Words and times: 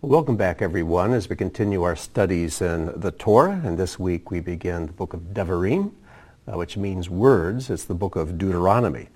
Welcome 0.00 0.36
back, 0.36 0.62
everyone, 0.62 1.12
as 1.12 1.28
we 1.28 1.34
continue 1.34 1.82
our 1.82 1.96
studies 1.96 2.62
in 2.62 3.00
the 3.00 3.10
Torah. 3.10 3.60
And 3.64 3.76
this 3.76 3.98
week 3.98 4.30
we 4.30 4.38
begin 4.38 4.86
the 4.86 4.92
book 4.92 5.12
of 5.12 5.34
Devarim, 5.34 5.90
uh, 6.46 6.56
which 6.56 6.76
means 6.76 7.10
words. 7.10 7.68
It's 7.68 7.82
the 7.82 7.96
book 7.96 8.14
of 8.14 8.38
Deuteronomy. 8.38 9.08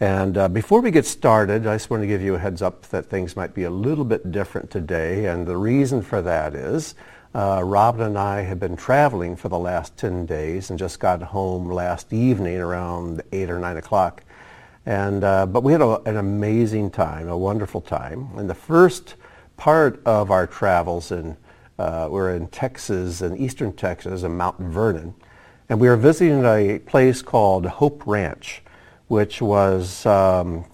And 0.00 0.38
uh, 0.38 0.48
before 0.48 0.80
we 0.80 0.90
get 0.90 1.04
started, 1.04 1.66
I 1.66 1.74
just 1.74 1.90
want 1.90 2.02
to 2.02 2.06
give 2.06 2.22
you 2.22 2.36
a 2.36 2.38
heads 2.38 2.62
up 2.62 2.80
that 2.84 3.10
things 3.10 3.36
might 3.36 3.52
be 3.52 3.64
a 3.64 3.70
little 3.70 4.06
bit 4.06 4.32
different 4.32 4.70
today. 4.70 5.26
And 5.26 5.46
the 5.46 5.58
reason 5.58 6.00
for 6.00 6.22
that 6.22 6.54
is 6.54 6.94
uh, 7.34 7.60
Robin 7.62 8.00
and 8.00 8.18
I 8.18 8.40
have 8.40 8.58
been 8.58 8.74
traveling 8.74 9.36
for 9.36 9.50
the 9.50 9.58
last 9.58 9.98
10 9.98 10.24
days 10.24 10.70
and 10.70 10.78
just 10.78 10.98
got 10.98 11.20
home 11.20 11.70
last 11.70 12.10
evening 12.10 12.56
around 12.56 13.22
8 13.32 13.50
or 13.50 13.58
9 13.58 13.76
o'clock. 13.76 14.24
And, 14.86 15.24
uh, 15.24 15.44
but 15.44 15.62
we 15.62 15.72
had 15.72 15.82
a, 15.82 16.00
an 16.04 16.16
amazing 16.16 16.90
time, 16.90 17.28
a 17.28 17.36
wonderful 17.36 17.82
time. 17.82 18.30
And 18.38 18.48
the 18.48 18.54
first 18.54 19.16
part 19.62 20.02
of 20.04 20.32
our 20.32 20.44
travels 20.44 21.12
uh, 21.12 22.08
we're 22.10 22.34
in 22.34 22.48
Texas, 22.48 23.22
in 23.22 23.36
eastern 23.36 23.72
Texas, 23.72 24.24
in 24.24 24.36
Mount 24.36 24.58
Vernon, 24.58 25.14
and 25.68 25.78
we 25.78 25.88
were 25.88 25.96
visiting 25.96 26.44
a 26.44 26.80
place 26.80 27.22
called 27.22 27.64
Hope 27.64 28.02
Ranch, 28.04 28.60
which 29.06 29.40
was 29.40 30.04
um, 30.04 30.64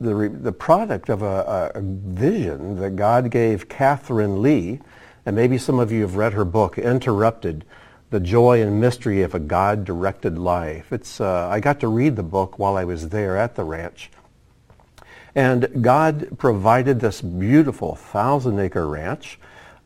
the, 0.00 0.12
re- 0.16 0.26
the 0.26 0.50
product 0.50 1.10
of 1.10 1.22
a, 1.22 1.70
a, 1.76 1.80
vision 1.80 2.74
that 2.80 2.96
God 2.96 3.30
gave 3.30 3.68
Catherine 3.68 4.42
Lee, 4.42 4.80
and 5.24 5.36
maybe 5.36 5.56
some 5.56 5.78
of 5.78 5.92
you 5.92 6.00
have 6.00 6.16
read 6.16 6.32
her 6.32 6.44
book, 6.44 6.76
Interrupted, 6.76 7.64
The 8.10 8.18
Joy 8.18 8.60
and 8.60 8.80
Mystery 8.80 9.22
of 9.22 9.36
a 9.36 9.38
God-Directed 9.38 10.36
Life. 10.38 10.92
It's, 10.92 11.20
uh, 11.20 11.46
I 11.48 11.60
got 11.60 11.78
to 11.78 11.86
read 11.86 12.16
the 12.16 12.24
book 12.24 12.58
while 12.58 12.76
I 12.76 12.82
was 12.82 13.10
there 13.10 13.36
at 13.36 13.54
the 13.54 13.62
ranch, 13.62 14.10
and 15.34 15.82
God 15.82 16.38
provided 16.38 17.00
this 17.00 17.20
beautiful 17.20 17.96
thousand 17.96 18.58
acre 18.58 18.86
ranch 18.86 19.38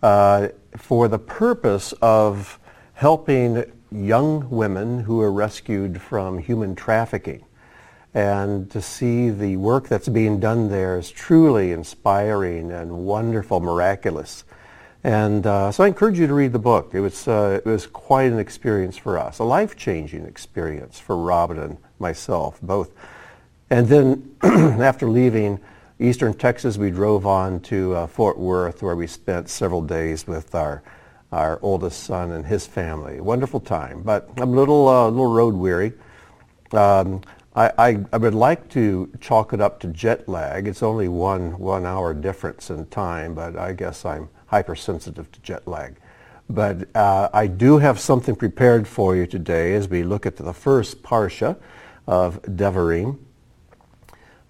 uh, 0.02 0.48
for 0.76 1.08
the 1.08 1.18
purpose 1.18 1.92
of 2.02 2.58
helping 2.94 3.64
young 3.90 4.50
women 4.50 5.00
who 5.00 5.20
are 5.20 5.32
rescued 5.32 6.00
from 6.00 6.38
human 6.38 6.74
trafficking. 6.74 7.44
And 8.14 8.70
to 8.70 8.82
see 8.82 9.30
the 9.30 9.56
work 9.56 9.88
that's 9.88 10.08
being 10.08 10.40
done 10.40 10.68
there 10.68 10.98
is 10.98 11.10
truly 11.10 11.72
inspiring 11.72 12.72
and 12.72 12.90
wonderful, 13.06 13.60
miraculous. 13.60 14.44
And 15.04 15.46
uh, 15.46 15.70
so 15.70 15.84
I 15.84 15.86
encourage 15.86 16.18
you 16.18 16.26
to 16.26 16.34
read 16.34 16.52
the 16.52 16.58
book. 16.58 16.90
It 16.92 17.00
was, 17.00 17.28
uh, 17.28 17.60
it 17.64 17.68
was 17.68 17.86
quite 17.86 18.32
an 18.32 18.38
experience 18.38 18.96
for 18.96 19.18
us, 19.18 19.38
a 19.38 19.44
life-changing 19.44 20.24
experience 20.24 20.98
for 20.98 21.16
Robin 21.16 21.58
and 21.58 21.78
myself, 21.98 22.58
both. 22.60 22.90
And 23.70 23.86
then 23.86 24.36
after 24.42 25.08
leaving 25.08 25.60
eastern 25.98 26.34
Texas, 26.34 26.78
we 26.78 26.90
drove 26.90 27.26
on 27.26 27.60
to 27.60 27.94
uh, 27.94 28.06
Fort 28.06 28.38
Worth 28.38 28.82
where 28.82 28.96
we 28.96 29.06
spent 29.06 29.48
several 29.48 29.82
days 29.82 30.26
with 30.26 30.54
our, 30.54 30.82
our 31.32 31.58
oldest 31.60 32.04
son 32.04 32.32
and 32.32 32.46
his 32.46 32.66
family. 32.66 33.20
Wonderful 33.20 33.60
time, 33.60 34.02
but 34.02 34.30
I'm 34.38 34.54
a 34.54 34.56
little, 34.56 34.88
uh, 34.88 35.08
little 35.08 35.32
road 35.32 35.54
weary. 35.54 35.92
Um, 36.72 37.22
I, 37.54 37.72
I, 37.78 38.04
I, 38.12 38.16
would 38.18 38.34
like 38.34 38.68
to 38.70 39.10
chalk 39.20 39.52
it 39.52 39.60
up 39.60 39.80
to 39.80 39.88
jet 39.88 40.28
lag. 40.28 40.68
It's 40.68 40.82
only 40.82 41.08
one, 41.08 41.58
one 41.58 41.86
hour 41.86 42.12
difference 42.12 42.70
in 42.70 42.86
time, 42.86 43.34
but 43.34 43.56
I 43.56 43.72
guess 43.72 44.04
I'm 44.04 44.28
hypersensitive 44.46 45.32
to 45.32 45.40
jet 45.40 45.66
lag. 45.66 45.96
But 46.50 46.94
uh, 46.94 47.28
I 47.32 47.46
do 47.46 47.78
have 47.78 47.98
something 47.98 48.36
prepared 48.36 48.86
for 48.86 49.16
you 49.16 49.26
today 49.26 49.74
as 49.74 49.88
we 49.88 50.02
look 50.02 50.24
at 50.24 50.36
the 50.36 50.52
first 50.52 51.02
parsha 51.02 51.56
of 52.06 52.40
Devarim. 52.42 53.18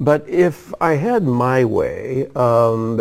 But 0.00 0.28
if 0.28 0.72
I 0.80 0.94
had 0.94 1.24
my 1.24 1.64
way, 1.64 2.28
um, 2.36 3.00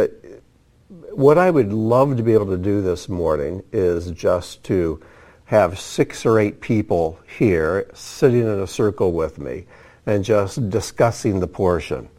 what 1.11 1.37
I 1.37 1.51
would 1.51 1.71
love 1.71 2.17
to 2.17 2.23
be 2.23 2.33
able 2.33 2.47
to 2.47 2.57
do 2.57 2.81
this 2.81 3.07
morning 3.07 3.63
is 3.71 4.11
just 4.11 4.63
to 4.65 4.99
have 5.45 5.79
six 5.79 6.25
or 6.25 6.39
eight 6.39 6.59
people 6.59 7.19
here 7.37 7.89
sitting 7.93 8.41
in 8.41 8.59
a 8.59 8.67
circle 8.67 9.11
with 9.13 9.37
me 9.39 9.65
and 10.05 10.23
just 10.23 10.69
discussing 10.69 11.39
the 11.39 11.47
portion. 11.47 12.09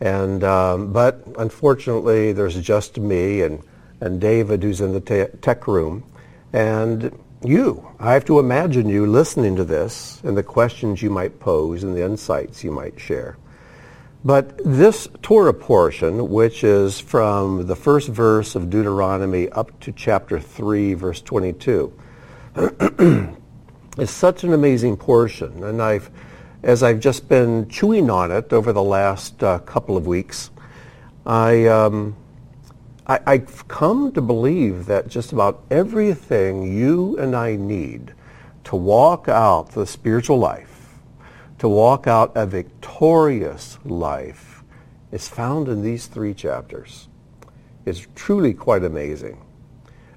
And 0.00 0.44
um, 0.44 0.92
but 0.92 1.24
unfortunately, 1.38 2.32
there's 2.32 2.60
just 2.60 2.98
me 2.98 3.42
and 3.42 3.62
and 4.00 4.20
David 4.20 4.62
who's 4.62 4.80
in 4.80 4.92
the 4.92 5.00
te- 5.00 5.38
tech 5.40 5.66
room, 5.66 6.04
and 6.52 7.16
you. 7.42 7.88
I 7.98 8.12
have 8.12 8.24
to 8.26 8.38
imagine 8.38 8.88
you 8.88 9.06
listening 9.06 9.56
to 9.56 9.64
this 9.64 10.20
and 10.24 10.36
the 10.36 10.42
questions 10.42 11.00
you 11.00 11.10
might 11.10 11.40
pose 11.40 11.84
and 11.84 11.96
the 11.96 12.04
insights 12.04 12.64
you 12.64 12.70
might 12.70 12.98
share. 13.00 13.36
But 14.24 14.58
this 14.64 15.06
Torah 15.20 15.52
portion, 15.52 16.30
which 16.30 16.64
is 16.64 16.98
from 16.98 17.66
the 17.66 17.76
first 17.76 18.08
verse 18.08 18.54
of 18.54 18.70
Deuteronomy 18.70 19.50
up 19.50 19.78
to 19.80 19.92
chapter 19.92 20.40
3, 20.40 20.94
verse 20.94 21.20
22, 21.20 21.92
is 23.98 24.10
such 24.10 24.42
an 24.42 24.54
amazing 24.54 24.96
portion. 24.96 25.62
And 25.62 25.82
I've, 25.82 26.10
as 26.62 26.82
I've 26.82 27.00
just 27.00 27.28
been 27.28 27.68
chewing 27.68 28.08
on 28.08 28.30
it 28.30 28.50
over 28.54 28.72
the 28.72 28.82
last 28.82 29.42
uh, 29.44 29.58
couple 29.58 29.94
of 29.94 30.06
weeks, 30.06 30.50
I, 31.26 31.66
um, 31.66 32.16
I, 33.06 33.20
I've 33.26 33.68
come 33.68 34.10
to 34.12 34.22
believe 34.22 34.86
that 34.86 35.08
just 35.08 35.32
about 35.32 35.62
everything 35.70 36.74
you 36.74 37.18
and 37.18 37.36
I 37.36 37.56
need 37.56 38.14
to 38.64 38.76
walk 38.76 39.28
out 39.28 39.72
the 39.72 39.86
spiritual 39.86 40.38
life 40.38 40.73
to 41.64 41.68
walk 41.70 42.06
out 42.06 42.30
a 42.34 42.44
victorious 42.44 43.78
life 43.86 44.62
is 45.12 45.26
found 45.26 45.66
in 45.66 45.80
these 45.80 46.06
three 46.08 46.34
chapters. 46.34 47.08
It's 47.86 48.06
truly 48.14 48.52
quite 48.52 48.84
amazing. 48.84 49.42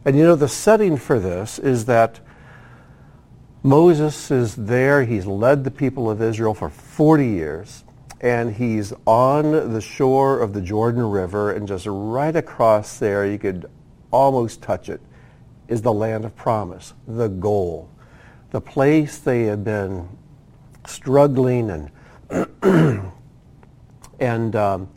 And 0.03 0.17
you 0.17 0.25
know, 0.25 0.35
the 0.35 0.49
setting 0.49 0.97
for 0.97 1.21
this 1.21 1.57
is 1.57 1.85
that 1.85 2.19
Moses 3.63 4.29
is 4.29 4.57
there. 4.57 5.05
He's 5.05 5.25
led 5.25 5.63
the 5.63 5.71
people 5.71 6.11
of 6.11 6.21
Israel 6.21 6.53
for 6.53 6.69
40 6.69 7.25
years. 7.25 7.85
And 8.19 8.53
he's 8.53 8.91
on 9.05 9.71
the 9.71 9.79
shore 9.79 10.41
of 10.41 10.51
the 10.51 10.61
Jordan 10.61 11.09
River. 11.09 11.53
And 11.53 11.65
just 11.65 11.85
right 11.87 12.35
across 12.35 12.99
there, 12.99 13.25
you 13.25 13.39
could 13.39 13.67
almost 14.11 14.61
touch 14.61 14.89
it, 14.89 14.99
is 15.69 15.81
the 15.81 15.93
land 15.93 16.25
of 16.25 16.35
promise, 16.35 16.93
the 17.07 17.29
goal, 17.29 17.89
the 18.51 18.59
place 18.59 19.17
they 19.19 19.43
had 19.43 19.63
been 19.63 20.09
struggling 20.87 21.69
and 21.69 21.91
and 24.19 24.55
um, 24.55 24.89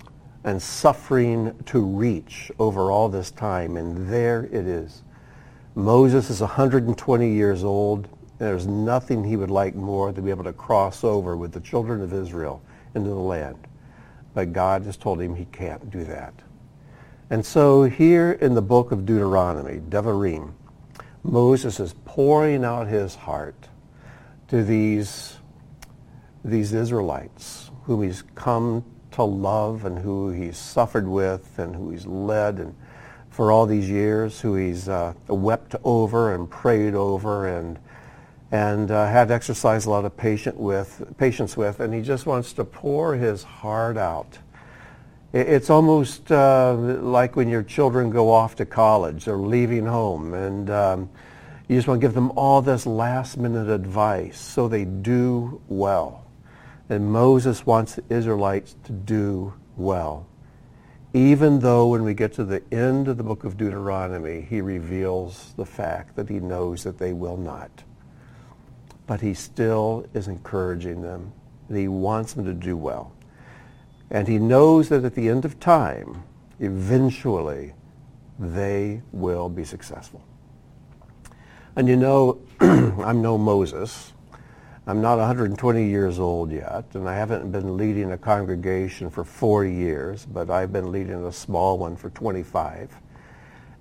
and 0.45 0.61
suffering 0.61 1.55
to 1.67 1.81
reach 1.81 2.51
over 2.59 2.91
all 2.91 3.09
this 3.09 3.31
time, 3.31 3.77
and 3.77 4.09
there 4.09 4.45
it 4.45 4.67
is. 4.67 5.03
Moses 5.75 6.31
is 6.31 6.41
120 6.41 7.33
years 7.33 7.63
old. 7.63 8.09
There's 8.39 8.67
nothing 8.67 9.23
he 9.23 9.37
would 9.37 9.51
like 9.51 9.75
more 9.75 10.13
than 10.13 10.25
be 10.25 10.31
able 10.31 10.45
to 10.45 10.53
cross 10.53 11.05
over 11.05 11.37
with 11.37 11.53
the 11.53 11.61
children 11.61 12.01
of 12.01 12.13
Israel 12.13 12.63
into 12.95 13.11
the 13.11 13.15
land. 13.15 13.67
But 14.35 14.53
God 14.53 14.85
has 14.87 14.97
told 14.97 15.21
him 15.21 15.35
he 15.35 15.45
can't 15.47 15.91
do 15.91 16.05
that. 16.05 16.33
And 17.29 17.45
so 17.45 17.85
here 17.85 18.33
in 18.33 18.55
the 18.55 18.63
book 18.63 18.93
of 18.93 19.05
Deuteronomy, 19.05 19.81
Devarim, 19.89 20.53
Moses 21.23 21.79
is 21.79 21.95
pouring 22.05 22.65
out 22.65 22.89
his 22.89 23.15
heart 23.15 23.69
to 24.49 24.65
these 24.65 25.37
these 26.45 26.73
Israelites 26.73 27.71
whom 27.85 28.03
he's 28.03 28.23
come 28.35 28.85
to 29.13 29.23
love 29.23 29.85
and 29.85 29.99
who 29.99 30.31
he's 30.31 30.57
suffered 30.57 31.09
with 31.09 31.59
and 31.59 31.75
who 31.75 31.91
he's 31.91 32.07
led 32.07 32.59
and 32.59 32.75
for 33.31 33.51
all 33.53 33.67
these 33.67 33.89
years, 33.89 34.41
who 34.41 34.55
he's 34.55 34.89
uh, 34.89 35.15
wept 35.29 35.75
over 35.85 36.35
and 36.35 36.51
prayed 36.51 36.95
over 36.95 37.47
and 37.47 37.79
and 38.53 38.91
uh, 38.91 39.07
had 39.07 39.31
exercised 39.31 39.87
a 39.87 39.91
lot 39.91 40.05
of 40.05 40.17
patient 40.17 40.57
with, 40.57 41.05
patience 41.19 41.57
with, 41.57 41.79
and 41.79 41.95
he 41.95 42.03
just 42.03 42.27
wants 42.27 42.53
to 42.53 42.65
pour 42.65 43.15
his 43.15 43.45
heart 43.45 43.97
out. 43.97 44.39
It's 45.33 45.71
almost 45.71 46.33
uh, 46.33 46.75
like 46.75 47.37
when 47.37 47.49
your 47.49 47.63
children 47.63 48.11
go 48.11 48.33
off 48.33 48.57
to 48.57 48.67
college 48.67 49.29
or 49.29 49.37
leaving 49.39 49.87
home, 49.87 50.35
and 50.35 50.69
um, 50.69 51.11
you 51.69 51.77
just 51.77 51.87
want 51.87 52.01
to 52.01 52.05
give 52.05 52.15
them 52.15 52.33
all 52.33 52.61
this 52.61 52.85
last-minute 52.87 53.69
advice 53.69 54.41
so 54.41 54.67
they 54.67 54.85
do 54.85 55.61
well. 55.69 56.20
And 56.91 57.13
Moses 57.13 57.65
wants 57.65 57.95
the 57.95 58.03
Israelites 58.11 58.75
to 58.83 58.93
do 58.93 59.55
well. 59.77 60.27
Even 61.15 61.61
though 61.61 61.87
when 61.87 62.03
we 62.03 62.15
get 62.15 62.33
to 62.35 62.45
the 62.45 62.63
end 62.73 63.07
of 63.07 63.17
the 63.17 63.23
book 63.23 63.45
of 63.45 63.57
Deuteronomy, 63.57 64.41
he 64.41 64.61
reveals 64.61 65.55
the 65.57 65.65
fact 65.65 66.17
that 66.17 66.29
he 66.29 66.41
knows 66.41 66.83
that 66.83 66.99
they 66.99 67.13
will 67.13 67.37
not. 67.37 67.71
But 69.07 69.21
he 69.21 69.35
still 69.35 70.05
is 70.15 70.27
encouraging 70.27 71.01
them, 71.01 71.33
and 71.69 71.79
he 71.79 71.87
wants 71.87 72.33
them 72.33 72.45
to 72.45 72.53
do 72.53 72.77
well. 72.77 73.13
And 74.11 74.27
he 74.27 74.41
knows 74.41 74.89
that 74.89 75.05
at 75.05 75.15
the 75.15 75.29
end 75.29 75.45
of 75.45 75.61
time, 75.61 76.25
eventually, 76.59 77.73
they 78.41 79.01
will 79.13 79.49
be 79.49 79.63
successful. 79.63 80.25
And 81.77 81.87
you 81.87 81.97
know, 81.97 82.41
I'm 82.61 83.23
no 83.23 83.39
Moses, 83.39 84.13
I'm 84.87 85.03
not 85.03 85.19
120 85.19 85.87
years 85.87 86.19
old 86.19 86.51
yet, 86.51 86.85
and 86.95 87.07
I 87.07 87.15
haven't 87.15 87.53
been 87.53 87.77
leading 87.77 88.13
a 88.13 88.19
congregation 88.19 89.11
for 89.11 89.25
40 89.25 89.71
years, 89.73 90.25
but 90.25 90.49
I've 90.49 90.73
been 90.73 90.91
leading 90.91 91.23
a 91.27 91.33
small 91.33 91.77
one 91.77 91.97
for 91.97 92.09
25. 92.11 92.91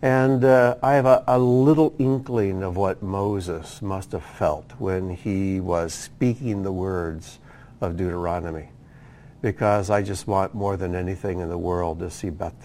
And 0.02 0.44
uh, 0.44 0.76
I 0.84 0.96
have 0.96 1.06
a, 1.06 1.24
a 1.26 1.40
little 1.40 1.96
inkling 2.00 2.64
of 2.64 2.76
what 2.76 3.02
Moses 3.02 3.82
must 3.82 4.12
have 4.12 4.26
felt 4.26 4.74
when 4.78 5.10
he 5.10 5.62
was 5.62 5.94
speaking 5.94 6.64
the 6.64 6.72
words 6.72 7.40
of 7.80 7.96
Deuteronomy. 7.96 8.68
Because 9.42 9.90
I 9.90 10.02
just 10.02 10.28
want 10.28 10.54
more 10.54 10.76
than 10.76 10.96
anything 10.96 11.40
in 11.40 11.48
the 11.48 11.58
world 11.58 12.00
to 12.00 12.12
see 12.12 12.30
Beth 12.30 12.62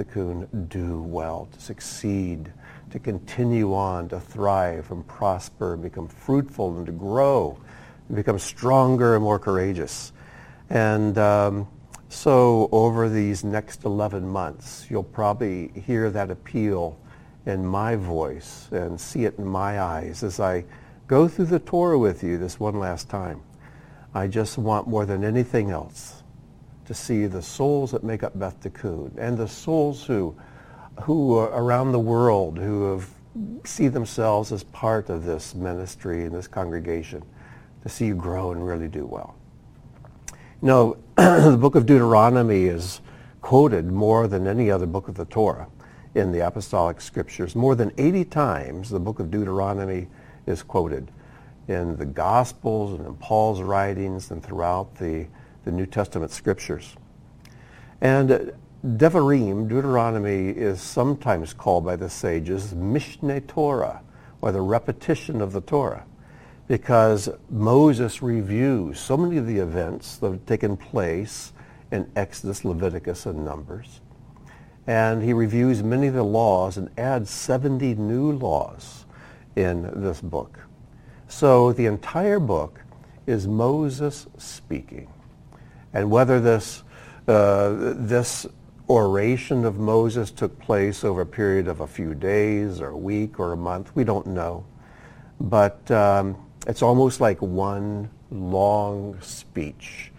do 0.69 1.03
well, 1.03 1.49
to 1.53 1.61
succeed, 1.61 2.53
to 2.91 2.99
continue 2.99 3.75
on, 3.75 4.09
to 4.09 4.19
thrive 4.19 4.91
and 4.91 5.07
prosper 5.07 5.75
and 5.75 5.83
become 5.85 6.09
fruitful 6.09 6.77
and 6.77 6.87
to 6.87 6.93
grow 6.93 7.59
and 8.09 8.17
become 8.17 8.39
stronger 8.39 9.15
and 9.15 9.25
more 9.25 9.39
courageous. 9.39 10.13
And 10.71 11.17
um, 11.19 11.69
so 12.09 12.69
over 12.73 13.09
these 13.09 13.45
next 13.45 13.85
11 13.85 14.27
months, 14.27 14.87
you'll 14.89 15.03
probably 15.03 15.69
hear 15.87 16.11
that 16.11 16.31
appeal 16.31 16.99
in 17.47 17.65
my 17.65 17.97
voice 17.97 18.69
and 18.71 19.01
see 19.01 19.25
it 19.25 19.39
in 19.39 19.47
my 19.47 19.81
eyes 19.81 20.23
as 20.23 20.41
I 20.41 20.65
go 21.07 21.29
through 21.29 21.47
the 21.47 21.59
Torah 21.59 21.99
with 21.99 22.23
you 22.23 22.39
this 22.39 22.59
one 22.59 22.79
last 22.79 23.11
time. 23.11 23.43
I 24.15 24.29
just 24.29 24.59
want 24.59 24.87
more 24.87 25.05
than 25.05 25.25
anything 25.25 25.71
else 25.71 26.23
to 26.87 26.95
see 26.95 27.27
the 27.27 27.43
souls 27.43 27.91
that 27.91 28.05
make 28.05 28.23
up 28.23 28.39
Beth 28.39 28.61
Tikkun 28.61 29.13
and 29.19 29.37
the 29.37 29.49
souls 29.49 30.05
who, 30.05 30.37
who 31.03 31.37
are 31.37 31.49
around 31.49 31.93
the 31.93 31.99
world 31.99 32.59
who 32.59 32.93
have, 32.93 33.09
see 33.65 33.89
themselves 33.89 34.53
as 34.53 34.63
part 34.65 35.11
of 35.11 35.25
this 35.25 35.55
ministry 35.55 36.25
and 36.25 36.35
this 36.35 36.47
congregation, 36.47 37.23
to 37.85 37.89
see 37.89 38.07
you 38.07 38.15
grow 38.15 38.51
and 38.51 38.67
really 38.67 38.89
do 38.89 39.07
well. 39.07 39.37
You 40.61 40.69
know, 40.69 40.97
the 41.17 41.57
book 41.59 41.77
of 41.77 41.87
Deuteronomy 41.87 42.65
is 42.65 43.01
quoted 43.41 43.93
more 43.93 44.27
than 44.27 44.47
any 44.47 44.71
other 44.71 44.87
book 44.87 45.07
of 45.07 45.15
the 45.15 45.27
Torah 45.27 45.69
in 46.15 46.33
the 46.33 46.41
apostolic 46.41 47.01
scriptures. 47.01 47.55
More 47.55 47.75
than 47.75 47.93
80 47.99 48.25
times 48.25 48.91
the 48.91 48.99
book 48.99 49.21
of 49.21 49.31
Deuteronomy 49.31 50.09
is 50.47 50.63
quoted 50.63 51.11
in 51.69 51.97
the 51.97 52.07
Gospels 52.07 52.99
and 52.99 53.07
in 53.07 53.15
Paul's 53.17 53.61
writings 53.61 54.31
and 54.31 54.43
throughout 54.43 54.95
the, 54.97 55.27
the 55.65 55.71
New 55.71 55.87
Testament 55.87 56.31
scriptures. 56.31 56.97
And 58.01 58.31
uh, 58.31 58.39
Devarim, 58.85 59.69
Deuteronomy, 59.69 60.49
is 60.49 60.81
sometimes 60.81 61.55
called 61.55 61.85
by 61.85 61.97
the 61.97 62.11
sages 62.11 62.75
Mishneh 62.75 63.47
Torah, 63.47 64.03
or 64.43 64.53
the 64.53 64.61
repetition 64.61 65.41
of 65.41 65.53
the 65.53 65.63
Torah, 65.63 66.05
because 66.67 67.29
Moses 67.51 68.23
reviews 68.23 68.99
so 68.99 69.17
many 69.17 69.37
of 69.37 69.47
the 69.47 69.59
events 69.59 70.17
that 70.17 70.31
have 70.31 70.47
taken 70.47 70.77
place 70.77 71.53
in 71.91 72.11
Exodus, 72.17 72.65
Leviticus, 72.65 73.27
and 73.27 73.45
Numbers 73.45 74.01
and 74.87 75.23
he 75.23 75.33
reviews 75.33 75.83
many 75.83 76.09
of 76.09 76.15
the 76.15 76.25
laws 76.25 76.77
and 76.77 76.91
adds 76.99 77.31
70 77.31 77.95
new 77.95 78.33
laws 78.33 79.07
in 79.57 80.03
this 80.03 80.21
book. 80.21 80.59
So 81.29 81.73
the 81.73 81.87
entire 81.87 82.39
book 82.39 82.81
is 83.27 83.47
Moses 83.47 84.27
speaking. 84.37 85.09
And 85.95 86.11
whether 86.11 86.41
this, 86.41 86.83
uh, 87.27 87.95
this 87.97 88.47
oration 88.91 89.65
of 89.65 89.79
Moses 89.79 90.31
took 90.31 90.59
place 90.59 91.03
over 91.03 91.23
a 91.23 91.27
period 91.27 91.67
of 91.67 91.81
a 91.81 91.87
few 91.87 92.15
days 92.15 92.81
or 92.81 92.89
a 92.89 92.97
week 92.97 93.41
or 93.41 93.53
a 93.53 93.57
month, 93.57 93.95
we 93.95 94.05
don't 94.05 94.27
know. 94.27 94.67
But 95.41 95.91
um, 95.91 96.37
it's 96.67 96.83
almost 96.83 97.21
like 97.21 97.41
one 97.41 98.11
long 98.31 99.21
speech. 99.21 100.13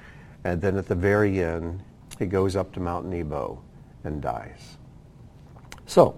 And 0.44 0.62
then 0.62 0.78
at 0.78 0.88
the 0.88 0.96
very 0.96 1.44
end, 1.44 1.82
he 2.20 2.26
goes 2.26 2.56
up 2.56 2.72
to 2.74 2.80
Mount 2.80 3.08
Nebo 3.08 3.62
and 4.04 4.22
dies. 4.22 4.78
So, 5.86 6.18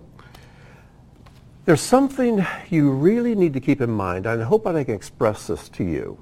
there's 1.65 1.81
something 1.81 2.45
you 2.69 2.91
really 2.91 3.35
need 3.35 3.53
to 3.53 3.59
keep 3.59 3.81
in 3.81 3.89
mind, 3.89 4.25
and 4.25 4.41
I 4.41 4.45
hope 4.45 4.65
I 4.65 4.83
can 4.83 4.95
express 4.95 5.47
this 5.47 5.68
to 5.69 5.83
you 5.83 6.18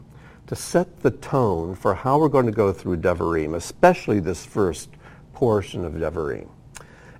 to 0.47 0.55
set 0.55 1.01
the 1.01 1.11
tone 1.11 1.75
for 1.75 1.93
how 1.93 2.17
we're 2.19 2.29
going 2.29 2.45
to 2.45 2.51
go 2.51 2.71
through 2.71 2.97
Devarim, 2.97 3.55
especially 3.55 4.19
this 4.19 4.45
first 4.45 4.89
portion 5.33 5.85
of 5.85 5.93
Devarim. 5.93 6.49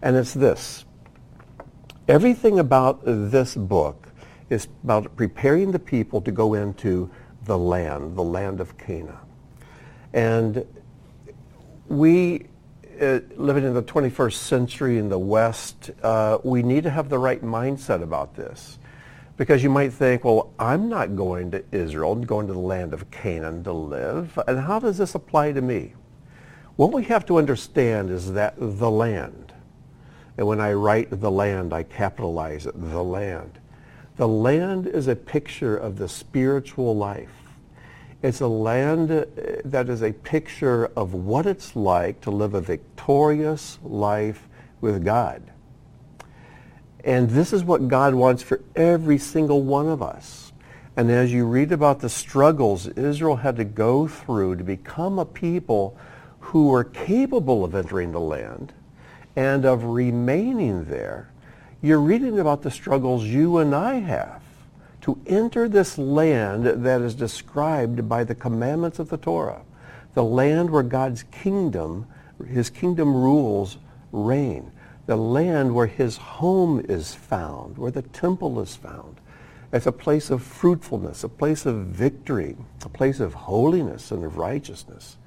And 0.02 0.16
it's 0.16 0.34
this. 0.34 0.86
Everything 2.08 2.60
about 2.60 3.02
this 3.04 3.56
book 3.56 4.05
is 4.50 4.68
about 4.84 5.16
preparing 5.16 5.72
the 5.72 5.80
people 5.80 6.22
to 6.22 6.32
go 6.32 6.54
into 6.54 7.10
the 7.46 7.58
land, 7.58 8.16
the 8.16 8.24
land 8.24 8.60
of 8.60 8.78
Canaan. 8.78 9.18
And 10.14 10.66
we 11.88 12.48
uh, 13.02 13.20
living 13.36 13.66
in 13.66 13.74
the 13.74 13.84
21st 13.84 14.34
century 14.34 14.98
in 14.98 15.10
the 15.10 15.20
West, 15.20 15.92
uh, 16.02 16.38
we 16.44 16.64
need 16.64 16.84
to 16.84 16.90
have 16.90 17.10
the 17.10 17.18
right 17.18 17.44
mindset 17.44 18.02
about 18.02 18.36
this. 18.36 18.80
Because 19.38 19.62
you 19.62 19.70
might 19.70 19.92
think, 19.92 20.24
well, 20.24 20.54
I'm 20.58 20.88
not 20.88 21.16
going 21.16 21.52
to 21.52 21.64
Israel, 21.74 22.14
I'm 22.14 22.26
going 22.26 22.48
to 22.48 22.54
the 22.54 22.60
land 22.60 22.94
of 22.94 23.12
Canaan 23.12 23.66
to 23.66 23.74
live. 23.74 24.40
And 24.48 24.60
how 24.60 24.80
does 24.80 24.98
this 24.98 25.14
apply 25.14 25.52
to 25.52 25.62
me? 25.62 25.94
What 26.78 26.94
we 26.94 27.04
have 27.06 27.26
to 27.26 27.38
understand 27.38 28.10
is 28.10 28.32
that 28.34 28.56
the 28.58 28.90
land, 28.90 29.54
and 30.38 30.48
when 30.48 30.62
I 30.62 30.72
write 30.74 31.20
the 31.20 31.32
land, 31.32 31.74
I 31.74 31.84
capitalize 31.84 32.66
it, 32.66 32.74
the 32.80 33.04
land. 33.04 33.60
The 34.18 34.28
land 34.28 34.88
is 34.88 35.08
a 35.08 35.16
picture 35.16 35.76
of 35.76 35.98
the 35.98 36.08
spiritual 36.08 36.96
life 36.96 37.46
it's 38.26 38.42
a 38.42 38.48
land 38.48 39.12
uh, 39.12 39.26
that 39.66 39.88
is 39.88 40.02
a 40.02 40.12
picture 40.12 40.88
of 40.96 41.14
what 41.14 41.46
it's 41.46 41.76
like 41.76 42.22
to 42.22 42.32
live 42.32 42.56
a 42.56 42.62
victorious 42.62 43.78
life 43.84 44.48
with 44.82 45.06
God. 45.06 45.44
And 47.04 47.30
this 47.30 47.54
is 47.54 47.64
what 47.64 47.88
God 47.88 48.16
wants 48.16 48.42
for 48.42 48.62
every 48.76 49.20
single 49.20 49.62
one 49.62 49.88
of 49.88 50.02
us. 50.02 50.54
And 50.98 51.12
as 51.12 51.32
you 51.32 51.46
read 51.46 51.72
about 51.72 52.00
the 52.00 52.10
struggles 52.10 52.88
Israel 52.88 53.36
had 53.36 53.58
to 53.58 53.64
go 53.64 54.08
through 54.08 54.56
to 54.56 54.64
become 54.64 55.20
a 55.20 55.26
people 55.26 55.96
who 56.40 56.70
were 56.70 56.84
capable 56.84 57.64
of 57.64 57.76
entering 57.76 58.12
the 58.12 58.20
land 58.20 58.74
and 59.36 59.66
of 59.66 59.84
remaining 59.84 60.86
there, 60.86 61.30
you're 61.86 62.00
reading 62.00 62.40
about 62.40 62.64
the 62.64 62.72
struggles 62.72 63.26
you 63.26 63.60
and 63.60 63.76
I 63.76 63.96
have 63.96 64.42
to 65.02 65.20
enter 65.28 65.70
this 65.70 66.00
land 66.00 66.66
that 66.66 67.02
is 67.02 67.14
described 67.14 68.10
by 68.10 68.24
the 68.24 68.34
commandments 68.34 68.98
of 68.98 69.10
the 69.10 69.18
Torah, 69.18 69.62
the 70.16 70.24
land 70.24 70.72
where 70.72 70.82
God's 70.82 71.24
kingdom, 71.24 72.08
his 72.48 72.72
kingdom 72.72 73.14
rules 73.14 73.78
reign, 74.12 74.72
the 75.06 75.16
land 75.16 75.76
where 75.76 75.86
his 75.86 76.18
home 76.18 76.84
is 76.90 77.14
found, 77.14 77.78
where 77.78 77.92
the 77.92 78.02
temple 78.02 78.60
is 78.60 78.76
found. 78.76 79.18
It's 79.72 79.86
a 79.86 79.92
place 79.92 80.32
of 80.32 80.42
fruitfulness, 80.42 81.24
a 81.24 81.30
place 81.30 81.68
of 81.68 81.86
victory, 81.86 82.56
a 82.84 82.90
place 82.90 83.20
of 83.20 83.34
holiness 83.36 84.10
and 84.10 84.24
of 84.24 84.38
righteousness. 84.38 85.18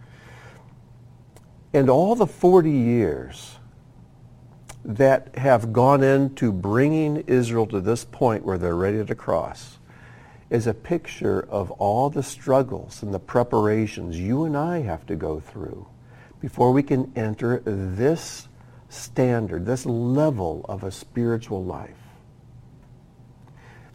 And 1.72 1.88
all 1.88 2.16
the 2.16 2.26
40 2.26 2.70
years 2.70 3.57
that 4.88 5.36
have 5.36 5.70
gone 5.70 6.02
into 6.02 6.50
bringing 6.50 7.18
Israel 7.26 7.66
to 7.66 7.78
this 7.78 8.06
point 8.06 8.42
where 8.42 8.56
they're 8.56 8.74
ready 8.74 9.04
to 9.04 9.14
cross 9.14 9.78
is 10.48 10.66
a 10.66 10.72
picture 10.72 11.46
of 11.50 11.70
all 11.72 12.08
the 12.08 12.22
struggles 12.22 13.02
and 13.02 13.12
the 13.12 13.18
preparations 13.18 14.18
you 14.18 14.44
and 14.44 14.56
I 14.56 14.80
have 14.80 15.04
to 15.06 15.14
go 15.14 15.40
through 15.40 15.86
before 16.40 16.72
we 16.72 16.82
can 16.82 17.12
enter 17.14 17.60
this 17.66 18.48
standard, 18.88 19.66
this 19.66 19.84
level 19.84 20.64
of 20.70 20.82
a 20.82 20.90
spiritual 20.90 21.62
life. 21.62 21.90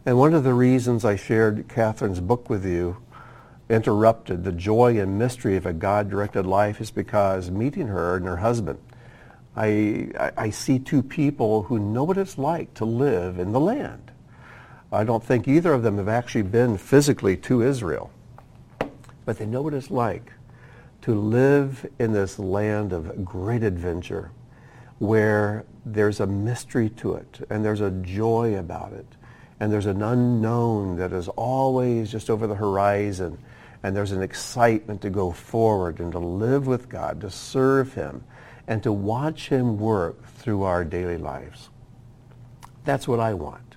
And 0.06 0.16
one 0.16 0.32
of 0.32 0.44
the 0.44 0.54
reasons 0.54 1.04
I 1.04 1.16
shared 1.16 1.66
Catherine's 1.66 2.20
book 2.20 2.48
with 2.48 2.64
you, 2.64 2.98
Interrupted, 3.68 4.44
The 4.44 4.52
Joy 4.52 5.00
and 5.00 5.18
Mystery 5.18 5.56
of 5.56 5.66
a 5.66 5.72
God-Directed 5.72 6.46
Life, 6.46 6.80
is 6.80 6.92
because 6.92 7.50
meeting 7.50 7.88
her 7.88 8.16
and 8.16 8.26
her 8.26 8.36
husband, 8.36 8.78
I, 9.56 10.32
I, 10.36 10.50
see 10.50 10.80
two 10.80 11.02
people 11.02 11.62
who 11.62 11.78
know 11.78 12.02
what 12.02 12.18
it's 12.18 12.38
like 12.38 12.74
to 12.74 12.84
live 12.84 13.38
in 13.38 13.52
the 13.52 13.60
land. 13.60 14.10
I 14.92 15.04
don't 15.04 15.22
think 15.22 15.46
either 15.46 15.72
of 15.72 15.84
them 15.84 15.98
have 15.98 16.08
actually 16.08 16.42
been 16.42 16.76
physically 16.76 17.36
to 17.38 17.62
Israel, 17.62 18.10
but 19.24 19.38
they 19.38 19.46
know 19.46 19.62
what 19.62 19.74
it's 19.74 19.92
like 19.92 20.32
to 21.02 21.14
live 21.14 21.86
in 21.98 22.12
this 22.12 22.38
land 22.38 22.92
of 22.92 23.24
great 23.24 23.62
adventure 23.62 24.30
where 24.98 25.64
there's 25.84 26.20
a 26.20 26.26
mystery 26.26 26.88
to 26.88 27.14
it 27.14 27.46
and 27.50 27.64
there's 27.64 27.80
a 27.80 27.90
joy 27.90 28.56
about 28.56 28.92
it. 28.92 29.06
And 29.60 29.72
there's 29.72 29.86
an 29.86 30.02
unknown 30.02 30.96
that 30.96 31.12
is 31.12 31.28
always 31.28 32.10
just 32.10 32.30
over 32.30 32.46
the 32.46 32.54
horizon. 32.54 33.38
And 33.82 33.94
there's 33.94 34.12
an 34.12 34.22
excitement 34.22 35.02
to 35.02 35.10
go 35.10 35.30
forward 35.30 36.00
and 36.00 36.10
to 36.12 36.18
live 36.18 36.66
with 36.66 36.88
God, 36.88 37.20
to 37.20 37.30
serve 37.30 37.92
him, 37.94 38.24
and 38.66 38.82
to 38.82 38.92
watch 38.92 39.48
him 39.48 39.78
work 39.78 40.24
through 40.26 40.62
our 40.62 40.84
daily 40.84 41.18
lives. 41.18 41.70
That's 42.84 43.08
what 43.08 43.20
I 43.20 43.34
want. 43.34 43.76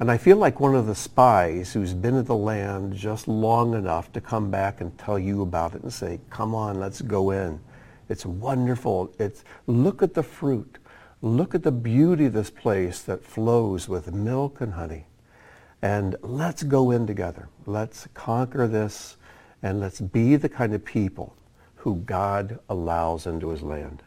And 0.00 0.10
I 0.10 0.16
feel 0.16 0.36
like 0.36 0.58
one 0.58 0.74
of 0.74 0.86
the 0.86 0.94
spies 0.94 1.72
who's 1.72 1.94
been 1.94 2.16
in 2.16 2.24
the 2.24 2.34
land 2.34 2.94
just 2.94 3.28
long 3.28 3.74
enough 3.74 4.12
to 4.12 4.20
come 4.20 4.50
back 4.50 4.80
and 4.80 4.96
tell 4.98 5.18
you 5.18 5.42
about 5.42 5.74
it 5.74 5.82
and 5.82 5.92
say, 5.92 6.20
come 6.28 6.54
on, 6.54 6.80
let's 6.80 7.00
go 7.00 7.30
in. 7.30 7.60
It's 8.08 8.26
wonderful. 8.26 9.14
It's, 9.20 9.44
look 9.66 10.02
at 10.02 10.14
the 10.14 10.24
fruit. 10.24 10.78
Look 11.20 11.54
at 11.54 11.62
the 11.62 11.70
beauty 11.70 12.26
of 12.26 12.32
this 12.32 12.50
place 12.50 13.00
that 13.02 13.24
flows 13.24 13.88
with 13.88 14.12
milk 14.12 14.60
and 14.60 14.72
honey. 14.74 15.06
And 15.82 16.16
let's 16.20 16.64
go 16.64 16.90
in 16.90 17.06
together. 17.06 17.48
Let's 17.64 18.08
conquer 18.12 18.66
this 18.66 19.16
and 19.62 19.78
let's 19.78 20.00
be 20.00 20.34
the 20.34 20.48
kind 20.48 20.74
of 20.74 20.84
people 20.84 21.36
who 21.82 21.96
God 21.96 22.60
allows 22.68 23.26
into 23.26 23.48
his 23.48 23.60
land. 23.60 24.04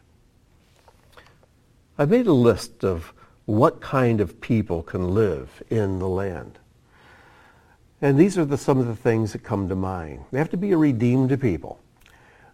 I've 1.98 2.08
made 2.08 2.26
a 2.26 2.32
list 2.32 2.84
of 2.84 3.12
what 3.44 3.82
kind 3.82 4.22
of 4.22 4.40
people 4.40 4.82
can 4.82 5.12
live 5.12 5.62
in 5.68 5.98
the 5.98 6.08
land. 6.08 6.58
And 8.00 8.18
these 8.18 8.38
are 8.38 8.46
the, 8.46 8.56
some 8.56 8.78
of 8.78 8.86
the 8.86 8.96
things 8.96 9.32
that 9.32 9.42
come 9.42 9.68
to 9.68 9.76
mind. 9.76 10.24
They 10.32 10.38
have 10.38 10.48
to 10.50 10.56
be 10.56 10.72
a 10.72 10.76
redeemed 10.78 11.38
people. 11.38 11.78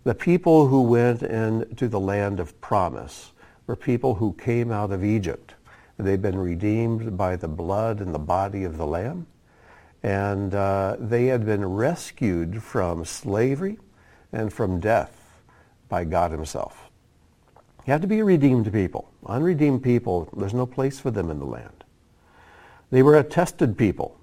The 0.02 0.14
people 0.16 0.66
who 0.66 0.82
went 0.82 1.22
into 1.22 1.86
the 1.86 2.00
land 2.00 2.40
of 2.40 2.60
promise 2.60 3.30
were 3.68 3.76
people 3.76 4.16
who 4.16 4.32
came 4.32 4.72
out 4.72 4.90
of 4.90 5.04
Egypt. 5.04 5.54
They've 5.98 6.20
been 6.20 6.38
redeemed 6.38 7.16
by 7.16 7.36
the 7.36 7.46
blood 7.46 8.00
and 8.00 8.12
the 8.12 8.18
body 8.18 8.64
of 8.64 8.76
the 8.76 8.86
Lamb. 8.86 9.28
And 10.02 10.52
uh, 10.52 10.96
they 10.98 11.26
had 11.26 11.46
been 11.46 11.64
rescued 11.64 12.60
from 12.60 13.04
slavery 13.04 13.78
and 14.32 14.52
from 14.52 14.80
death 14.80 15.40
by 15.88 16.04
God 16.04 16.30
himself. 16.30 16.90
You 17.86 17.92
have 17.92 18.00
to 18.02 18.06
be 18.06 18.20
a 18.20 18.24
redeemed 18.24 18.72
people. 18.72 19.10
Unredeemed 19.26 19.82
people, 19.82 20.28
there's 20.36 20.54
no 20.54 20.66
place 20.66 21.00
for 21.00 21.10
them 21.10 21.30
in 21.30 21.38
the 21.38 21.44
land. 21.44 21.84
They 22.90 23.02
were 23.02 23.18
a 23.18 23.24
tested 23.24 23.76
people 23.76 24.18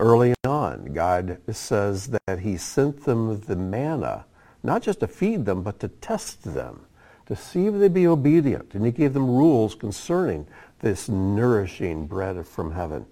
early 0.00 0.34
on. 0.44 0.92
God 0.92 1.38
says 1.50 2.08
that 2.26 2.40
he 2.40 2.56
sent 2.56 3.04
them 3.04 3.40
the 3.40 3.56
manna, 3.56 4.26
not 4.62 4.82
just 4.82 5.00
to 5.00 5.06
feed 5.06 5.46
them, 5.46 5.62
but 5.62 5.80
to 5.80 5.88
test 5.88 6.42
them, 6.42 6.84
to 7.26 7.36
see 7.36 7.66
if 7.66 7.74
they'd 7.74 7.94
be 7.94 8.06
obedient. 8.06 8.74
And 8.74 8.84
he 8.84 8.92
gave 8.92 9.14
them 9.14 9.30
rules 9.30 9.74
concerning 9.74 10.46
this 10.80 11.08
nourishing 11.08 12.06
bread 12.06 12.46
from 12.46 12.72
heaven. 12.72 13.06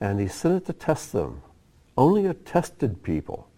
And 0.00 0.20
he 0.20 0.28
sent 0.28 0.62
it 0.62 0.66
to 0.66 0.72
test 0.72 1.12
them. 1.12 1.42
Only 1.98 2.26
a 2.26 2.34
tested 2.34 3.02
people, 3.02 3.48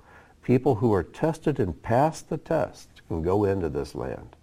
people 0.49 0.77
who 0.77 0.95
are 0.95 1.03
tested 1.03 1.61
and 1.61 1.83
pass 1.83 2.23
the 2.23 2.39
test, 2.39 2.89
can 3.07 3.21
go 3.21 3.45
into 3.45 3.69
this 3.69 3.95
land. 3.95 4.35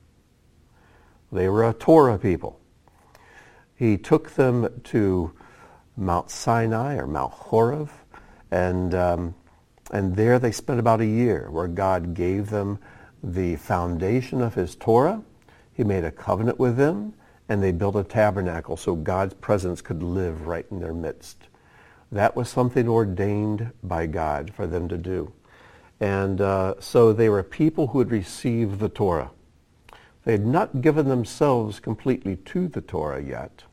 They 1.31 1.49
were 1.49 1.67
a 1.67 1.73
Torah 1.73 2.19
people. 2.19 2.59
He 3.75 3.97
took 3.97 4.29
them 4.29 4.69
to 4.83 5.31
Mount 5.97 6.29
Sinai 6.29 6.97
or 6.97 7.07
Mount 7.07 7.33
Horeb, 7.33 7.89
and, 8.51 8.93
um, 8.93 9.33
and 9.91 10.15
there 10.15 10.37
they 10.37 10.51
spent 10.51 10.79
about 10.79 11.01
a 11.01 11.07
year 11.07 11.49
where 11.49 11.67
God 11.67 12.13
gave 12.13 12.51
them 12.51 12.77
the 13.23 13.55
foundation 13.55 14.43
of 14.43 14.53
his 14.53 14.75
Torah. 14.75 15.23
He 15.73 15.83
made 15.83 16.03
a 16.03 16.11
covenant 16.11 16.59
with 16.59 16.77
them, 16.77 17.15
and 17.49 17.63
they 17.63 17.71
built 17.71 17.95
a 17.95 18.03
tabernacle 18.03 18.77
so 18.77 18.93
God's 18.93 19.33
presence 19.33 19.81
could 19.81 20.03
live 20.03 20.45
right 20.45 20.67
in 20.69 20.81
their 20.81 20.93
midst. 20.93 21.47
That 22.11 22.35
was 22.35 22.47
something 22.47 22.87
ordained 22.87 23.71
by 23.81 24.05
God 24.05 24.53
for 24.53 24.67
them 24.67 24.87
to 24.89 24.99
do. 24.99 25.33
And 26.05 26.39
uh, 26.39 26.75
so 26.79 27.13
they 27.13 27.29
were 27.29 27.41
people 27.41 27.87
who 27.87 27.97
had 27.97 28.11
received 28.11 28.77
the 28.77 28.89
Torah. 28.89 29.31
They 30.23 30.33
had 30.33 30.45
not 30.45 30.81
given 30.81 31.09
themselves 31.09 31.79
completely 31.79 32.35
to 32.35 32.67
the 32.67 32.81
Torah 32.81 33.23
yet. 33.23 33.63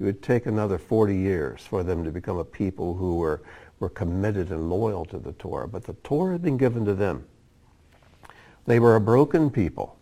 It 0.00 0.04
would 0.04 0.22
take 0.22 0.46
another 0.46 0.78
40 0.78 1.14
years 1.14 1.66
for 1.66 1.82
them 1.82 2.04
to 2.04 2.10
become 2.10 2.38
a 2.38 2.44
people 2.44 2.94
who 2.94 3.16
were, 3.16 3.42
were 3.80 3.90
committed 3.90 4.50
and 4.50 4.70
loyal 4.70 5.04
to 5.06 5.18
the 5.18 5.32
Torah. 5.32 5.68
But 5.68 5.84
the 5.84 5.92
Torah 5.92 6.32
had 6.32 6.42
been 6.42 6.56
given 6.56 6.86
to 6.86 6.94
them. 6.94 7.26
They 8.64 8.80
were 8.80 8.96
a 8.96 9.00
broken 9.00 9.50
people. 9.50 9.98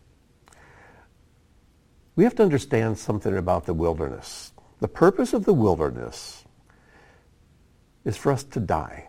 We 2.14 2.22
have 2.22 2.36
to 2.36 2.44
understand 2.44 2.96
something 2.96 3.36
about 3.36 3.66
the 3.66 3.74
wilderness. 3.74 4.52
The 4.78 4.86
purpose 4.86 5.32
of 5.32 5.44
the 5.44 5.54
wilderness 5.54 6.44
is 8.04 8.16
for 8.16 8.30
us 8.30 8.44
to 8.44 8.60
die. 8.60 9.08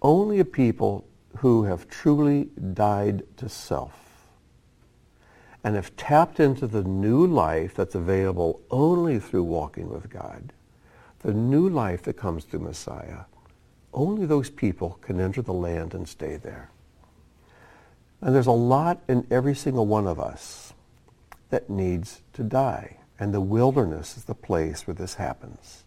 Only 0.00 0.38
a 0.38 0.44
people 0.44 1.04
who 1.38 1.64
have 1.64 1.88
truly 1.88 2.48
died 2.74 3.24
to 3.36 3.48
self 3.48 4.08
and 5.64 5.74
have 5.74 5.96
tapped 5.96 6.38
into 6.38 6.66
the 6.66 6.84
new 6.84 7.26
life 7.26 7.74
that's 7.74 7.94
available 7.94 8.60
only 8.70 9.18
through 9.18 9.42
walking 9.42 9.90
with 9.90 10.08
God, 10.08 10.52
the 11.20 11.34
new 11.34 11.68
life 11.68 12.02
that 12.02 12.14
comes 12.14 12.44
through 12.44 12.60
Messiah, 12.60 13.22
only 13.92 14.24
those 14.24 14.50
people 14.50 14.98
can 15.00 15.20
enter 15.20 15.42
the 15.42 15.52
land 15.52 15.94
and 15.94 16.08
stay 16.08 16.36
there. 16.36 16.70
And 18.20 18.34
there's 18.34 18.46
a 18.46 18.52
lot 18.52 19.00
in 19.08 19.26
every 19.30 19.54
single 19.54 19.86
one 19.86 20.06
of 20.06 20.20
us 20.20 20.72
that 21.50 21.70
needs 21.70 22.22
to 22.34 22.42
die. 22.42 22.98
And 23.18 23.34
the 23.34 23.40
wilderness 23.40 24.16
is 24.16 24.24
the 24.24 24.34
place 24.34 24.86
where 24.86 24.94
this 24.94 25.14
happens. 25.14 25.84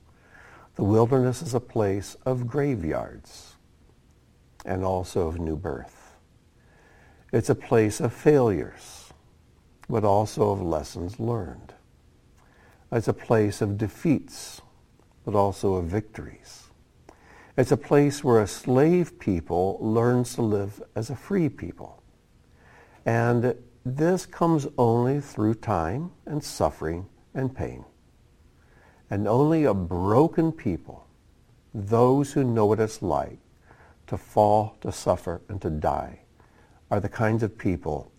The 0.75 0.83
wilderness 0.83 1.41
is 1.41 1.53
a 1.53 1.59
place 1.59 2.17
of 2.25 2.47
graveyards 2.47 3.50
and 4.65 4.83
also 4.83 5.27
of 5.27 5.39
new 5.39 5.55
birth. 5.55 6.15
It's 7.31 7.49
a 7.49 7.55
place 7.55 7.99
of 7.99 8.13
failures, 8.13 9.13
but 9.89 10.03
also 10.03 10.51
of 10.51 10.61
lessons 10.61 11.19
learned. 11.19 11.73
It's 12.91 13.07
a 13.07 13.13
place 13.13 13.61
of 13.61 13.77
defeats, 13.77 14.61
but 15.25 15.33
also 15.33 15.75
of 15.75 15.85
victories. 15.85 16.63
It's 17.57 17.71
a 17.71 17.77
place 17.77 18.23
where 18.23 18.41
a 18.41 18.47
slave 18.47 19.19
people 19.19 19.77
learns 19.79 20.35
to 20.35 20.41
live 20.41 20.81
as 20.95 21.09
a 21.09 21.15
free 21.15 21.47
people. 21.47 22.01
And 23.05 23.55
this 23.85 24.25
comes 24.25 24.67
only 24.77 25.21
through 25.21 25.55
time 25.55 26.11
and 26.25 26.43
suffering 26.43 27.07
and 27.33 27.55
pain. 27.55 27.85
And 29.09 29.27
only 29.27 29.65
a 29.65 29.73
broken 29.73 30.51
people, 30.51 31.07
those 31.73 32.33
who 32.33 32.43
know 32.43 32.65
what 32.65 32.79
it's 32.79 33.01
like 33.01 33.39
to 34.11 34.17
fall, 34.17 34.75
to 34.81 34.91
suffer, 34.91 35.39
and 35.47 35.61
to 35.61 35.69
die, 35.69 36.19
are 36.91 36.99
the 36.99 37.07
kinds 37.07 37.43
of 37.43 37.57
people 37.57 38.11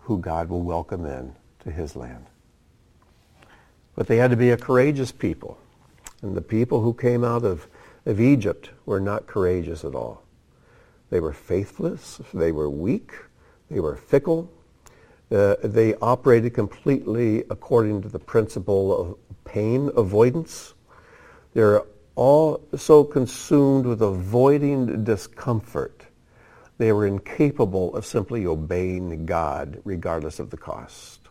who 0.00 0.18
God 0.18 0.50
will 0.50 0.60
welcome 0.60 1.06
in 1.06 1.34
to 1.60 1.70
his 1.70 1.96
land. 1.96 2.26
But 3.94 4.08
they 4.08 4.18
had 4.18 4.30
to 4.32 4.36
be 4.36 4.50
a 4.50 4.58
courageous 4.58 5.10
people. 5.10 5.56
And 6.20 6.36
the 6.36 6.42
people 6.42 6.82
who 6.82 6.92
came 6.92 7.24
out 7.24 7.44
of, 7.46 7.66
of 8.04 8.20
Egypt 8.20 8.72
were 8.84 9.00
not 9.00 9.26
courageous 9.26 9.86
at 9.86 9.94
all. 9.94 10.22
They 11.08 11.18
were 11.18 11.32
faithless. 11.32 12.20
They 12.34 12.52
were 12.52 12.68
weak. 12.68 13.14
They 13.70 13.80
were 13.80 13.96
fickle. 13.96 14.52
Uh, 15.30 15.56
they 15.64 15.94
operated 15.94 16.52
completely 16.52 17.44
according 17.48 18.02
to 18.02 18.10
the 18.10 18.18
principle 18.18 18.94
of 18.94 19.44
pain 19.46 19.90
avoidance. 19.96 20.74
They're 21.54 21.84
all 22.14 22.66
so 22.76 23.04
consumed 23.04 23.86
with 23.86 24.02
avoiding 24.02 25.04
discomfort. 25.04 26.04
They 26.78 26.92
were 26.92 27.06
incapable 27.06 27.94
of 27.94 28.04
simply 28.04 28.46
obeying 28.46 29.24
God 29.26 29.80
regardless 29.84 30.38
of 30.38 30.50
the 30.50 30.56
cost. 30.56 31.28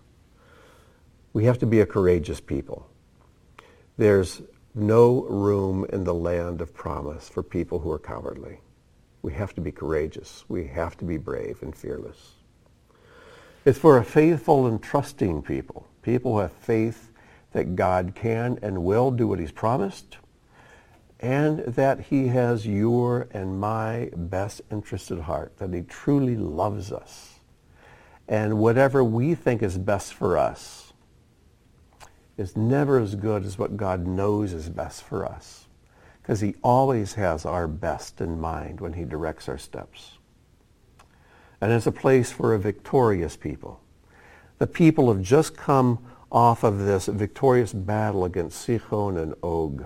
We 1.33 1.45
have 1.45 1.59
to 1.59 1.65
be 1.65 1.81
a 1.81 1.85
courageous 1.85 2.39
people. 2.39 2.89
There's 3.97 4.41
no 4.73 5.23
room 5.23 5.85
in 5.91 6.03
the 6.03 6.13
land 6.13 6.61
of 6.61 6.73
promise 6.73 7.29
for 7.29 7.43
people 7.43 7.79
who 7.79 7.91
are 7.91 8.00
cowardly. 8.00 8.59
We 9.21 9.33
have 9.33 9.53
to 9.55 9.61
be 9.61 9.71
courageous. 9.71 10.45
We 10.47 10.65
have 10.67 10.97
to 10.97 11.05
be 11.05 11.17
brave 11.17 11.61
and 11.61 11.75
fearless. 11.75 12.35
It's 13.65 13.77
for 13.77 13.97
a 13.97 14.03
faithful 14.03 14.65
and 14.65 14.81
trusting 14.81 15.43
people, 15.43 15.88
people 16.01 16.33
who 16.33 16.39
have 16.39 16.51
faith 16.53 17.11
that 17.51 17.75
God 17.75 18.13
can 18.15 18.57
and 18.61 18.83
will 18.83 19.11
do 19.11 19.27
what 19.27 19.39
he's 19.39 19.51
promised, 19.51 20.17
and 21.21 21.59
that 21.59 21.99
he 21.99 22.27
has 22.27 22.65
your 22.65 23.27
and 23.31 23.59
my 23.59 24.09
best 24.15 24.61
interest 24.71 25.11
at 25.11 25.19
heart, 25.19 25.57
that 25.59 25.71
he 25.71 25.81
truly 25.81 26.35
loves 26.35 26.91
us. 26.91 27.39
And 28.27 28.57
whatever 28.57 29.03
we 29.03 29.35
think 29.35 29.61
is 29.61 29.77
best 29.77 30.13
for 30.13 30.37
us 30.37 30.93
is 32.37 32.57
never 32.57 32.97
as 32.97 33.13
good 33.13 33.45
as 33.45 33.59
what 33.59 33.77
God 33.77 34.07
knows 34.07 34.51
is 34.51 34.69
best 34.69 35.03
for 35.03 35.25
us, 35.25 35.67
because 36.21 36.41
he 36.41 36.55
always 36.63 37.13
has 37.13 37.45
our 37.45 37.67
best 37.67 38.19
in 38.19 38.41
mind 38.41 38.81
when 38.81 38.93
he 38.93 39.05
directs 39.05 39.47
our 39.47 39.59
steps. 39.59 40.17
And 41.59 41.71
it's 41.71 41.85
a 41.85 41.91
place 41.91 42.31
for 42.31 42.55
a 42.55 42.59
victorious 42.59 43.35
people. 43.37 43.79
The 44.57 44.65
people 44.65 45.13
have 45.13 45.21
just 45.21 45.55
come 45.55 46.03
off 46.31 46.63
of 46.63 46.79
this 46.79 47.05
victorious 47.05 47.73
battle 47.73 48.25
against 48.25 48.61
Sihon 48.61 49.17
and 49.17 49.35
Og, 49.43 49.85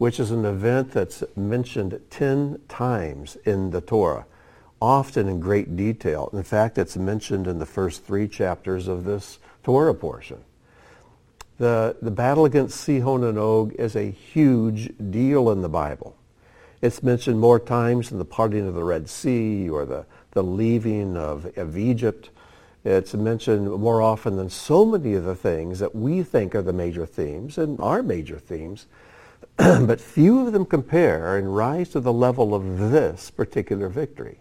which 0.00 0.18
is 0.18 0.30
an 0.30 0.46
event 0.46 0.92
that's 0.92 1.22
mentioned 1.36 2.00
10 2.08 2.58
times 2.70 3.36
in 3.44 3.70
the 3.70 3.82
Torah, 3.82 4.24
often 4.80 5.28
in 5.28 5.38
great 5.40 5.76
detail. 5.76 6.30
In 6.32 6.42
fact, 6.42 6.78
it's 6.78 6.96
mentioned 6.96 7.46
in 7.46 7.58
the 7.58 7.66
first 7.66 8.06
three 8.06 8.26
chapters 8.26 8.88
of 8.88 9.04
this 9.04 9.38
Torah 9.62 9.94
portion. 9.94 10.38
The, 11.58 11.96
the 12.00 12.10
battle 12.10 12.46
against 12.46 12.80
Sihon 12.80 13.22
and 13.22 13.36
Og 13.36 13.74
is 13.74 13.94
a 13.94 14.10
huge 14.10 14.90
deal 15.10 15.50
in 15.50 15.60
the 15.60 15.68
Bible. 15.68 16.16
It's 16.80 17.02
mentioned 17.02 17.38
more 17.38 17.60
times 17.60 18.08
than 18.08 18.16
the 18.16 18.24
parting 18.24 18.66
of 18.66 18.72
the 18.72 18.84
Red 18.84 19.06
Sea 19.06 19.68
or 19.68 19.84
the, 19.84 20.06
the 20.30 20.42
leaving 20.42 21.14
of, 21.18 21.58
of 21.58 21.76
Egypt 21.76 22.30
It's 22.84 23.12
mentioned 23.12 23.70
more 23.70 24.00
often 24.00 24.36
than 24.36 24.48
so 24.48 24.86
many 24.86 25.12
of 25.12 25.24
the 25.24 25.36
things 25.36 25.78
that 25.80 25.94
we 25.94 26.22
think 26.22 26.54
are 26.54 26.62
the 26.62 26.72
major 26.72 27.04
themes 27.04 27.58
and 27.58 27.78
are 27.80 28.02
major 28.02 28.38
themes, 28.38 28.86
but 29.86 30.00
few 30.00 30.46
of 30.46 30.54
them 30.54 30.64
compare 30.64 31.36
and 31.36 31.54
rise 31.54 31.90
to 31.90 32.00
the 32.00 32.12
level 32.12 32.54
of 32.54 32.78
this 32.78 33.30
particular 33.30 33.90
victory. 33.90 34.40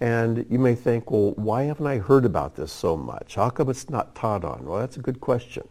And 0.00 0.46
you 0.48 0.60
may 0.60 0.76
think, 0.76 1.10
well, 1.10 1.32
why 1.32 1.64
haven't 1.64 1.88
I 1.88 1.98
heard 1.98 2.24
about 2.24 2.54
this 2.54 2.70
so 2.70 2.96
much? 2.96 3.34
How 3.34 3.50
come 3.50 3.68
it's 3.68 3.90
not 3.90 4.14
taught 4.14 4.44
on? 4.44 4.64
Well, 4.64 4.78
that's 4.78 4.96
a 4.96 5.00
good 5.00 5.20
question. 5.20 5.66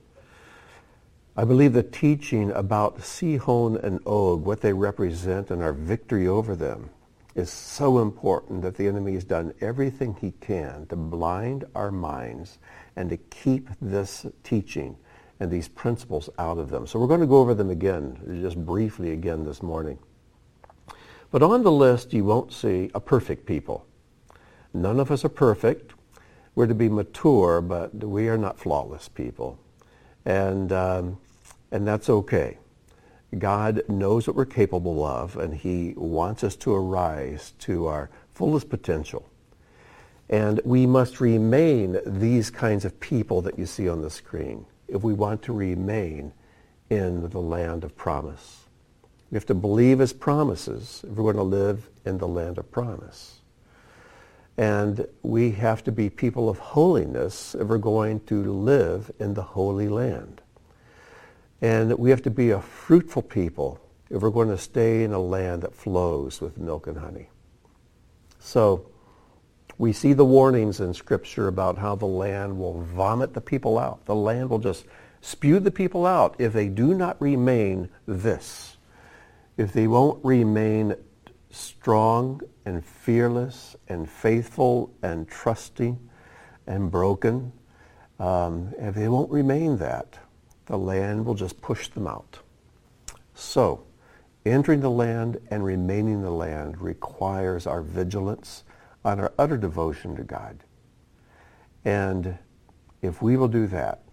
I 1.38 1.45
believe 1.45 1.71
the 1.71 1.81
teaching 1.81 2.51
about 2.51 3.01
Sihon 3.01 3.77
and 3.77 4.01
Og, 4.05 4.43
what 4.43 4.59
they 4.59 4.73
represent 4.73 5.49
and 5.49 5.63
our 5.63 5.71
victory 5.71 6.27
over 6.27 6.57
them, 6.57 6.89
is 7.35 7.49
so 7.49 7.99
important 7.99 8.63
that 8.63 8.75
the 8.75 8.88
enemy 8.88 9.13
has 9.13 9.23
done 9.23 9.53
everything 9.61 10.17
he 10.19 10.31
can 10.41 10.88
to 10.88 10.97
blind 10.97 11.63
our 11.73 11.91
minds 11.91 12.57
and 12.97 13.09
to 13.11 13.17
keep 13.17 13.69
this 13.79 14.25
teaching 14.43 14.97
and 15.39 15.50
these 15.50 15.67
principles 15.67 16.29
out 16.38 16.58
of 16.58 16.69
them. 16.69 16.86
So 16.86 17.00
we're 17.00 17.08
going 17.08 17.22
to 17.22 17.27
go 17.27 17.38
over 17.38 17.53
them 17.53 17.69
again, 17.69 18.39
just 18.41 18.58
briefly 18.65 19.12
again 19.12 19.46
this 19.46 19.63
morning. 19.63 19.98
But 21.31 21.43
on 21.43 21.63
the 21.63 21.72
list, 21.72 22.13
you 22.13 22.25
won't 22.25 22.51
see 22.51 22.89
a 22.93 23.00
perfect 23.00 23.46
people. 23.46 23.86
None 24.74 25.00
of 25.00 25.12
us 25.12 25.24
are 25.24 25.29
perfect. 25.29 25.93
We're 26.55 26.67
to 26.67 26.75
be 26.75 26.89
mature, 26.89 27.62
but 27.62 27.93
we 27.96 28.27
are 28.27 28.38
not 28.38 28.60
flawless 28.60 29.08
people. 29.08 29.58
And, 30.25 30.72
um, 30.72 31.17
and 31.72 31.88
that's 31.88 32.10
okay. 32.10 32.58
God 33.38 33.84
knows 33.88 34.27
what 34.27 34.36
we're 34.36 34.46
capable 34.46 35.05
of, 35.05 35.38
and 35.38 35.53
he 35.53 35.93
wants 35.96 36.43
us 36.43 36.55
to 36.58 36.74
arise 36.74 37.53
to 37.60 37.86
our 37.86 38.10
fullest 38.31 38.69
potential. 38.69 39.29
And 40.29 40.60
we 40.65 40.86
must 40.86 41.22
remain 41.22 42.00
these 42.05 42.50
kinds 42.50 42.86
of 42.86 43.00
people 43.00 43.41
that 43.43 43.58
you 43.58 43.65
see 43.65 43.88
on 43.88 44.01
the 44.01 44.10
screen 44.10 44.65
if 44.91 45.03
we 45.03 45.13
want 45.13 45.41
to 45.43 45.53
remain 45.53 46.34
in 46.89 47.29
the 47.29 47.39
land 47.39 47.84
of 47.84 47.96
promise. 47.96 48.65
We 49.31 49.36
have 49.36 49.46
to 49.48 49.53
believe 49.53 50.00
his 50.00 50.13
promises 50.13 51.05
if 51.08 51.15
we're 51.15 51.31
going 51.31 51.36
to 51.36 51.43
live 51.43 51.89
in 52.05 52.17
the 52.17 52.27
land 52.27 52.58
of 52.58 52.72
promise. 52.72 53.41
And 54.58 55.05
we 55.22 55.51
have 55.51 55.84
to 55.86 55.91
be 55.91 56.10
people 56.10 56.50
of 56.50 56.58
holiness 56.58 57.55
if 57.55 57.67
we're 57.67 57.77
going 57.77 58.19
to 58.22 58.51
live 58.51 59.12
in 59.19 59.34
the 59.36 59.41
Holy 59.41 59.88
Land. 59.88 60.41
And 61.62 61.98
we 61.98 62.10
have 62.10 62.24
to 62.24 62.29
be 62.29 62.50
a 62.50 62.62
fruitful 62.62 63.22
people 63.22 63.79
if 64.10 64.22
we're 64.22 64.31
going 64.31 64.50
to 64.50 64.58
stay 64.58 65.03
in 65.03 65.13
a 65.13 65.19
land 65.19 65.62
that 65.62 65.75
flows 65.75 66.41
with 66.41 66.58
milk 66.58 66.88
and 66.88 66.98
honey. 66.98 67.29
So 68.39 68.88
we 69.79 69.93
see 69.93 70.12
the 70.12 70.25
warnings 70.25 70.81
in 70.81 70.93
Scripture 70.93 71.48
about 71.48 71.77
how 71.77 71.95
the 71.95 72.05
land 72.05 72.59
will 72.59 72.81
vomit 72.81 73.33
the 73.33 73.41
people 73.41 73.79
out. 73.79 74.05
The 74.05 74.13
land 74.13 74.50
will 74.50 74.59
just 74.59 74.86
spew 75.21 75.59
the 75.62 75.71
people 75.71 76.05
out 76.05 76.36
if 76.38 76.51
they 76.51 76.67
do 76.67 76.93
not 76.93 77.19
remain 77.21 77.89
this. 78.05 78.75
If 79.55 79.71
they 79.71 79.88
won't 79.88 80.24
remain 80.24 80.95
strong 81.50 82.41
and 82.65 82.86
fearless 82.86 83.77
and 83.88 84.07
faithful 84.07 84.93
and 85.01 85.29
trusting 85.29 85.98
and 86.67 86.91
broken, 86.91 87.53
um, 88.19 88.74
if 88.77 88.95
they 88.95 89.07
won't 89.07 89.31
remain 89.31 89.77
that, 89.77 90.19
the 90.65 90.77
land 90.77 91.25
will 91.25 91.36
just 91.36 91.62
push 91.62 91.88
them 91.88 92.05
out. 92.05 92.39
So, 93.33 93.86
entering 94.45 94.81
the 94.81 94.91
land 94.91 95.39
and 95.50 95.63
remaining 95.63 96.21
the 96.21 96.31
land 96.31 96.81
requires 96.81 97.65
our 97.65 97.81
vigilance 97.81 98.65
and 99.03 99.22
our 99.22 99.34
utter 99.38 99.58
devotion 99.58 100.15
to 100.15 100.24
God. 100.24 100.63
And 101.86 102.38
if 103.01 103.22
we 103.22 103.38
will 103.38 103.48
do 103.48 103.68
that, 103.68 104.03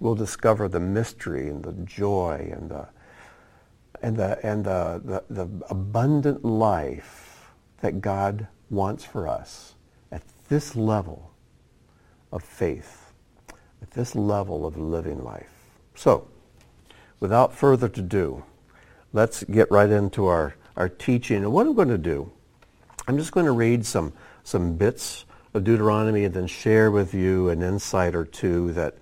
we'll 0.00 0.14
discover 0.14 0.68
the 0.68 0.80
mystery 0.80 1.48
and 1.48 1.62
the 1.62 1.72
joy 1.72 2.50
and 2.52 2.70
the 2.70 2.88
and 4.02 4.16
the 4.16 4.44
and 4.44 4.64
the, 4.64 5.00
the, 5.04 5.44
the 5.44 5.64
abundant 5.70 6.44
life 6.44 7.52
that 7.80 8.00
God 8.00 8.48
wants 8.70 9.04
for 9.04 9.28
us 9.28 9.74
at 10.10 10.22
this 10.48 10.74
level 10.74 11.32
of 12.32 12.42
faith, 12.42 13.12
at 13.80 13.90
this 13.92 14.14
level 14.14 14.66
of 14.66 14.76
living 14.76 15.22
life. 15.22 15.50
So, 15.94 16.28
without 17.20 17.54
further 17.54 17.86
ado, 17.86 18.44
let's 19.12 19.44
get 19.44 19.70
right 19.70 19.88
into 19.88 20.26
our, 20.26 20.56
our 20.76 20.88
teaching. 20.88 21.38
And 21.38 21.52
what 21.52 21.66
I'm 21.66 21.74
going 21.74 21.88
to 21.88 21.98
do, 21.98 22.30
I'm 23.06 23.16
just 23.16 23.32
going 23.32 23.46
to 23.46 23.52
read 23.52 23.86
some, 23.86 24.12
some 24.44 24.76
bits 24.76 25.24
of 25.54 25.64
Deuteronomy 25.64 26.24
and 26.24 26.34
then 26.34 26.46
share 26.46 26.90
with 26.90 27.14
you 27.14 27.48
an 27.48 27.62
insight 27.62 28.14
or 28.14 28.24
two 28.24 28.72
that, 28.74 28.96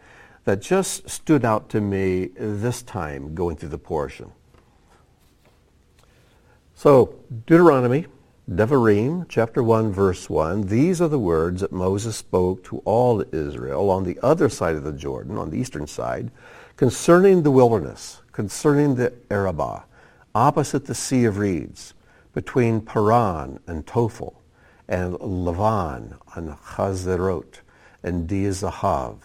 that 0.45 0.63
just 0.63 1.09
stood 1.11 1.45
out 1.45 1.69
to 1.71 1.81
me 1.81 2.31
this 2.37 2.83
time 2.83 3.35
going 3.35 3.57
through 3.57 3.71
the 3.71 3.79
portion. 3.79 4.33
So, 6.75 7.15
Deuteronomy, 7.47 8.07
Devarim, 8.51 9.27
chapter 9.29 9.63
1, 9.63 9.93
verse 9.93 10.29
1, 10.29 10.63
these 10.63 11.01
are 11.01 11.09
the 11.09 11.19
words 11.19 11.61
that 11.61 11.71
Moses 11.71 12.17
spoke 12.17 12.65
to 12.65 12.79
all 12.85 13.25
Israel 13.33 13.89
on 13.89 14.05
the 14.05 14.19
other 14.23 14.49
side 14.49 14.75
of 14.75 14.83
the 14.83 14.93
Jordan, 14.93 15.39
on 15.39 15.51
the 15.51 15.59
eastern 15.59 15.87
side, 15.87 16.31
concerning 16.77 17.43
the 17.45 17.53
wilderness, 17.53 18.21
concerning 18.33 18.97
the 18.97 19.13
Arabah, 19.31 19.85
opposite 20.35 20.87
the 20.87 20.95
Sea 20.95 21.25
of 21.25 21.39
Reeds, 21.39 21.95
between 22.35 22.81
Paran 22.81 23.61
and 23.67 23.87
Tophel, 23.87 24.35
and 24.89 25.15
Lavan 25.15 26.19
and 26.35 26.51
Hazerot, 26.51 27.61
and 28.03 28.29
Dizahav. 28.29 29.19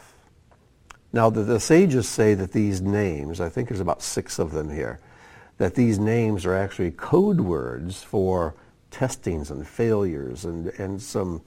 Now, 1.13 1.29
the, 1.29 1.43
the 1.43 1.59
sages 1.59 2.07
say 2.07 2.33
that 2.35 2.51
these 2.51 2.81
names, 2.81 3.41
I 3.41 3.49
think 3.49 3.69
there's 3.69 3.79
about 3.79 4.01
six 4.01 4.39
of 4.39 4.51
them 4.51 4.69
here, 4.69 4.99
that 5.57 5.75
these 5.75 5.97
names 5.97 6.45
are 6.45 6.53
actually 6.53 6.91
code 6.91 7.41
words 7.41 8.03
for 8.03 8.55
testings 8.91 9.49
and 9.49 9.67
failures 9.67 10.45
and, 10.45 10.67
and 10.77 11.01
some 11.01 11.41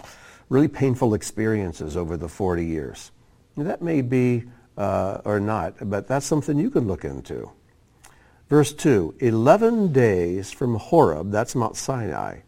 really 0.49 0.69
painful 0.69 1.15
experiences 1.15 1.97
over 1.97 2.17
the 2.17 2.29
40 2.29 2.67
years. 2.67 3.13
that 3.57 3.83
may 3.83 4.03
be 4.03 4.45
uh, 4.77 5.21
or 5.25 5.39
not, 5.41 5.75
but 5.89 6.09
that's 6.09 6.27
something 6.27 6.59
you 6.59 6.71
can 6.71 6.87
look 6.87 7.05
into. 7.05 7.51
Verse 8.49 8.73
2, 8.73 9.17
11 9.21 9.93
days 9.93 10.51
from 10.51 10.75
Horeb, 10.75 11.31
that's 11.31 11.55
Mount 11.55 11.77
Sinai, 11.77 12.41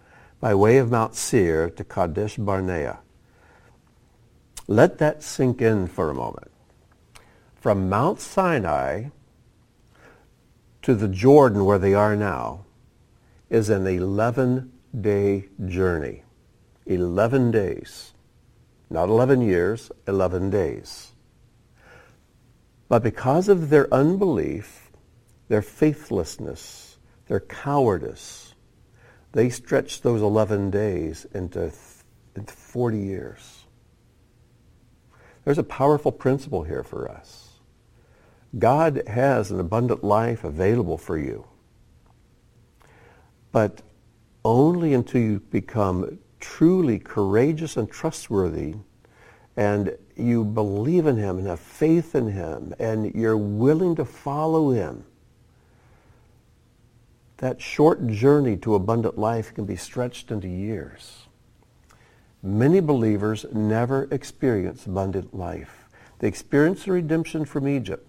by 0.42 0.52
way 0.56 0.78
of 0.78 0.90
Mount 0.90 1.14
Seir 1.14 1.70
to 1.70 1.84
Kadesh 1.84 2.36
Barnea. 2.36 2.98
Let 4.66 4.98
that 4.98 5.22
sink 5.22 5.62
in 5.62 5.86
for 5.86 6.10
a 6.10 6.14
moment. 6.14 6.50
From 7.54 7.88
Mount 7.88 8.20
Sinai 8.20 9.04
to 10.82 10.96
the 10.96 11.06
Jordan 11.06 11.64
where 11.64 11.78
they 11.78 11.94
are 11.94 12.16
now 12.16 12.64
is 13.50 13.70
an 13.70 13.84
11-day 13.84 15.48
journey. 15.66 16.24
11 16.86 17.52
days. 17.52 18.12
Not 18.90 19.08
11 19.08 19.42
years, 19.42 19.92
11 20.08 20.50
days. 20.50 21.12
But 22.88 23.04
because 23.04 23.48
of 23.48 23.70
their 23.70 23.86
unbelief, 23.94 24.90
their 25.46 25.62
faithlessness, 25.62 26.98
their 27.28 27.38
cowardice, 27.38 28.41
they 29.32 29.48
stretched 29.50 30.02
those 30.02 30.22
11 30.22 30.70
days 30.70 31.26
into, 31.32 31.72
into 32.36 32.52
40 32.52 32.98
years. 32.98 33.64
There's 35.44 35.58
a 35.58 35.64
powerful 35.64 36.12
principle 36.12 36.62
here 36.62 36.84
for 36.84 37.10
us. 37.10 37.48
God 38.58 39.02
has 39.06 39.50
an 39.50 39.58
abundant 39.58 40.04
life 40.04 40.44
available 40.44 40.98
for 40.98 41.16
you. 41.16 41.46
But 43.50 43.82
only 44.44 44.94
until 44.94 45.20
you 45.20 45.40
become 45.50 46.18
truly 46.40 46.98
courageous 46.98 47.76
and 47.76 47.90
trustworthy 47.90 48.74
and 49.56 49.96
you 50.16 50.44
believe 50.44 51.06
in 51.06 51.16
him 51.16 51.38
and 51.38 51.46
have 51.46 51.60
faith 51.60 52.14
in 52.14 52.28
him 52.28 52.74
and 52.78 53.14
you're 53.14 53.36
willing 53.36 53.94
to 53.96 54.04
follow 54.04 54.70
him, 54.70 55.04
that 57.42 57.60
short 57.60 58.06
journey 58.06 58.56
to 58.56 58.76
abundant 58.76 59.18
life 59.18 59.52
can 59.52 59.64
be 59.64 59.74
stretched 59.74 60.30
into 60.30 60.46
years. 60.46 61.26
Many 62.40 62.78
believers 62.78 63.44
never 63.52 64.06
experience 64.12 64.86
abundant 64.86 65.34
life. 65.34 65.88
They 66.20 66.28
experience 66.28 66.84
the 66.84 66.92
redemption 66.92 67.44
from 67.44 67.66
Egypt, 67.66 68.08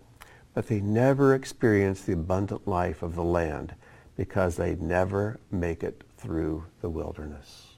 but 0.53 0.67
they 0.67 0.79
never 0.81 1.33
experience 1.33 2.03
the 2.03 2.13
abundant 2.13 2.67
life 2.67 3.01
of 3.01 3.15
the 3.15 3.23
land 3.23 3.73
because 4.15 4.55
they 4.55 4.75
never 4.75 5.39
make 5.49 5.81
it 5.81 6.03
through 6.15 6.65
the 6.81 6.89
wilderness. 6.89 7.69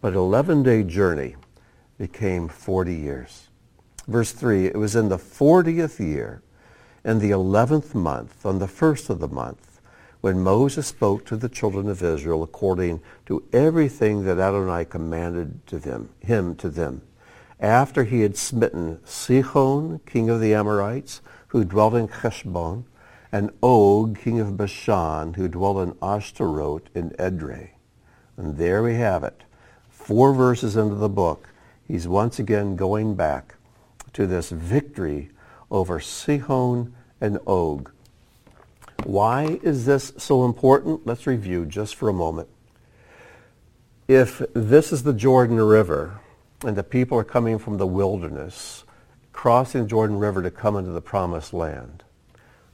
But 0.00 0.14
an 0.14 0.20
11-day 0.20 0.84
journey 0.84 1.36
became 1.98 2.48
40 2.48 2.94
years. 2.94 3.48
Verse 4.08 4.32
3, 4.32 4.68
it 4.68 4.78
was 4.78 4.96
in 4.96 5.10
the 5.10 5.18
40th 5.18 6.00
year, 6.00 6.40
in 7.04 7.18
the 7.18 7.30
11th 7.30 7.94
month, 7.94 8.46
on 8.46 8.58
the 8.58 8.68
first 8.68 9.10
of 9.10 9.18
the 9.18 9.28
month, 9.28 9.80
when 10.20 10.42
Moses 10.42 10.86
spoke 10.86 11.26
to 11.26 11.36
the 11.36 11.50
children 11.50 11.88
of 11.88 12.02
Israel 12.02 12.42
according 12.42 13.02
to 13.26 13.44
everything 13.52 14.24
that 14.24 14.38
Adonai 14.38 14.86
commanded 14.86 15.66
to 15.66 15.78
them, 15.78 16.08
him 16.20 16.56
to 16.56 16.70
them, 16.70 17.02
after 17.60 18.04
he 18.04 18.22
had 18.22 18.36
smitten 18.36 19.00
Sihon, 19.04 20.00
king 20.06 20.30
of 20.30 20.40
the 20.40 20.54
Amorites, 20.54 21.20
who 21.48 21.64
dwelt 21.64 21.94
in 21.94 22.08
Heshbon, 22.08 22.84
and 23.30 23.50
Og, 23.62 24.18
king 24.18 24.40
of 24.40 24.56
Bashan, 24.56 25.34
who 25.34 25.46
dwelt 25.48 25.86
in 25.86 25.94
Ashtaroth 26.00 26.88
in 26.94 27.10
Edrei. 27.10 27.70
And 28.36 28.56
there 28.56 28.82
we 28.82 28.94
have 28.94 29.24
it. 29.24 29.42
Four 29.90 30.32
verses 30.32 30.76
into 30.76 30.94
the 30.94 31.08
book, 31.08 31.48
he's 31.86 32.08
once 32.08 32.38
again 32.38 32.76
going 32.76 33.14
back 33.14 33.56
to 34.14 34.26
this 34.26 34.50
victory 34.50 35.30
over 35.74 35.98
Sihon 35.98 36.94
and 37.20 37.36
Og. 37.48 37.90
Why 39.02 39.58
is 39.64 39.86
this 39.86 40.12
so 40.16 40.44
important? 40.44 41.04
Let's 41.04 41.26
review 41.26 41.66
just 41.66 41.96
for 41.96 42.08
a 42.08 42.12
moment. 42.12 42.48
If 44.06 44.40
this 44.54 44.92
is 44.92 45.02
the 45.02 45.12
Jordan 45.12 45.60
River 45.60 46.20
and 46.64 46.76
the 46.76 46.84
people 46.84 47.18
are 47.18 47.24
coming 47.24 47.58
from 47.58 47.78
the 47.78 47.88
wilderness, 47.88 48.84
crossing 49.32 49.82
the 49.82 49.88
Jordan 49.88 50.20
River 50.20 50.42
to 50.42 50.50
come 50.50 50.76
into 50.76 50.92
the 50.92 51.00
promised 51.00 51.52
land, 51.52 52.04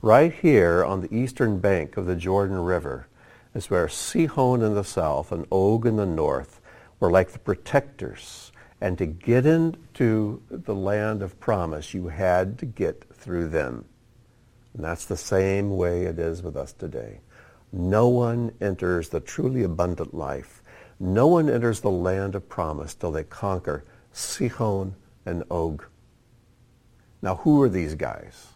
right 0.02 0.34
here 0.34 0.84
on 0.84 1.00
the 1.00 1.14
eastern 1.14 1.58
bank 1.58 1.96
of 1.96 2.04
the 2.04 2.16
Jordan 2.16 2.58
River 2.58 3.06
is 3.54 3.70
where 3.70 3.88
Sihon 3.88 4.60
in 4.60 4.74
the 4.74 4.84
south 4.84 5.32
and 5.32 5.46
Og 5.50 5.86
in 5.86 5.96
the 5.96 6.04
north 6.04 6.60
were 7.00 7.10
like 7.10 7.32
the 7.32 7.38
protectors. 7.38 8.52
And 8.78 8.98
to 8.98 9.06
get 9.06 9.46
into 10.00 10.42
the 10.50 10.74
land 10.74 11.22
of 11.22 11.38
promise, 11.40 11.92
you 11.92 12.08
had 12.08 12.58
to 12.58 12.64
get 12.64 13.04
through 13.12 13.48
them. 13.48 13.84
And 14.74 14.84
that's 14.84 15.04
the 15.04 15.16
same 15.16 15.76
way 15.76 16.04
it 16.04 16.18
is 16.18 16.42
with 16.42 16.56
us 16.56 16.72
today. 16.72 17.20
No 17.72 18.08
one 18.08 18.52
enters 18.60 19.10
the 19.10 19.20
truly 19.20 19.62
abundant 19.62 20.14
life. 20.14 20.62
No 20.98 21.26
one 21.26 21.50
enters 21.50 21.80
the 21.80 21.90
land 21.90 22.34
of 22.34 22.48
promise 22.48 22.94
till 22.94 23.12
they 23.12 23.24
conquer 23.24 23.84
Sihon 24.12 24.94
and 25.26 25.44
Og. 25.50 25.84
Now, 27.22 27.36
who 27.36 27.60
are 27.62 27.68
these 27.68 27.94
guys? 27.94 28.46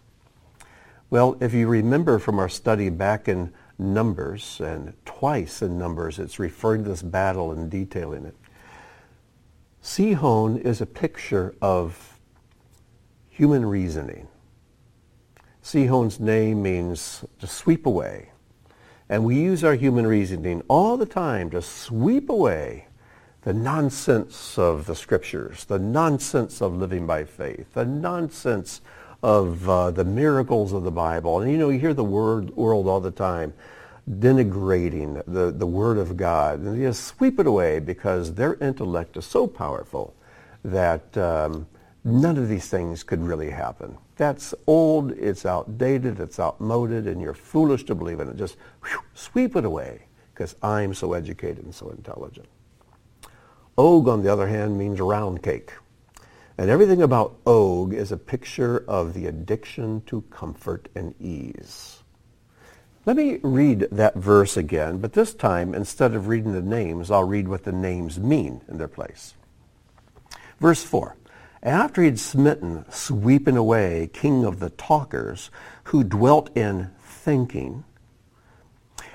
Well, 1.10 1.36
if 1.40 1.52
you 1.52 1.68
remember 1.68 2.18
from 2.18 2.38
our 2.38 2.48
study 2.48 2.88
back 2.88 3.28
in 3.28 3.52
Numbers, 3.78 4.60
and 4.60 4.94
twice 5.04 5.60
in 5.60 5.78
Numbers, 5.78 6.18
it's 6.18 6.38
referring 6.38 6.84
to 6.84 6.90
this 6.90 7.02
battle 7.02 7.52
and 7.52 7.70
detailing 7.70 8.24
it. 8.24 8.36
Sihon 9.84 10.56
is 10.56 10.80
a 10.80 10.86
picture 10.86 11.54
of 11.60 12.18
human 13.28 13.66
reasoning. 13.66 14.28
Sihon's 15.60 16.18
name 16.18 16.62
means 16.62 17.22
to 17.38 17.46
sweep 17.46 17.84
away. 17.84 18.30
And 19.10 19.26
we 19.26 19.36
use 19.36 19.62
our 19.62 19.74
human 19.74 20.06
reasoning 20.06 20.62
all 20.68 20.96
the 20.96 21.04
time 21.04 21.50
to 21.50 21.60
sweep 21.60 22.30
away 22.30 22.86
the 23.42 23.52
nonsense 23.52 24.58
of 24.58 24.86
the 24.86 24.94
scriptures, 24.96 25.66
the 25.66 25.78
nonsense 25.78 26.62
of 26.62 26.74
living 26.74 27.06
by 27.06 27.24
faith, 27.24 27.74
the 27.74 27.84
nonsense 27.84 28.80
of 29.22 29.68
uh, 29.68 29.90
the 29.90 30.04
miracles 30.04 30.72
of 30.72 30.84
the 30.84 30.90
Bible. 30.90 31.40
And 31.40 31.52
you 31.52 31.58
know, 31.58 31.68
you 31.68 31.78
hear 31.78 31.92
the 31.92 32.02
word 32.02 32.56
world 32.56 32.88
all 32.88 33.00
the 33.00 33.10
time 33.10 33.52
denigrating 34.08 35.22
the, 35.26 35.50
the 35.50 35.66
word 35.66 35.98
of 35.98 36.16
God. 36.16 36.60
And 36.60 36.76
they 36.76 36.86
just 36.86 37.04
sweep 37.04 37.38
it 37.38 37.46
away 37.46 37.78
because 37.78 38.34
their 38.34 38.54
intellect 38.54 39.16
is 39.16 39.24
so 39.24 39.46
powerful 39.46 40.14
that 40.64 41.16
um, 41.16 41.66
none 42.04 42.36
of 42.36 42.48
these 42.48 42.68
things 42.68 43.02
could 43.02 43.22
really 43.22 43.50
happen. 43.50 43.96
That's 44.16 44.54
old, 44.66 45.12
it's 45.12 45.44
outdated, 45.44 46.20
it's 46.20 46.38
outmoded, 46.38 47.06
and 47.06 47.20
you're 47.20 47.34
foolish 47.34 47.84
to 47.84 47.94
believe 47.94 48.20
in 48.20 48.28
it. 48.28 48.36
Just 48.36 48.56
whew, 48.84 49.00
sweep 49.14 49.56
it 49.56 49.64
away 49.64 50.02
because 50.32 50.54
I'm 50.62 50.94
so 50.94 51.14
educated 51.14 51.64
and 51.64 51.74
so 51.74 51.90
intelligent. 51.90 52.46
Og, 53.76 54.06
on 54.08 54.22
the 54.22 54.32
other 54.32 54.46
hand, 54.46 54.78
means 54.78 55.00
round 55.00 55.42
cake. 55.42 55.72
And 56.56 56.70
everything 56.70 57.02
about 57.02 57.36
Og 57.46 57.92
is 57.92 58.12
a 58.12 58.16
picture 58.16 58.84
of 58.86 59.14
the 59.14 59.26
addiction 59.26 60.02
to 60.02 60.20
comfort 60.30 60.88
and 60.94 61.14
ease. 61.20 62.03
Let 63.06 63.16
me 63.16 63.38
read 63.42 63.88
that 63.92 64.14
verse 64.14 64.56
again, 64.56 64.98
but 64.98 65.12
this 65.12 65.34
time, 65.34 65.74
instead 65.74 66.14
of 66.14 66.28
reading 66.28 66.52
the 66.52 66.62
names, 66.62 67.10
I'll 67.10 67.24
read 67.24 67.48
what 67.48 67.64
the 67.64 67.72
names 67.72 68.18
mean 68.18 68.62
in 68.66 68.78
their 68.78 68.88
place. 68.88 69.34
Verse 70.58 70.82
4 70.82 71.16
after 71.64 72.02
he'd 72.02 72.20
smitten, 72.20 72.84
sweeping 72.90 73.56
away, 73.56 74.10
king 74.12 74.44
of 74.44 74.60
the 74.60 74.68
talkers, 74.68 75.50
who 75.84 76.04
dwelt 76.04 76.54
in 76.54 76.90
thinking, 77.00 77.84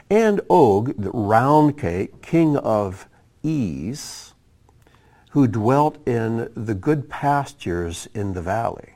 and 0.09 0.41
Og, 0.49 0.95
the 0.97 1.11
round 1.11 1.77
cake, 1.77 2.23
king 2.23 2.57
of 2.57 3.07
ease, 3.43 4.33
who 5.31 5.45
dwelt 5.45 5.99
in 6.07 6.49
the 6.55 6.73
good 6.73 7.07
pastures 7.07 8.07
in 8.15 8.33
the 8.33 8.41
valley. 8.41 8.95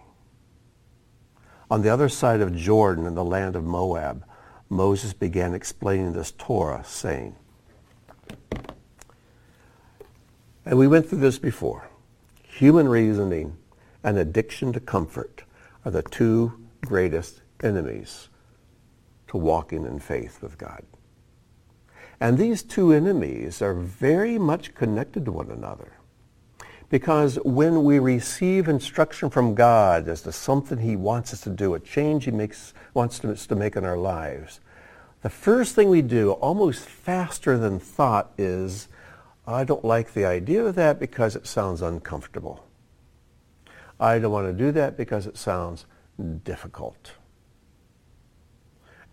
On 1.70 1.84
the 1.84 1.90
other 1.90 2.10
side 2.10 2.42
of 2.42 2.56
Jordan 2.56 3.06
in 3.06 3.14
the 3.14 3.24
land 3.24 3.56
of 3.56 3.64
Moab, 3.64 4.26
Moses 4.74 5.14
began 5.14 5.54
explaining 5.54 6.14
this 6.14 6.32
Torah, 6.32 6.84
saying, 6.86 7.36
and 10.66 10.78
we 10.78 10.88
went 10.88 11.08
through 11.08 11.20
this 11.20 11.40
before 11.40 11.90
human 12.44 12.88
reasoning 12.88 13.58
and 14.04 14.18
addiction 14.18 14.74
to 14.74 14.80
comfort 14.80 15.44
are 15.86 15.92
the 15.92 16.04
two 16.04 16.54
greatest 16.82 17.42
enemies 17.64 18.30
to 19.28 19.38
walking 19.38 19.86
in 19.86 20.00
faith 20.00 20.42
with 20.42 20.58
God. 20.58 20.84
And 22.20 22.38
these 22.38 22.64
two 22.64 22.94
enemies 22.94 23.62
are 23.62 23.74
very 23.74 24.38
much 24.38 24.76
connected 24.76 25.26
to 25.26 25.32
one 25.32 25.50
another. 25.50 25.94
Because 26.90 27.38
when 27.44 27.84
we 27.84 27.98
receive 27.98 28.68
instruction 28.68 29.32
from 29.32 29.56
God 29.56 30.08
as 30.08 30.22
to 30.22 30.32
something 30.32 30.78
he 30.78 30.96
wants 30.96 31.34
us 31.34 31.42
to 31.42 31.50
do, 31.50 31.74
a 31.74 31.80
change 31.80 32.26
he 32.26 32.32
makes, 32.32 32.74
wants 32.94 33.26
us 33.26 33.48
to 33.48 33.56
make 33.56 33.76
in 33.76 33.84
our 33.84 33.98
lives, 33.98 34.60
the 35.24 35.30
first 35.30 35.74
thing 35.74 35.90
we 35.90 36.02
do, 36.02 36.34
almost 36.34 36.86
faster 36.86 37.58
than 37.58 37.80
thought, 37.80 38.34
is 38.38 38.90
I 39.48 39.64
don't 39.64 39.84
like 39.84 40.14
the 40.14 40.26
idea 40.26 40.64
of 40.66 40.76
that 40.76 41.00
because 41.00 41.36
it 41.36 41.48
sounds 41.48 41.82
uncomfortable. 41.82 42.66
I 44.00 44.20
don't 44.20 44.34
want 44.34 44.48
to 44.48 44.54
do 44.54 44.74
that 44.74 44.98
because 44.98 45.26
it 45.26 45.38
sounds 45.38 45.86
difficult. 46.44 47.14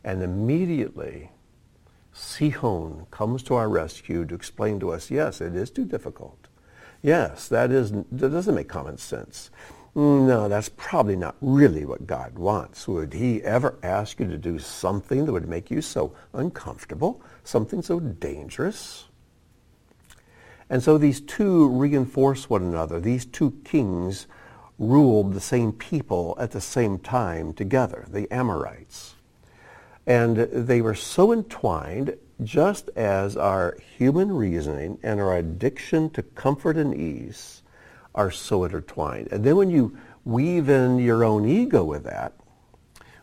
And 0.03 0.23
immediately, 0.23 1.31
Sihon 2.13 3.07
comes 3.13 3.45
to 3.45 3.55
our 3.55 3.69
rescue 3.69 4.25
to 4.25 4.35
explain 4.35 4.81
to 4.81 4.91
us, 4.91 5.13
yes, 5.13 5.41
it 5.41 5.55
is 5.55 5.71
too 5.71 5.85
difficult. 5.85 6.49
Yes, 7.03 7.47
that, 7.49 7.71
is, 7.71 7.93
that 7.93 8.31
doesn't 8.31 8.55
make 8.55 8.69
common 8.69 8.99
sense. 8.99 9.51
No, 9.95 10.49
that's 10.49 10.69
probably 10.69 11.17
not 11.17 11.35
really 11.41 11.85
what 11.85 12.07
God 12.07 12.39
wants. 12.39 12.87
Would 12.87 13.13
he 13.13 13.43
ever 13.43 13.77
ask 13.83 14.21
you 14.21 14.29
to 14.29 14.39
do 14.39 14.59
something 14.59 15.27
that 15.27 15.33
would 15.33 15.49
make 15.49 15.71
you 15.71 15.83
so 15.83 16.15
uncomfortable, 16.33 17.21
something 17.43 17.83
so 17.83 17.99
dangerous? 17.99 19.07
And 20.69 20.81
so 20.81 20.97
these 20.97 21.21
two 21.21 21.69
reinforce 21.69 22.49
one 22.49 22.63
another. 22.63 23.01
These 23.01 23.27
two 23.27 23.59
kings 23.65 24.29
ruled 24.79 25.35
the 25.35 25.41
same 25.41 25.73
people 25.73 26.37
at 26.39 26.53
the 26.53 26.61
same 26.61 26.99
time 26.99 27.53
together, 27.53 28.07
the 28.09 28.31
Amorites. 28.33 29.17
And 30.07 30.37
they 30.37 30.81
were 30.81 30.95
so 30.95 31.33
entwined, 31.33 32.17
just 32.43 32.89
as 32.97 33.37
our 33.37 33.77
human 33.99 34.33
reasoning 34.33 34.99
and 35.03 35.21
our 35.21 35.37
addiction 35.37 36.11
to 36.11 36.23
comfort 36.23 36.77
and 36.77 36.95
ease 36.95 37.63
are 38.15 38.31
so 38.31 38.65
intertwined. 38.65 39.29
And 39.31 39.45
then 39.45 39.57
when 39.57 39.71
you 39.71 39.97
weave 40.25 40.69
in 40.69 40.99
your 40.99 41.25
own 41.25 41.49
ego 41.49 41.85
with 41.85 42.05
that, 42.05 42.35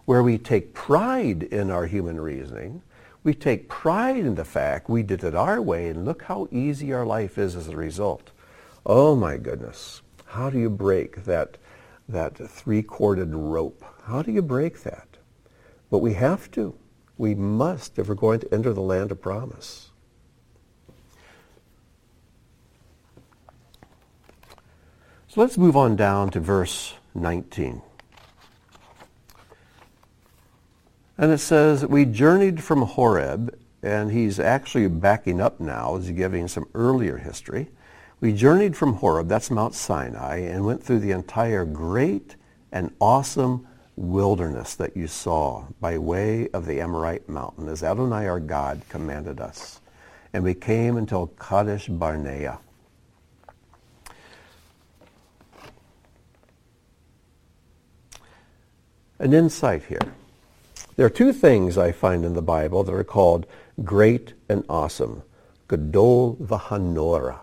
where 0.06 0.24
we 0.24 0.38
take 0.38 0.74
pride 0.74 1.44
in 1.44 1.70
our 1.70 1.86
human 1.86 2.20
reasoning, 2.20 2.82
we 3.24 3.34
take 3.34 3.68
pride 3.68 4.26
in 4.26 4.36
the 4.36 4.46
fact 4.46 4.90
we 4.90 5.04
did 5.04 5.24
it 5.24 5.36
our 5.36 5.62
way 5.62 5.90
and 5.90 6.06
look 6.06 6.24
how 6.24 6.48
easy 6.50 6.94
our 6.94 7.06
life 7.06 7.38
is 7.38 7.58
as 7.58 7.68
a 7.68 7.76
result. 7.76 8.32
Oh 8.86 9.18
my 9.18 9.36
goodness. 9.36 10.02
How 10.28 10.50
do 10.50 10.58
you 10.58 10.70
break 10.70 11.26
that, 11.26 11.58
that 12.08 12.38
three-corded 12.38 13.36
rope? 13.36 13.84
How 14.06 14.22
do 14.22 14.32
you 14.32 14.42
break 14.42 14.84
that? 14.84 15.08
But 15.92 15.98
we 15.98 16.14
have 16.14 16.50
to. 16.52 16.74
We 17.18 17.36
must 17.36 18.00
if 18.00 18.08
we're 18.08 18.16
going 18.16 18.40
to 18.40 18.54
enter 18.54 18.72
the 18.72 18.80
land 18.80 19.12
of 19.12 19.22
promise. 19.22 19.90
So 25.27 25.27
let's 25.38 25.56
move 25.56 25.78
on 25.78 25.96
down 25.96 26.32
to 26.32 26.40
verse 26.40 26.96
19. 27.14 27.84
And 31.16 31.32
it 31.32 31.38
says, 31.38 31.86
we 31.86 32.06
journeyed 32.06 32.64
from 32.64 32.82
Horeb, 32.82 33.56
and 33.84 34.12
he's 34.12 34.40
actually 34.40 34.88
backing 34.88 35.40
up 35.40 35.60
now, 35.60 35.98
he's 35.98 36.10
giving 36.10 36.48
some 36.48 36.68
earlier 36.74 37.18
history. 37.18 37.70
We 38.20 38.34
journeyed 38.34 38.76
from 38.76 38.94
Horeb, 38.96 39.28
that's 39.28 39.52
Mount 39.52 39.76
Sinai, 39.76 40.38
and 40.40 40.66
went 40.66 40.82
through 40.84 41.00
the 41.00 41.12
entire 41.12 41.66
great 41.66 42.36
and 42.72 42.92
awesome 43.00 43.68
wilderness 43.96 44.74
that 44.74 44.98
you 44.98 45.06
saw 45.06 45.66
by 45.80 46.00
way 46.00 46.50
of 46.50 46.66
the 46.66 46.82
Amorite 46.82 47.30
mountain, 47.30 47.68
as 47.70 47.84
Adonai 47.84 48.28
our 48.28 48.40
God 48.40 48.82
commanded 48.90 49.40
us. 49.40 49.82
And 50.34 50.44
we 50.44 50.56
came 50.56 50.98
until 50.98 51.28
Kadesh 51.28 51.88
Barnea. 51.88 52.58
An 59.20 59.34
insight 59.34 59.86
here. 59.86 60.14
There 60.96 61.06
are 61.06 61.10
two 61.10 61.34
things 61.34 61.76
I 61.76 61.92
find 61.92 62.24
in 62.24 62.34
the 62.34 62.42
Bible 62.42 62.84
that 62.84 62.94
are 62.94 63.04
called 63.04 63.48
great 63.84 64.34
and 64.48 64.64
awesome. 64.70 65.24
Gadol 65.68 66.36
v'hanora. 66.36 67.40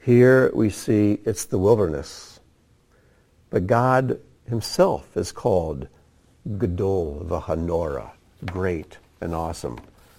Here 0.00 0.50
we 0.52 0.70
see 0.70 1.20
it's 1.24 1.44
the 1.44 1.58
wilderness. 1.58 2.40
But 3.50 3.68
God 3.68 4.18
himself 4.48 5.16
is 5.16 5.30
called 5.30 5.86
Gadol 6.58 7.24
v'hanora, 7.28 8.10
great 8.46 8.98
and 9.20 9.32
awesome. 9.32 9.78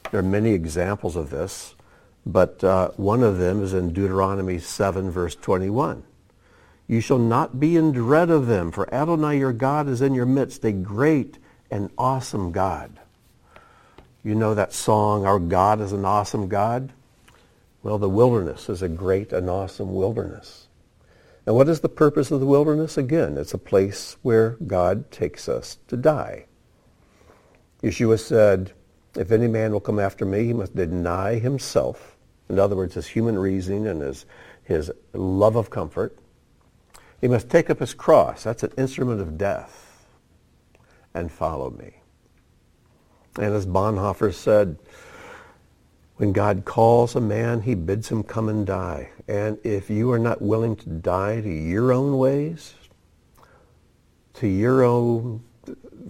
There 0.09 0.21
are 0.21 0.23
many 0.23 0.51
examples 0.51 1.17
of 1.17 1.31
this, 1.31 1.75
but 2.25 2.63
uh, 2.63 2.91
one 2.95 3.23
of 3.23 3.39
them 3.39 3.61
is 3.61 3.73
in 3.73 3.91
Deuteronomy 3.91 4.59
7, 4.59 5.11
verse 5.11 5.35
21. 5.35 6.03
You 6.87 7.01
shall 7.01 7.17
not 7.17 7.59
be 7.59 7.75
in 7.77 7.91
dread 7.91 8.29
of 8.29 8.47
them, 8.47 8.71
for 8.71 8.93
Adonai 8.93 9.39
your 9.39 9.53
God 9.53 9.87
is 9.87 10.01
in 10.01 10.13
your 10.13 10.25
midst, 10.25 10.63
a 10.63 10.71
great 10.71 11.39
and 11.71 11.89
awesome 11.97 12.51
God. 12.51 12.99
You 14.23 14.35
know 14.35 14.53
that 14.53 14.73
song, 14.73 15.25
Our 15.25 15.39
God 15.39 15.81
is 15.81 15.91
an 15.91 16.05
Awesome 16.05 16.47
God? 16.47 16.91
Well, 17.83 17.97
the 17.99 18.09
wilderness 18.09 18.69
is 18.69 18.81
a 18.81 18.89
great 18.89 19.31
and 19.31 19.49
awesome 19.49 19.93
wilderness. 19.93 20.67
And 21.45 21.55
what 21.55 21.69
is 21.69 21.81
the 21.81 21.89
purpose 21.89 22.31
of 22.31 22.39
the 22.39 22.45
wilderness? 22.47 22.97
Again, 22.97 23.37
it's 23.37 23.53
a 23.53 23.59
place 23.59 24.17
where 24.23 24.57
God 24.65 25.11
takes 25.11 25.47
us 25.47 25.77
to 25.87 25.95
die. 25.95 26.45
Yeshua 27.83 28.19
said, 28.19 28.73
if 29.15 29.31
any 29.31 29.47
man 29.47 29.71
will 29.71 29.79
come 29.79 29.99
after 29.99 30.25
me, 30.25 30.45
he 30.45 30.53
must 30.53 30.75
deny 30.75 31.35
himself. 31.35 32.17
In 32.49 32.57
other 32.59 32.75
words, 32.75 32.95
his 32.95 33.07
human 33.07 33.37
reasoning 33.37 33.87
and 33.87 34.01
his, 34.01 34.25
his 34.63 34.91
love 35.13 35.55
of 35.55 35.69
comfort. 35.69 36.17
He 37.25 37.29
must 37.29 37.49
take 37.49 37.71
up 37.71 37.79
his 37.79 37.95
cross. 37.95 38.43
That's 38.43 38.61
an 38.61 38.71
instrument 38.77 39.19
of 39.19 39.35
death. 39.35 40.05
And 41.11 41.31
follow 41.31 41.71
me. 41.71 41.95
And 43.39 43.51
as 43.51 43.65
Bonhoeffer 43.65 44.31
said, 44.31 44.77
when 46.17 46.33
God 46.33 46.65
calls 46.65 47.15
a 47.15 47.19
man, 47.19 47.63
he 47.63 47.73
bids 47.73 48.09
him 48.09 48.21
come 48.21 48.47
and 48.47 48.63
die. 48.63 49.09
And 49.27 49.57
if 49.63 49.89
you 49.89 50.11
are 50.11 50.19
not 50.19 50.39
willing 50.39 50.75
to 50.75 50.87
die 50.87 51.41
to 51.41 51.49
your 51.49 51.91
own 51.91 52.19
ways, 52.19 52.75
to 54.35 54.47
your 54.47 54.83
own 54.83 55.43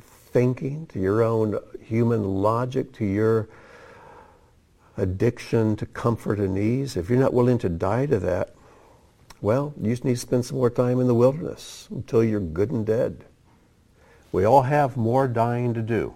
thinking, 0.01 0.85
to 0.87 0.99
your 0.99 1.23
own 1.23 1.57
human 1.81 2.25
logic, 2.25 2.91
to 2.91 3.05
your 3.05 3.47
addiction 4.97 5.77
to 5.77 5.85
comfort 5.85 6.39
and 6.39 6.57
ease, 6.57 6.97
if 6.97 7.09
you're 7.09 7.17
not 7.17 7.33
willing 7.33 7.57
to 7.59 7.69
die 7.69 8.05
to 8.05 8.19
that, 8.19 8.54
well, 9.41 9.73
you 9.79 9.89
just 9.91 10.05
need 10.05 10.13
to 10.13 10.19
spend 10.19 10.45
some 10.45 10.57
more 10.57 10.69
time 10.69 10.99
in 10.99 11.07
the 11.07 11.13
wilderness 11.13 11.87
until 11.91 12.23
you're 12.23 12.39
good 12.39 12.71
and 12.71 12.85
dead. 12.85 13.25
We 14.31 14.43
all 14.43 14.63
have 14.63 14.97
more 14.97 15.27
dying 15.27 15.73
to 15.73 15.81
do. 15.81 16.15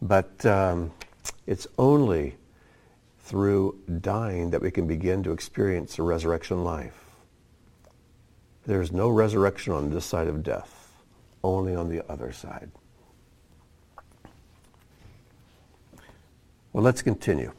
But 0.00 0.44
um, 0.46 0.92
it's 1.46 1.66
only 1.78 2.36
through 3.20 3.78
dying 4.00 4.50
that 4.50 4.62
we 4.62 4.70
can 4.70 4.86
begin 4.86 5.22
to 5.22 5.32
experience 5.32 5.98
a 5.98 6.02
resurrection 6.02 6.64
life. 6.64 7.04
There's 8.66 8.92
no 8.92 9.08
resurrection 9.08 9.72
on 9.72 9.90
this 9.90 10.04
side 10.04 10.28
of 10.28 10.42
death, 10.42 10.92
only 11.42 11.74
on 11.74 11.88
the 11.88 12.08
other 12.10 12.32
side. 12.32 12.70
Well, 16.72 16.84
let's 16.84 17.02
continue. 17.02 17.52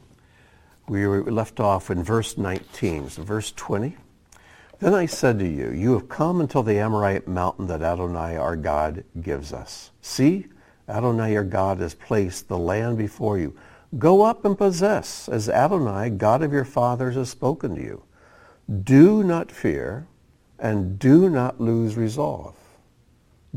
We 0.88 1.06
left 1.06 1.60
off 1.60 1.90
in 1.90 2.02
verse 2.02 2.36
19. 2.36 3.10
So 3.10 3.22
verse 3.22 3.52
20. 3.52 3.96
Then 4.82 4.94
I 4.94 5.06
said 5.06 5.38
to 5.38 5.46
you, 5.46 5.70
You 5.70 5.92
have 5.92 6.08
come 6.08 6.40
until 6.40 6.64
the 6.64 6.80
Amorite 6.80 7.28
mountain 7.28 7.68
that 7.68 7.82
Adonai 7.82 8.36
our 8.36 8.56
God 8.56 9.04
gives 9.20 9.52
us. 9.52 9.92
See, 10.00 10.48
Adonai 10.88 11.34
your 11.34 11.44
God 11.44 11.78
has 11.78 11.94
placed 11.94 12.48
the 12.48 12.58
land 12.58 12.98
before 12.98 13.38
you. 13.38 13.56
Go 13.96 14.22
up 14.22 14.44
and 14.44 14.58
possess, 14.58 15.28
as 15.28 15.48
Adonai, 15.48 16.10
God 16.10 16.42
of 16.42 16.52
your 16.52 16.64
fathers, 16.64 17.14
has 17.14 17.30
spoken 17.30 17.76
to 17.76 17.80
you. 17.80 18.02
Do 18.82 19.22
not 19.22 19.52
fear, 19.52 20.08
and 20.58 20.98
do 20.98 21.30
not 21.30 21.60
lose 21.60 21.96
resolve. 21.96 22.56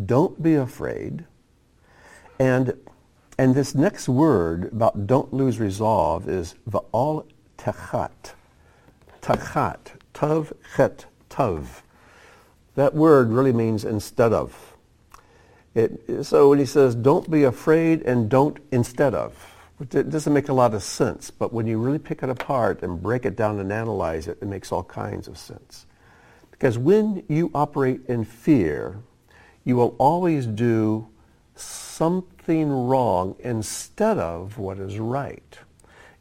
Don't 0.05 0.43
be 0.43 0.53
afraid. 0.53 1.25
And, 2.37 2.77
and 3.39 3.55
this 3.55 3.73
next 3.73 4.07
word 4.07 4.65
about 4.65 5.07
don't 5.07 5.33
lose 5.33 5.59
resolve 5.59 6.29
is 6.29 6.53
va'al 6.69 7.25
techat. 7.57 8.33
Techat. 9.23 9.79
Tav 10.13 10.53
chet 10.75 11.05
That 12.75 12.93
word 12.93 13.31
really 13.31 13.53
means 13.53 13.85
instead 13.85 14.33
of. 14.33 14.75
It, 15.73 16.23
so 16.23 16.49
when 16.49 16.59
he 16.59 16.65
says 16.65 16.95
don't 16.95 17.29
be 17.29 17.43
afraid 17.43 18.01
and 18.03 18.29
don't 18.29 18.57
instead 18.71 19.13
of, 19.13 19.33
it 19.79 20.09
doesn't 20.09 20.31
make 20.31 20.47
a 20.47 20.53
lot 20.53 20.73
of 20.73 20.81
sense, 20.81 21.29
but 21.31 21.51
when 21.51 21.67
you 21.67 21.77
really 21.77 21.99
pick 21.99 22.23
it 22.23 22.29
apart 22.29 22.81
and 22.81 23.01
break 23.01 23.25
it 23.25 23.35
down 23.35 23.59
and 23.59 23.71
analyze 23.71 24.27
it, 24.27 24.37
it 24.41 24.47
makes 24.47 24.71
all 24.71 24.83
kinds 24.83 25.27
of 25.27 25.37
sense. 25.37 25.85
Because 26.51 26.77
when 26.77 27.23
you 27.27 27.51
operate 27.53 28.01
in 28.07 28.23
fear, 28.23 28.99
you 29.65 29.75
will 29.75 29.95
always 29.97 30.45
do 30.45 31.07
something 31.55 32.69
wrong 32.87 33.35
instead 33.39 34.17
of 34.17 34.57
what 34.57 34.79
is 34.79 34.97
right. 34.97 35.59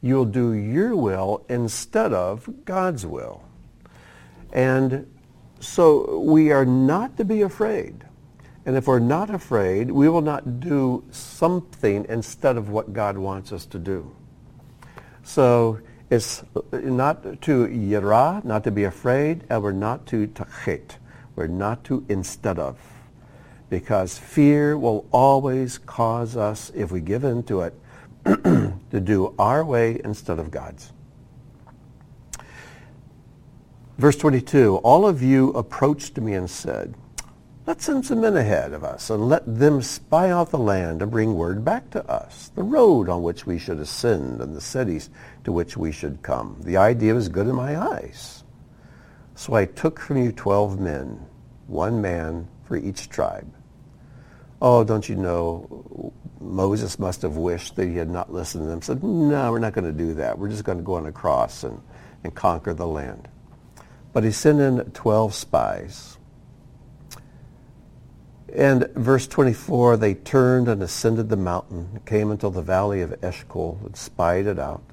You'll 0.02 0.24
do 0.24 0.52
your 0.52 0.96
will 0.96 1.46
instead 1.48 2.12
of 2.12 2.64
God's 2.64 3.06
will. 3.06 3.44
And 4.52 5.06
so 5.60 6.18
we 6.18 6.52
are 6.52 6.64
not 6.64 7.16
to 7.16 7.24
be 7.24 7.42
afraid. 7.42 8.04
And 8.66 8.76
if 8.76 8.86
we're 8.86 8.98
not 8.98 9.30
afraid, 9.30 9.90
we 9.90 10.08
will 10.08 10.22
not 10.22 10.60
do 10.60 11.04
something 11.10 12.06
instead 12.08 12.56
of 12.56 12.70
what 12.70 12.92
God 12.92 13.18
wants 13.18 13.52
us 13.52 13.66
to 13.66 13.78
do. 13.78 14.14
So 15.22 15.80
it's 16.10 16.42
not 16.72 17.22
to 17.22 17.66
yira, 17.66 18.42
not 18.44 18.64
to 18.64 18.70
be 18.70 18.84
afraid, 18.84 19.44
and 19.50 19.62
we're 19.62 19.72
not 19.72 20.06
to 20.06 20.26
tachet. 20.28 20.96
We're 21.36 21.46
not 21.46 21.84
to 21.84 22.04
instead 22.08 22.58
of. 22.58 22.78
Because 23.68 24.18
fear 24.18 24.78
will 24.78 25.06
always 25.10 25.78
cause 25.78 26.36
us, 26.36 26.70
if 26.74 26.92
we 26.92 27.00
give 27.00 27.24
in 27.24 27.42
to 27.44 27.62
it, 27.62 27.74
to 28.24 29.00
do 29.02 29.34
our 29.38 29.64
way 29.64 30.00
instead 30.04 30.38
of 30.38 30.50
God's. 30.50 30.92
Verse 33.96 34.16
22, 34.16 34.78
all 34.78 35.06
of 35.06 35.22
you 35.22 35.50
approached 35.50 36.18
me 36.18 36.34
and 36.34 36.50
said, 36.50 36.94
Let's 37.64 37.86
send 37.86 38.04
some 38.04 38.20
men 38.20 38.36
ahead 38.36 38.72
of 38.72 38.82
us 38.82 39.08
and 39.08 39.28
let 39.28 39.42
them 39.46 39.80
spy 39.80 40.30
out 40.30 40.50
the 40.50 40.58
land 40.58 41.00
and 41.00 41.10
bring 41.10 41.34
word 41.34 41.64
back 41.64 41.90
to 41.90 42.04
us, 42.10 42.50
the 42.56 42.62
road 42.62 43.08
on 43.08 43.22
which 43.22 43.46
we 43.46 43.58
should 43.58 43.78
ascend 43.78 44.40
and 44.40 44.54
the 44.54 44.60
cities 44.60 45.10
to 45.44 45.52
which 45.52 45.76
we 45.76 45.92
should 45.92 46.22
come. 46.22 46.56
The 46.60 46.76
idea 46.76 47.14
was 47.14 47.28
good 47.28 47.46
in 47.46 47.54
my 47.54 47.78
eyes. 47.78 48.42
So 49.36 49.54
I 49.54 49.64
took 49.64 50.00
from 50.00 50.18
you 50.18 50.32
twelve 50.32 50.78
men, 50.78 51.24
one 51.68 52.02
man 52.02 52.48
for 52.64 52.76
each 52.76 53.08
tribe. 53.08 53.50
Oh, 54.60 54.82
don't 54.82 55.08
you 55.08 55.16
know, 55.16 56.12
Moses 56.40 56.98
must 56.98 57.22
have 57.22 57.36
wished 57.36 57.76
that 57.76 57.86
he 57.86 57.96
had 57.96 58.10
not 58.10 58.32
listened 58.32 58.64
to 58.64 58.68
them. 58.68 58.82
Said, 58.82 59.02
no, 59.02 59.52
we're 59.52 59.58
not 59.58 59.72
going 59.72 59.84
to 59.84 59.92
do 59.92 60.14
that. 60.14 60.38
We're 60.38 60.48
just 60.48 60.64
going 60.64 60.78
to 60.78 60.84
go 60.84 60.94
on 60.94 61.06
across 61.06 61.64
and, 61.64 61.80
and 62.24 62.34
conquer 62.34 62.74
the 62.74 62.86
land. 62.86 63.28
But 64.14 64.24
he 64.24 64.30
sent 64.30 64.60
in 64.60 64.92
12 64.92 65.34
spies 65.34 66.14
and 68.54 68.88
verse 68.94 69.26
24, 69.26 69.96
they 69.96 70.14
turned 70.14 70.68
and 70.68 70.80
ascended 70.80 71.28
the 71.28 71.36
mountain, 71.36 72.00
came 72.06 72.30
until 72.30 72.52
the 72.52 72.62
valley 72.62 73.00
of 73.00 73.12
Eshcol, 73.22 73.80
and 73.84 73.96
spied 73.96 74.46
it 74.46 74.60
out. 74.60 74.84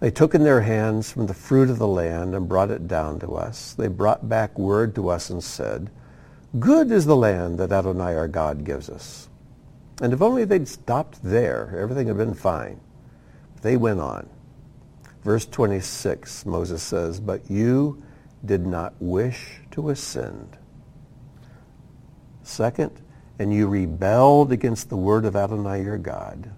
They 0.00 0.10
took 0.10 0.34
in 0.34 0.44
their 0.44 0.60
hands 0.60 1.10
from 1.10 1.26
the 1.26 1.32
fruit 1.32 1.70
of 1.70 1.78
the 1.78 1.88
land 1.88 2.34
and 2.34 2.46
brought 2.46 2.70
it 2.70 2.86
down 2.86 3.20
to 3.20 3.36
us. 3.36 3.72
They 3.72 3.88
brought 3.88 4.28
back 4.28 4.58
word 4.58 4.94
to 4.96 5.08
us 5.08 5.30
and 5.30 5.42
said, 5.42 5.90
Good 6.58 6.92
is 6.92 7.06
the 7.06 7.16
land 7.16 7.58
that 7.58 7.72
Adonai 7.72 8.14
our 8.14 8.28
God 8.28 8.64
gives 8.64 8.90
us. 8.90 9.30
And 10.02 10.12
if 10.12 10.20
only 10.20 10.44
they'd 10.44 10.68
stopped 10.68 11.22
there, 11.22 11.74
everything 11.78 12.08
had 12.08 12.18
been 12.18 12.34
fine. 12.34 12.80
They 13.62 13.78
went 13.78 14.00
on. 14.00 14.28
Verse 15.22 15.46
26, 15.46 16.44
Moses 16.44 16.82
says, 16.82 17.18
But 17.18 17.50
you 17.50 18.02
did 18.44 18.66
not 18.66 18.94
wish 19.00 19.60
to 19.70 19.90
ascend 19.90 20.58
Second, 22.44 23.00
and 23.38 23.52
you 23.52 23.66
rebelled 23.66 24.52
against 24.52 24.90
the 24.90 24.96
word 24.96 25.24
of 25.24 25.34
Adonai 25.34 25.82
your 25.82 25.98
God. 25.98 26.50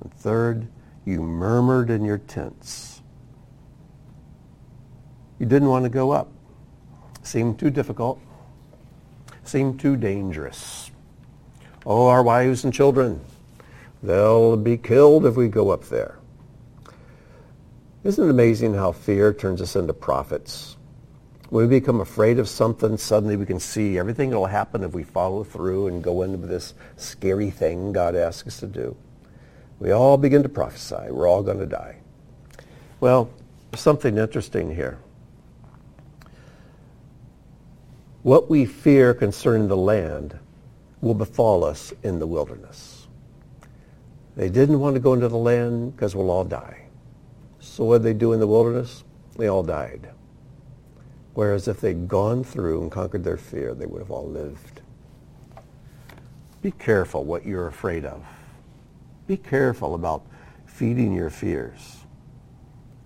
And 0.00 0.14
third, 0.14 0.68
you 1.04 1.20
murmured 1.20 1.90
in 1.90 2.04
your 2.04 2.18
tents. 2.18 3.02
You 5.38 5.46
didn't 5.46 5.68
want 5.68 5.84
to 5.84 5.90
go 5.90 6.12
up. 6.12 6.30
Seemed 7.22 7.58
too 7.58 7.68
difficult. 7.68 8.20
Seemed 9.42 9.80
too 9.80 9.96
dangerous. 9.96 10.90
Oh, 11.84 12.06
our 12.06 12.22
wives 12.22 12.64
and 12.64 12.72
children, 12.72 13.20
they'll 14.02 14.56
be 14.56 14.78
killed 14.78 15.26
if 15.26 15.36
we 15.36 15.48
go 15.48 15.70
up 15.70 15.84
there. 15.86 16.18
Isn't 18.04 18.24
it 18.24 18.30
amazing 18.30 18.74
how 18.74 18.92
fear 18.92 19.34
turns 19.34 19.60
us 19.60 19.74
into 19.74 19.92
prophets? 19.92 20.76
When 21.54 21.68
we 21.68 21.78
become 21.78 22.00
afraid 22.00 22.40
of 22.40 22.48
something, 22.48 22.96
suddenly 22.96 23.36
we 23.36 23.46
can 23.46 23.60
see 23.60 23.96
everything 23.96 24.30
that 24.30 24.36
will 24.36 24.46
happen 24.46 24.82
if 24.82 24.92
we 24.92 25.04
follow 25.04 25.44
through 25.44 25.86
and 25.86 26.02
go 26.02 26.22
into 26.22 26.36
this 26.36 26.74
scary 26.96 27.48
thing 27.48 27.92
God 27.92 28.16
asks 28.16 28.48
us 28.48 28.58
to 28.58 28.66
do. 28.66 28.96
We 29.78 29.92
all 29.92 30.16
begin 30.16 30.42
to 30.42 30.48
prophesy. 30.48 31.12
We're 31.12 31.28
all 31.28 31.44
going 31.44 31.60
to 31.60 31.66
die. 31.66 31.98
Well, 32.98 33.30
something 33.76 34.18
interesting 34.18 34.74
here. 34.74 34.98
What 38.24 38.50
we 38.50 38.64
fear 38.64 39.14
concerning 39.14 39.68
the 39.68 39.76
land 39.76 40.36
will 41.02 41.14
befall 41.14 41.62
us 41.62 41.92
in 42.02 42.18
the 42.18 42.26
wilderness. 42.26 43.06
They 44.34 44.48
didn't 44.48 44.80
want 44.80 44.94
to 44.94 45.00
go 45.00 45.12
into 45.12 45.28
the 45.28 45.36
land 45.36 45.94
because 45.94 46.16
we'll 46.16 46.32
all 46.32 46.42
die. 46.42 46.86
So 47.60 47.84
what 47.84 47.98
did 47.98 48.06
they 48.06 48.18
do 48.18 48.32
in 48.32 48.40
the 48.40 48.48
wilderness? 48.48 49.04
They 49.36 49.46
all 49.46 49.62
died. 49.62 50.13
Whereas 51.34 51.68
if 51.68 51.80
they'd 51.80 52.08
gone 52.08 52.44
through 52.44 52.82
and 52.82 52.90
conquered 52.90 53.24
their 53.24 53.36
fear, 53.36 53.74
they 53.74 53.86
would 53.86 54.00
have 54.00 54.10
all 54.10 54.26
lived. 54.26 54.80
Be 56.62 56.70
careful 56.70 57.24
what 57.24 57.44
you're 57.44 57.66
afraid 57.66 58.04
of. 58.04 58.24
Be 59.26 59.36
careful 59.36 59.94
about 59.94 60.24
feeding 60.64 61.12
your 61.12 61.30
fears. 61.30 61.98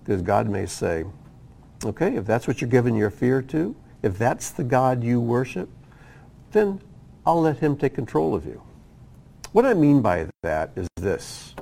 Because 0.03 0.21
God 0.21 0.47
may 0.47 0.65
say, 0.65 1.05
okay, 1.83 2.15
if 2.15 2.25
that's 2.25 2.47
what 2.47 2.61
you're 2.61 2.69
giving 2.69 2.95
your 2.95 3.09
fear 3.09 3.41
to, 3.41 3.75
if 4.01 4.17
that's 4.17 4.51
the 4.51 4.63
God 4.63 5.03
you 5.03 5.19
worship, 5.19 5.69
then 6.51 6.81
I'll 7.25 7.41
let 7.41 7.57
him 7.57 7.75
take 7.75 7.95
control 7.95 8.33
of 8.35 8.45
you. 8.45 8.61
What 9.51 9.65
I 9.65 9.73
mean 9.73 10.01
by 10.01 10.27
that 10.43 10.71
is 10.75 10.87
this. 10.95 11.53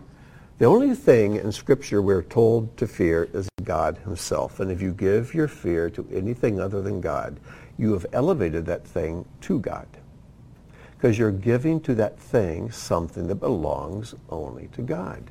The 0.57 0.65
only 0.65 0.95
thing 0.95 1.35
in 1.35 1.51
Scripture 1.51 2.01
we're 2.01 2.23
told 2.23 2.75
to 2.77 2.87
fear 2.87 3.29
is 3.31 3.47
God 3.63 3.97
himself. 3.99 4.59
And 4.59 4.71
if 4.71 4.81
you 4.81 4.91
give 4.91 5.35
your 5.35 5.47
fear 5.47 5.89
to 5.91 6.07
anything 6.11 6.59
other 6.59 6.81
than 6.81 6.99
God, 6.99 7.39
you 7.77 7.93
have 7.93 8.07
elevated 8.11 8.65
that 8.65 8.85
thing 8.85 9.25
to 9.41 9.59
God. 9.59 9.87
Because 10.95 11.19
you're 11.19 11.31
giving 11.31 11.79
to 11.81 11.93
that 11.95 12.19
thing 12.19 12.71
something 12.71 13.27
that 13.27 13.35
belongs 13.35 14.15
only 14.31 14.67
to 14.69 14.81
God. 14.81 15.29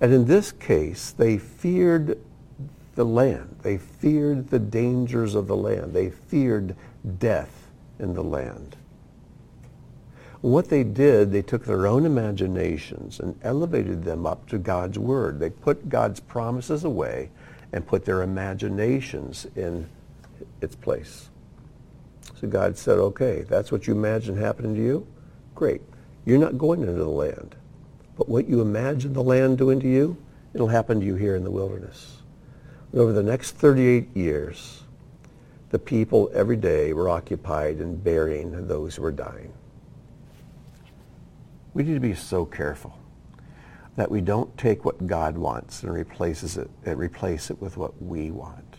And 0.00 0.12
in 0.12 0.24
this 0.24 0.50
case, 0.50 1.12
they 1.12 1.38
feared 1.38 2.18
the 2.96 3.04
land. 3.04 3.60
They 3.62 3.78
feared 3.78 4.50
the 4.50 4.58
dangers 4.58 5.36
of 5.36 5.46
the 5.46 5.56
land. 5.56 5.92
They 5.92 6.10
feared 6.10 6.74
death 7.20 7.70
in 8.00 8.14
the 8.14 8.24
land. 8.24 8.74
What 10.42 10.68
they 10.68 10.82
did, 10.82 11.30
they 11.30 11.42
took 11.42 11.64
their 11.64 11.86
own 11.86 12.04
imaginations 12.04 13.20
and 13.20 13.38
elevated 13.42 14.02
them 14.02 14.26
up 14.26 14.48
to 14.48 14.58
God's 14.58 14.98
word. 14.98 15.38
They 15.38 15.50
put 15.50 15.88
God's 15.88 16.18
promises 16.18 16.82
away 16.82 17.30
and 17.72 17.86
put 17.86 18.04
their 18.04 18.22
imaginations 18.22 19.46
in 19.54 19.88
its 20.60 20.74
place. 20.74 21.30
So 22.40 22.48
God 22.48 22.76
said, 22.76 22.98
okay, 22.98 23.42
that's 23.48 23.70
what 23.70 23.86
you 23.86 23.94
imagine 23.94 24.36
happening 24.36 24.74
to 24.74 24.82
you? 24.82 25.06
Great. 25.54 25.80
You're 26.24 26.40
not 26.40 26.58
going 26.58 26.80
into 26.80 26.92
the 26.94 27.06
land. 27.06 27.54
But 28.16 28.28
what 28.28 28.48
you 28.48 28.60
imagine 28.60 29.12
the 29.12 29.22
land 29.22 29.58
doing 29.58 29.78
to 29.78 29.88
you, 29.88 30.16
it'll 30.54 30.66
happen 30.66 30.98
to 30.98 31.06
you 31.06 31.14
here 31.14 31.36
in 31.36 31.44
the 31.44 31.52
wilderness. 31.52 32.18
And 32.90 33.00
over 33.00 33.12
the 33.12 33.22
next 33.22 33.52
38 33.52 34.16
years, 34.16 34.82
the 35.70 35.78
people 35.78 36.32
every 36.34 36.56
day 36.56 36.92
were 36.92 37.08
occupied 37.08 37.80
in 37.80 37.96
burying 37.96 38.66
those 38.66 38.96
who 38.96 39.02
were 39.02 39.12
dying. 39.12 39.52
We 41.74 41.82
need 41.82 41.94
to 41.94 42.00
be 42.00 42.14
so 42.14 42.44
careful 42.44 42.98
that 43.96 44.10
we 44.10 44.20
don't 44.20 44.56
take 44.56 44.84
what 44.84 45.06
God 45.06 45.36
wants 45.36 45.82
and 45.82 45.92
replaces 45.92 46.56
it 46.56 46.70
and 46.84 46.98
replace 46.98 47.50
it 47.50 47.60
with 47.60 47.76
what 47.76 48.00
we 48.02 48.30
want. 48.30 48.76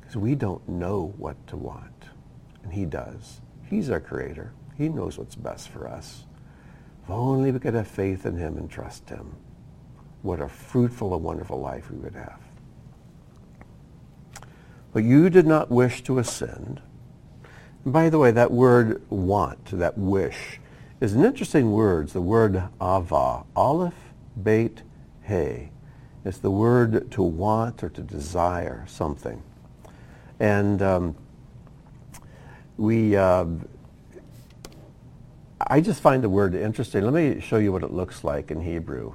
Because 0.00 0.16
we 0.16 0.34
don't 0.34 0.66
know 0.68 1.14
what 1.16 1.46
to 1.48 1.56
want. 1.56 2.04
And 2.62 2.72
he 2.72 2.84
does. 2.84 3.40
He's 3.68 3.90
our 3.90 4.00
creator. 4.00 4.52
He 4.76 4.88
knows 4.88 5.18
what's 5.18 5.34
best 5.34 5.68
for 5.68 5.88
us. 5.88 6.24
If 7.04 7.10
only 7.10 7.50
we 7.50 7.58
could 7.58 7.74
have 7.74 7.88
faith 7.88 8.26
in 8.26 8.36
him 8.36 8.56
and 8.56 8.70
trust 8.70 9.08
him. 9.08 9.36
What 10.22 10.40
a 10.40 10.48
fruitful 10.48 11.14
and 11.14 11.24
wonderful 11.24 11.60
life 11.60 11.90
we 11.90 11.98
would 11.98 12.14
have. 12.14 12.40
But 14.92 15.04
you 15.04 15.30
did 15.30 15.46
not 15.46 15.70
wish 15.70 16.02
to 16.04 16.18
ascend. 16.18 16.80
And 17.84 17.92
by 17.92 18.10
the 18.10 18.18
way, 18.18 18.30
that 18.32 18.50
word 18.50 19.02
want, 19.08 19.66
that 19.78 19.96
wish, 19.96 20.60
is 21.00 21.14
an 21.14 21.24
interesting 21.24 21.72
word. 21.72 22.04
It's 22.04 22.12
the 22.12 22.20
word 22.20 22.62
ava, 22.80 23.44
aleph, 23.56 23.94
beit, 24.40 24.82
hey. 25.22 25.70
It's 26.24 26.38
the 26.38 26.50
word 26.50 27.10
to 27.12 27.22
want 27.22 27.82
or 27.82 27.88
to 27.88 28.02
desire 28.02 28.84
something. 28.86 29.42
And 30.38 30.82
um, 30.82 31.16
we, 32.76 33.16
uh, 33.16 33.46
I 35.66 35.80
just 35.80 36.02
find 36.02 36.22
the 36.22 36.28
word 36.28 36.54
interesting. 36.54 37.02
Let 37.04 37.14
me 37.14 37.40
show 37.40 37.56
you 37.56 37.72
what 37.72 37.82
it 37.82 37.92
looks 37.92 38.22
like 38.22 38.50
in 38.50 38.60
Hebrew. 38.60 39.14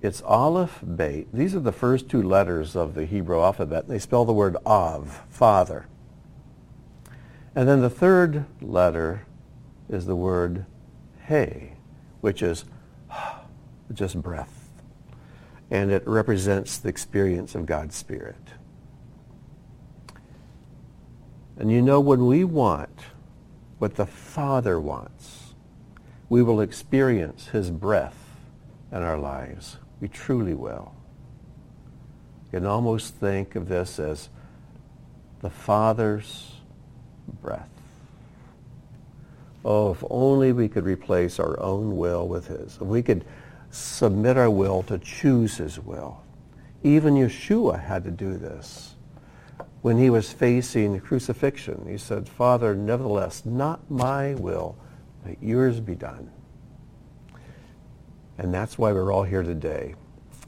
It's 0.00 0.22
Aleph, 0.22 0.82
Beit. 0.96 1.28
These 1.34 1.54
are 1.54 1.60
the 1.60 1.72
first 1.72 2.08
two 2.08 2.22
letters 2.22 2.74
of 2.74 2.94
the 2.94 3.04
Hebrew 3.04 3.40
alphabet. 3.40 3.88
They 3.88 3.98
spell 3.98 4.24
the 4.24 4.32
word 4.32 4.56
Av, 4.64 5.24
Father. 5.28 5.86
And 7.54 7.68
then 7.68 7.82
the 7.82 7.90
third 7.90 8.46
letter 8.62 9.26
is 9.90 10.06
the 10.06 10.16
word 10.16 10.64
He, 11.28 11.72
which 12.20 12.42
is 12.42 12.64
just 13.92 14.20
breath. 14.20 14.70
And 15.70 15.90
it 15.90 16.06
represents 16.06 16.78
the 16.78 16.88
experience 16.88 17.54
of 17.54 17.66
God's 17.66 17.94
Spirit. 17.94 18.36
And 21.58 21.70
you 21.70 21.82
know, 21.82 22.00
when 22.00 22.26
we 22.26 22.44
want 22.44 23.00
what 23.78 23.96
the 23.96 24.06
Father 24.06 24.80
wants, 24.80 25.54
we 26.28 26.42
will 26.42 26.60
experience 26.60 27.48
his 27.48 27.70
breath 27.70 28.36
in 28.90 29.02
our 29.02 29.18
lives. 29.18 29.78
We 30.00 30.08
truly 30.08 30.54
will. 30.54 30.94
You 32.46 32.60
can 32.60 32.66
almost 32.66 33.14
think 33.14 33.54
of 33.54 33.68
this 33.68 33.98
as 33.98 34.30
the 35.40 35.50
Father's 35.50 36.52
breath. 37.42 37.77
Oh, 39.64 39.92
if 39.92 40.04
only 40.08 40.52
we 40.52 40.68
could 40.68 40.84
replace 40.84 41.38
our 41.38 41.58
own 41.60 41.96
will 41.96 42.28
with 42.28 42.46
his. 42.46 42.76
If 42.76 42.82
we 42.82 43.02
could 43.02 43.24
submit 43.70 44.36
our 44.36 44.50
will 44.50 44.82
to 44.84 44.98
choose 44.98 45.56
his 45.56 45.78
will. 45.78 46.22
Even 46.82 47.14
Yeshua 47.14 47.82
had 47.82 48.04
to 48.04 48.10
do 48.10 48.36
this. 48.36 48.94
When 49.82 49.98
he 49.98 50.10
was 50.10 50.32
facing 50.32 50.98
crucifixion, 51.00 51.86
he 51.88 51.98
said, 51.98 52.28
Father, 52.28 52.74
nevertheless, 52.74 53.44
not 53.44 53.90
my 53.90 54.34
will, 54.34 54.76
but 55.24 55.42
yours 55.42 55.80
be 55.80 55.94
done. 55.94 56.30
And 58.38 58.54
that's 58.54 58.78
why 58.78 58.92
we're 58.92 59.12
all 59.12 59.24
here 59.24 59.42
today, 59.42 59.94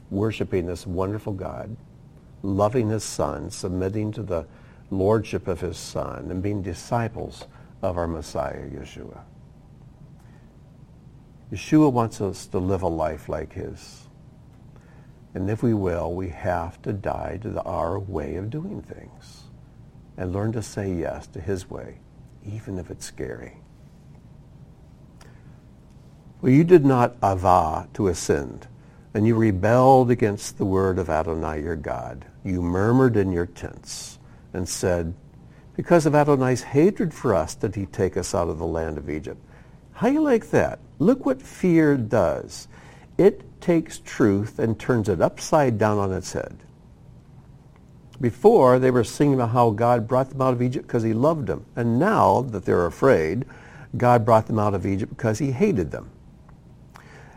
worshiping 0.09 0.65
this 0.65 0.87
wonderful 0.87 1.33
God, 1.33 1.75
loving 2.41 2.89
his 2.89 3.03
son, 3.03 3.51
submitting 3.51 4.11
to 4.13 4.23
the 4.23 4.45
lordship 4.89 5.47
of 5.47 5.59
his 5.59 5.77
son, 5.77 6.31
and 6.31 6.41
being 6.41 6.61
disciples 6.61 7.45
of 7.81 7.97
our 7.97 8.07
Messiah, 8.07 8.69
Yeshua. 8.69 9.21
Yeshua 11.51 11.91
wants 11.91 12.21
us 12.21 12.45
to 12.47 12.59
live 12.59 12.81
a 12.81 12.87
life 12.87 13.27
like 13.27 13.53
his. 13.53 14.07
And 15.33 15.49
if 15.49 15.63
we 15.63 15.73
will, 15.73 16.13
we 16.13 16.29
have 16.29 16.81
to 16.83 16.93
die 16.93 17.39
to 17.41 17.49
the, 17.49 17.61
our 17.63 17.99
way 17.99 18.35
of 18.35 18.49
doing 18.49 18.81
things 18.81 19.43
and 20.17 20.33
learn 20.33 20.51
to 20.53 20.61
say 20.61 20.93
yes 20.93 21.27
to 21.27 21.41
his 21.41 21.69
way, 21.69 21.99
even 22.45 22.77
if 22.77 22.89
it's 22.91 23.05
scary. 23.05 23.57
Well, 26.41 26.51
you 26.51 26.63
did 26.63 26.85
not 26.85 27.15
ava 27.23 27.87
to 27.93 28.07
ascend, 28.07 28.67
and 29.13 29.27
you 29.27 29.35
rebelled 29.35 30.09
against 30.09 30.57
the 30.57 30.65
word 30.65 30.99
of 30.99 31.09
Adonai 31.09 31.61
your 31.61 31.75
God. 31.75 32.25
You 32.43 32.61
murmured 32.61 33.15
in 33.15 33.31
your 33.31 33.45
tents 33.45 34.19
and 34.53 34.67
said, 34.67 35.13
because 35.75 36.05
of 36.05 36.13
Adonai's 36.13 36.63
hatred 36.63 37.13
for 37.13 37.33
us 37.33 37.55
did 37.55 37.75
he 37.75 37.85
take 37.85 38.17
us 38.17 38.35
out 38.35 38.49
of 38.49 38.59
the 38.59 38.65
land 38.65 38.97
of 38.97 39.09
Egypt. 39.09 39.41
How 39.93 40.07
you 40.07 40.21
like 40.21 40.49
that? 40.49 40.79
Look 40.99 41.25
what 41.25 41.41
fear 41.41 41.95
does. 41.97 42.67
It 43.17 43.61
takes 43.61 43.99
truth 43.99 44.59
and 44.59 44.79
turns 44.79 45.07
it 45.09 45.21
upside 45.21 45.77
down 45.77 45.97
on 45.97 46.11
its 46.11 46.33
head. 46.33 46.57
Before, 48.19 48.77
they 48.77 48.91
were 48.91 49.03
singing 49.03 49.35
about 49.35 49.49
how 49.49 49.71
God 49.71 50.07
brought 50.07 50.29
them 50.29 50.41
out 50.41 50.53
of 50.53 50.61
Egypt 50.61 50.87
because 50.87 51.03
he 51.03 51.13
loved 51.13 51.47
them. 51.47 51.65
And 51.75 51.99
now 51.99 52.41
that 52.41 52.65
they're 52.65 52.85
afraid, 52.85 53.45
God 53.97 54.25
brought 54.25 54.47
them 54.47 54.59
out 54.59 54.73
of 54.73 54.85
Egypt 54.85 55.15
because 55.15 55.39
he 55.39 55.51
hated 55.51 55.91
them. 55.91 56.09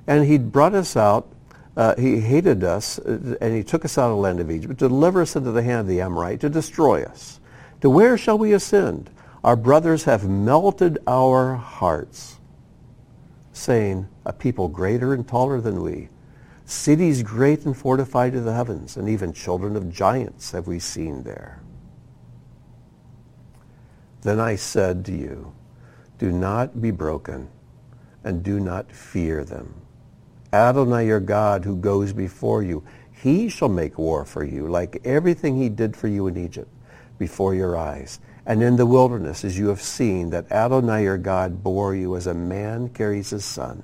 And 0.07 0.27
he 0.27 0.37
brought 0.37 0.75
us 0.75 0.97
out, 0.97 1.29
uh, 1.77 1.95
he 1.97 2.21
hated 2.21 2.63
us, 2.63 2.99
uh, 2.99 3.37
and 3.41 3.55
he 3.55 3.65
took 3.65 3.85
us 3.85 3.97
out 3.97 4.11
of 4.11 4.17
the 4.17 4.23
land 4.23 4.41
of 4.41 4.51
Egypt 4.51 4.79
to 4.79 4.89
deliver 4.89 5.23
us 5.23 5.37
into 5.37 5.51
the 5.53 5.63
hand 5.63 5.81
of 5.81 5.87
the 5.87 6.01
Amorite, 6.03 6.41
to 6.41 6.51
destroy 6.51 7.03
us. 7.03 7.41
To 7.85 7.91
where 7.91 8.17
shall 8.17 8.39
we 8.39 8.55
ascend? 8.55 9.11
Our 9.45 9.57
brothers 9.57 10.05
have 10.05 10.27
melted 10.27 11.01
our 11.07 11.57
hearts, 11.57 12.41
saying, 13.53 14.09
a 14.25 14.33
people 14.33 14.69
greater 14.69 15.13
and 15.13 15.29
taller 15.29 15.61
than 15.61 15.83
we. 15.83 16.09
Cities 16.65 17.23
great 17.23 17.67
and 17.67 17.77
fortified 17.77 18.33
to 18.33 18.41
the 18.41 18.55
heavens, 18.55 18.97
and 18.97 19.07
even 19.07 19.35
children 19.35 19.77
of 19.77 19.93
giants 19.93 20.53
have 20.53 20.67
we 20.67 20.79
seen 20.79 21.25
there. 21.25 21.61
Then 24.23 24.41
I 24.41 24.57
said 24.57 25.05
to 25.05 25.13
you, 25.13 25.53
do 26.17 26.33
not 26.33 26.81
be 26.81 26.91
broken, 26.91 27.51
and 28.25 28.43
do 28.43 28.61
not 28.61 28.93
fear 28.93 29.45
them. 29.45 29.75
Adonai 30.55 31.07
your 31.07 31.21
God 31.21 31.67
who 31.67 31.77
goes 31.77 32.15
before 32.15 32.63
you, 32.63 32.83
he 33.13 33.51
shall 33.51 33.69
make 33.69 33.99
war 33.99 34.25
for 34.25 34.43
you, 34.43 34.69
like 34.69 35.03
everything 35.05 35.61
he 35.61 35.69
did 35.69 35.95
for 35.95 36.09
you 36.09 36.27
in 36.29 36.39
Egypt, 36.39 36.71
before 37.19 37.55
your 37.55 37.77
eyes. 37.77 38.21
And 38.47 38.63
in 38.63 38.77
the 38.77 38.87
wilderness, 38.87 39.45
as 39.45 39.59
you 39.59 39.69
have 39.69 39.81
seen, 39.81 40.31
that 40.31 40.51
Adonai 40.53 41.05
your 41.05 41.19
God 41.19 41.63
bore 41.63 41.95
you 41.95 42.17
as 42.17 42.27
a 42.27 42.35
man 42.35 42.89
carries 42.89 43.31
his 43.31 43.45
son. 43.45 43.83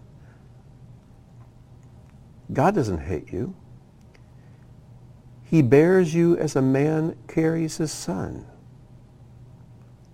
God 2.53 2.74
doesn't 2.74 3.01
hate 3.01 3.33
you. 3.33 3.55
He 5.45 5.62
bears 5.62 6.14
you 6.14 6.37
as 6.37 6.55
a 6.55 6.62
man 6.62 7.16
carries 7.26 7.78
his 7.78 7.91
son. 7.91 8.47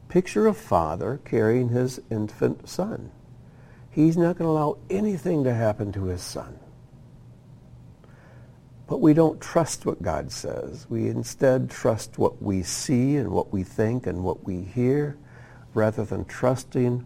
Picture 0.09 0.47
a 0.47 0.55
father 0.55 1.21
carrying 1.25 1.71
his 1.71 2.01
infant 2.11 2.69
son. 2.69 3.11
He's 3.91 4.17
not 4.17 4.39
going 4.39 4.47
to 4.47 4.53
allow 4.53 4.79
anything 4.89 5.45
to 5.45 5.53
happen 5.53 5.93
to 5.93 6.05
his 6.05 6.23
son. 6.23 6.59
But 8.87 9.01
we 9.01 9.14
don't 9.14 9.41
trust 9.41 9.84
what 9.84 10.03
God 10.03 10.30
says. 10.30 10.87
We 10.89 11.09
instead 11.09 11.70
trust 11.70 12.18
what 12.18 12.41
we 12.41 12.62
see 12.62 13.16
and 13.16 13.30
what 13.30 13.53
we 13.53 13.64
think 13.64 14.07
and 14.07 14.22
what 14.22 14.45
we 14.45 14.62
hear 14.62 15.16
rather 15.74 16.05
than 16.05 16.24
trusting 16.24 17.05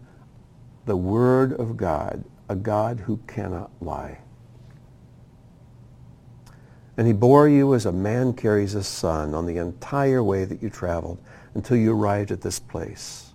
the 0.85 0.97
Word 0.97 1.53
of 1.53 1.77
God, 1.77 2.23
a 2.47 2.55
God 2.55 2.99
who 3.01 3.17
cannot 3.27 3.71
lie. 3.81 4.19
And 6.97 7.07
he 7.07 7.13
bore 7.13 7.47
you 7.47 7.73
as 7.73 7.85
a 7.85 7.91
man 7.91 8.33
carries 8.33 8.75
a 8.75 8.83
son 8.83 9.33
on 9.33 9.45
the 9.47 9.57
entire 9.57 10.23
way 10.23 10.45
that 10.45 10.61
you 10.61 10.69
traveled 10.69 11.17
until 11.55 11.77
you 11.77 11.93
arrived 11.93 12.31
at 12.31 12.41
this 12.41 12.59
place. 12.59 13.33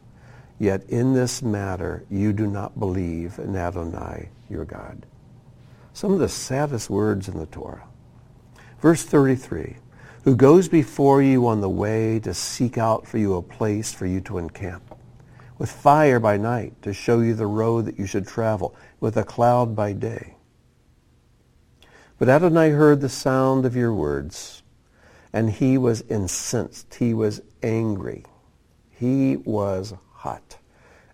Yet 0.59 0.84
in 0.88 1.14
this 1.14 1.42
matter 1.42 2.05
you 2.09 2.32
do 2.32 2.47
not 2.47 2.78
believe 2.78 3.38
in 3.38 3.57
Adonai, 3.57 4.28
your 4.49 4.64
God. 4.64 5.05
Some 5.92 6.12
of 6.12 6.18
the 6.18 6.28
saddest 6.28 6.88
words 6.88 7.28
in 7.28 7.38
the 7.38 7.47
Torah. 7.47 7.88
Verse 8.81 9.03
33, 9.05 9.77
who 10.24 10.37
goes 10.37 10.68
before 10.68 11.22
you 11.22 11.47
on 11.47 11.61
the 11.61 11.68
way 11.68 12.18
to 12.20 12.35
seek 12.35 12.77
out 12.77 13.07
for 13.07 13.18
you 13.18 13.35
a 13.35 13.43
place 13.43 13.93
for 13.93 14.07
you 14.07 14.20
to 14.22 14.39
encamp, 14.39 14.95
with 15.59 15.70
fire 15.70 16.20
by 16.20 16.37
night 16.37 16.81
to 16.83 16.93
show 16.93 17.20
you 17.20 17.35
the 17.35 17.47
road 17.47 17.87
that 17.87 17.99
you 17.99 18.07
should 18.07 18.27
travel, 18.27 18.74
with 19.01 19.16
a 19.16 19.24
cloud 19.24 19.74
by 19.74 19.93
day. 19.93 20.37
But 22.18 22.29
Adonai 22.29 22.70
heard 22.70 23.01
the 23.01 23.09
sound 23.09 23.64
of 23.64 23.77
your 23.77 23.95
words, 23.95 24.62
and 25.33 25.51
he 25.51 25.77
was 25.77 26.03
incensed. 26.03 26.95
He 26.95 27.12
was 27.12 27.43
angry. 27.62 28.24
He 28.91 29.37
was 29.37 29.95
hot. 30.12 30.59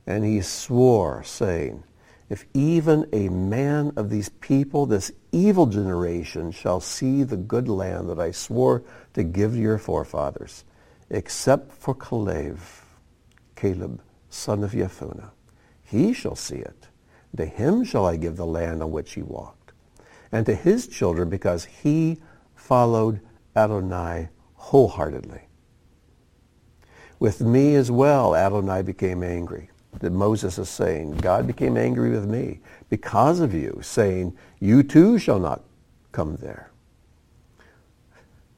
And 0.06 0.24
he 0.24 0.40
swore, 0.40 1.22
saying, 1.24 1.84
if 2.32 2.46
even 2.54 3.06
a 3.12 3.28
man 3.28 3.92
of 3.94 4.08
these 4.08 4.30
people, 4.30 4.86
this 4.86 5.12
evil 5.32 5.66
generation, 5.66 6.50
shall 6.50 6.80
see 6.80 7.22
the 7.24 7.36
good 7.36 7.68
land 7.68 8.08
that 8.08 8.18
I 8.18 8.30
swore 8.30 8.82
to 9.12 9.22
give 9.22 9.52
to 9.52 9.58
your 9.58 9.76
forefathers, 9.76 10.64
except 11.10 11.72
for 11.72 11.94
Caleb, 11.94 12.58
Caleb, 13.54 14.00
son 14.30 14.64
of 14.64 14.72
Jephunneh, 14.72 15.28
he 15.84 16.14
shall 16.14 16.34
see 16.34 16.56
it. 16.56 16.88
To 17.36 17.44
him 17.44 17.84
shall 17.84 18.06
I 18.06 18.16
give 18.16 18.36
the 18.36 18.46
land 18.46 18.82
on 18.82 18.90
which 18.90 19.12
he 19.12 19.20
walked, 19.20 19.72
and 20.32 20.46
to 20.46 20.54
his 20.54 20.86
children, 20.86 21.28
because 21.28 21.66
he 21.66 22.16
followed 22.54 23.20
Adonai 23.54 24.30
wholeheartedly. 24.54 25.42
With 27.18 27.42
me 27.42 27.74
as 27.74 27.90
well, 27.90 28.34
Adonai 28.34 28.80
became 28.80 29.22
angry 29.22 29.68
that 30.00 30.10
Moses 30.10 30.58
is 30.58 30.68
saying, 30.68 31.18
God 31.18 31.46
became 31.46 31.76
angry 31.76 32.10
with 32.10 32.26
me 32.26 32.60
because 32.88 33.40
of 33.40 33.54
you, 33.54 33.78
saying, 33.82 34.36
you 34.58 34.82
too 34.82 35.18
shall 35.18 35.38
not 35.38 35.62
come 36.12 36.36
there. 36.36 36.70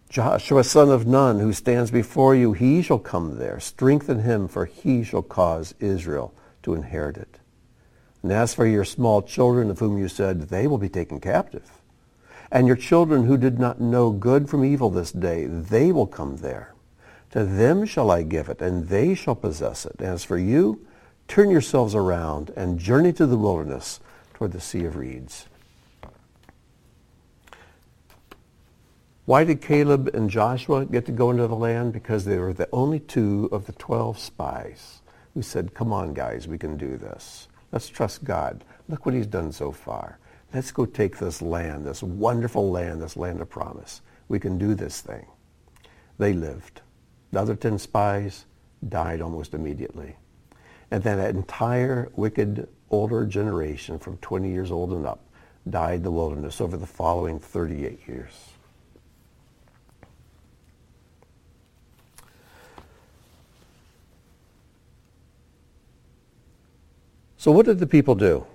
Joshua, 0.08 0.62
son 0.62 0.90
of 0.90 1.06
Nun, 1.06 1.40
who 1.40 1.52
stands 1.52 1.90
before 1.90 2.36
you, 2.36 2.52
he 2.52 2.82
shall 2.82 3.00
come 3.00 3.36
there. 3.36 3.58
Strengthen 3.58 4.20
him, 4.20 4.46
for 4.46 4.64
he 4.64 5.02
shall 5.02 5.22
cause 5.22 5.74
Israel 5.80 6.32
to 6.62 6.74
inherit 6.74 7.16
it. 7.16 7.40
And 8.22 8.32
as 8.32 8.54
for 8.54 8.64
your 8.64 8.84
small 8.84 9.22
children, 9.22 9.70
of 9.70 9.80
whom 9.80 9.98
you 9.98 10.06
said, 10.06 10.42
they 10.42 10.68
will 10.68 10.78
be 10.78 10.88
taken 10.88 11.20
captive, 11.20 11.68
and 12.52 12.68
your 12.68 12.76
children 12.76 13.24
who 13.24 13.36
did 13.36 13.58
not 13.58 13.80
know 13.80 14.12
good 14.12 14.48
from 14.48 14.64
evil 14.64 14.88
this 14.88 15.10
day, 15.10 15.46
they 15.46 15.90
will 15.90 16.06
come 16.06 16.36
there. 16.36 16.74
To 17.32 17.44
them 17.44 17.84
shall 17.84 18.12
I 18.12 18.22
give 18.22 18.48
it, 18.48 18.62
and 18.62 18.86
they 18.86 19.16
shall 19.16 19.34
possess 19.34 19.84
it. 19.84 20.00
As 20.00 20.22
for 20.22 20.38
you, 20.38 20.86
turn 21.28 21.50
yourselves 21.50 21.94
around 21.94 22.50
and 22.56 22.78
journey 22.78 23.12
to 23.14 23.26
the 23.26 23.36
wilderness 23.36 24.00
toward 24.34 24.52
the 24.52 24.60
Sea 24.60 24.84
of 24.84 24.96
Reeds. 24.96 25.46
Why 29.26 29.44
did 29.44 29.62
Caleb 29.62 30.10
and 30.14 30.28
Joshua 30.28 30.84
get 30.84 31.06
to 31.06 31.12
go 31.12 31.30
into 31.30 31.46
the 31.46 31.56
land? 31.56 31.94
Because 31.94 32.26
they 32.26 32.38
were 32.38 32.52
the 32.52 32.68
only 32.72 33.00
two 33.00 33.48
of 33.52 33.64
the 33.64 33.72
12 33.72 34.18
spies 34.18 35.00
who 35.32 35.40
said, 35.40 35.74
come 35.74 35.92
on, 35.92 36.12
guys, 36.12 36.46
we 36.46 36.58
can 36.58 36.76
do 36.76 36.98
this. 36.98 37.48
Let's 37.72 37.88
trust 37.88 38.24
God. 38.24 38.64
Look 38.88 39.06
what 39.06 39.14
he's 39.14 39.26
done 39.26 39.50
so 39.50 39.72
far. 39.72 40.18
Let's 40.52 40.70
go 40.70 40.84
take 40.84 41.18
this 41.18 41.40
land, 41.40 41.86
this 41.86 42.02
wonderful 42.02 42.70
land, 42.70 43.00
this 43.00 43.16
land 43.16 43.40
of 43.40 43.48
promise. 43.48 44.02
We 44.28 44.38
can 44.38 44.58
do 44.58 44.74
this 44.74 45.00
thing. 45.00 45.26
They 46.18 46.32
lived. 46.32 46.82
The 47.32 47.40
other 47.40 47.56
10 47.56 47.78
spies 47.78 48.44
died 48.88 49.20
almost 49.20 49.54
immediately. 49.54 50.16
And 50.90 51.02
then 51.02 51.18
that 51.18 51.34
entire 51.34 52.10
wicked 52.14 52.68
older 52.90 53.26
generation 53.26 53.98
from 53.98 54.16
20 54.18 54.50
years 54.50 54.70
old 54.70 54.92
and 54.92 55.06
up 55.06 55.20
died 55.68 55.96
in 55.96 56.02
the 56.02 56.10
wilderness 56.10 56.60
over 56.60 56.76
the 56.76 56.86
following 56.86 57.38
38 57.38 58.06
years. 58.06 58.32
So 67.44 67.50
what 67.50 67.66
did 67.66 67.78
the 67.78 67.86
people 67.86 68.14
do? 68.14 68.46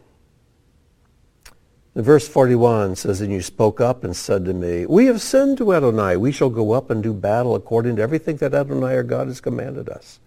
In 1.96 2.02
verse 2.02 2.28
41 2.28 2.96
says, 2.96 3.22
And 3.22 3.32
you 3.32 3.42
spoke 3.42 3.80
up 3.80 4.04
and 4.04 4.16
said 4.16 4.46
to 4.46 4.54
me, 4.54 4.86
We 4.86 5.06
have 5.06 5.22
sinned 5.22 5.60
to 5.60 5.74
Adonai. 5.74 6.18
We 6.18 6.32
shall 6.32 6.50
go 6.50 6.72
up 6.72 6.90
and 6.90 7.04
do 7.04 7.14
battle 7.14 7.56
according 7.56 7.98
to 7.98 8.02
everything 8.02 8.38
that 8.38 8.54
Adonai 8.54 8.96
our 8.96 9.04
God 9.04 9.28
has 9.28 9.42
commanded 9.42 9.90
us. 9.90 10.20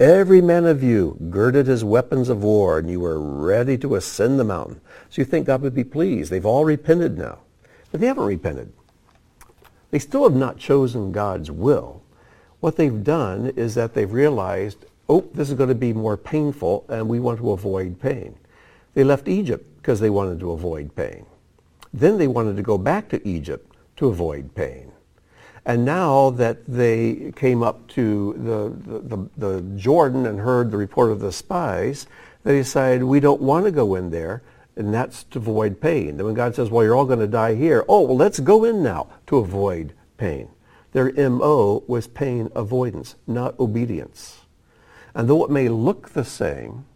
Every 0.00 0.40
man 0.40 0.64
of 0.64 0.82
you 0.82 1.18
girded 1.28 1.66
his 1.66 1.84
weapons 1.84 2.30
of 2.30 2.42
war, 2.42 2.78
and 2.78 2.90
you 2.90 3.00
were 3.00 3.20
ready 3.20 3.76
to 3.78 3.96
ascend 3.96 4.40
the 4.40 4.44
mountain. 4.44 4.80
So 5.10 5.20
you 5.20 5.26
think 5.26 5.46
God 5.46 5.60
would 5.60 5.74
be 5.74 5.84
pleased. 5.84 6.30
They've 6.30 6.46
all 6.46 6.64
repented 6.64 7.18
now. 7.18 7.40
But 7.92 8.00
they 8.00 8.06
haven't 8.06 8.24
repented. 8.24 8.72
They 9.90 9.98
still 9.98 10.22
have 10.22 10.34
not 10.34 10.56
chosen 10.56 11.12
God's 11.12 11.50
will. 11.50 12.02
What 12.60 12.76
they've 12.76 13.04
done 13.04 13.52
is 13.56 13.74
that 13.74 13.92
they've 13.92 14.10
realized, 14.10 14.86
oh, 15.06 15.28
this 15.34 15.50
is 15.50 15.54
going 15.54 15.68
to 15.68 15.74
be 15.74 15.92
more 15.92 16.16
painful, 16.16 16.86
and 16.88 17.06
we 17.06 17.20
want 17.20 17.38
to 17.40 17.50
avoid 17.50 18.00
pain. 18.00 18.38
They 18.94 19.04
left 19.04 19.28
Egypt 19.28 19.66
because 19.82 20.00
they 20.00 20.08
wanted 20.08 20.40
to 20.40 20.52
avoid 20.52 20.96
pain. 20.96 21.26
Then 21.92 22.16
they 22.16 22.26
wanted 22.26 22.56
to 22.56 22.62
go 22.62 22.78
back 22.78 23.10
to 23.10 23.28
Egypt 23.28 23.76
to 23.96 24.08
avoid 24.08 24.54
pain. 24.54 24.89
And 25.66 25.84
now 25.84 26.30
that 26.30 26.66
they 26.66 27.32
came 27.36 27.62
up 27.62 27.86
to 27.88 28.34
the, 28.38 29.00
the, 29.00 29.28
the, 29.36 29.62
Jordan 29.76 30.26
and 30.26 30.40
heard 30.40 30.70
the 30.70 30.76
report 30.76 31.10
of 31.10 31.20
the 31.20 31.32
spies, 31.32 32.06
they 32.44 32.56
decided 32.56 33.04
we 33.04 33.20
don't 33.20 33.42
want 33.42 33.66
to 33.66 33.70
go 33.70 33.94
in 33.94 34.10
there, 34.10 34.42
and 34.76 34.94
that's 34.94 35.24
to 35.24 35.38
avoid 35.38 35.80
pain. 35.80 36.08
And 36.10 36.24
when 36.24 36.34
God 36.34 36.54
says, 36.54 36.70
well, 36.70 36.84
you're 36.84 36.94
all 36.94 37.04
going 37.04 37.18
to 37.18 37.26
die 37.26 37.54
here, 37.54 37.84
oh, 37.88 38.02
well, 38.02 38.16
let's 38.16 38.40
go 38.40 38.64
in 38.64 38.82
now 38.82 39.08
to 39.26 39.36
avoid 39.36 39.92
pain. 40.16 40.48
Their 40.92 41.12
MO 41.12 41.84
was 41.86 42.06
pain 42.06 42.50
avoidance, 42.54 43.16
not 43.26 43.58
obedience. 43.60 44.40
And 45.14 45.28
though 45.28 45.44
it 45.44 45.50
may 45.50 45.68
look 45.68 46.10
the 46.10 46.24
same, 46.24 46.86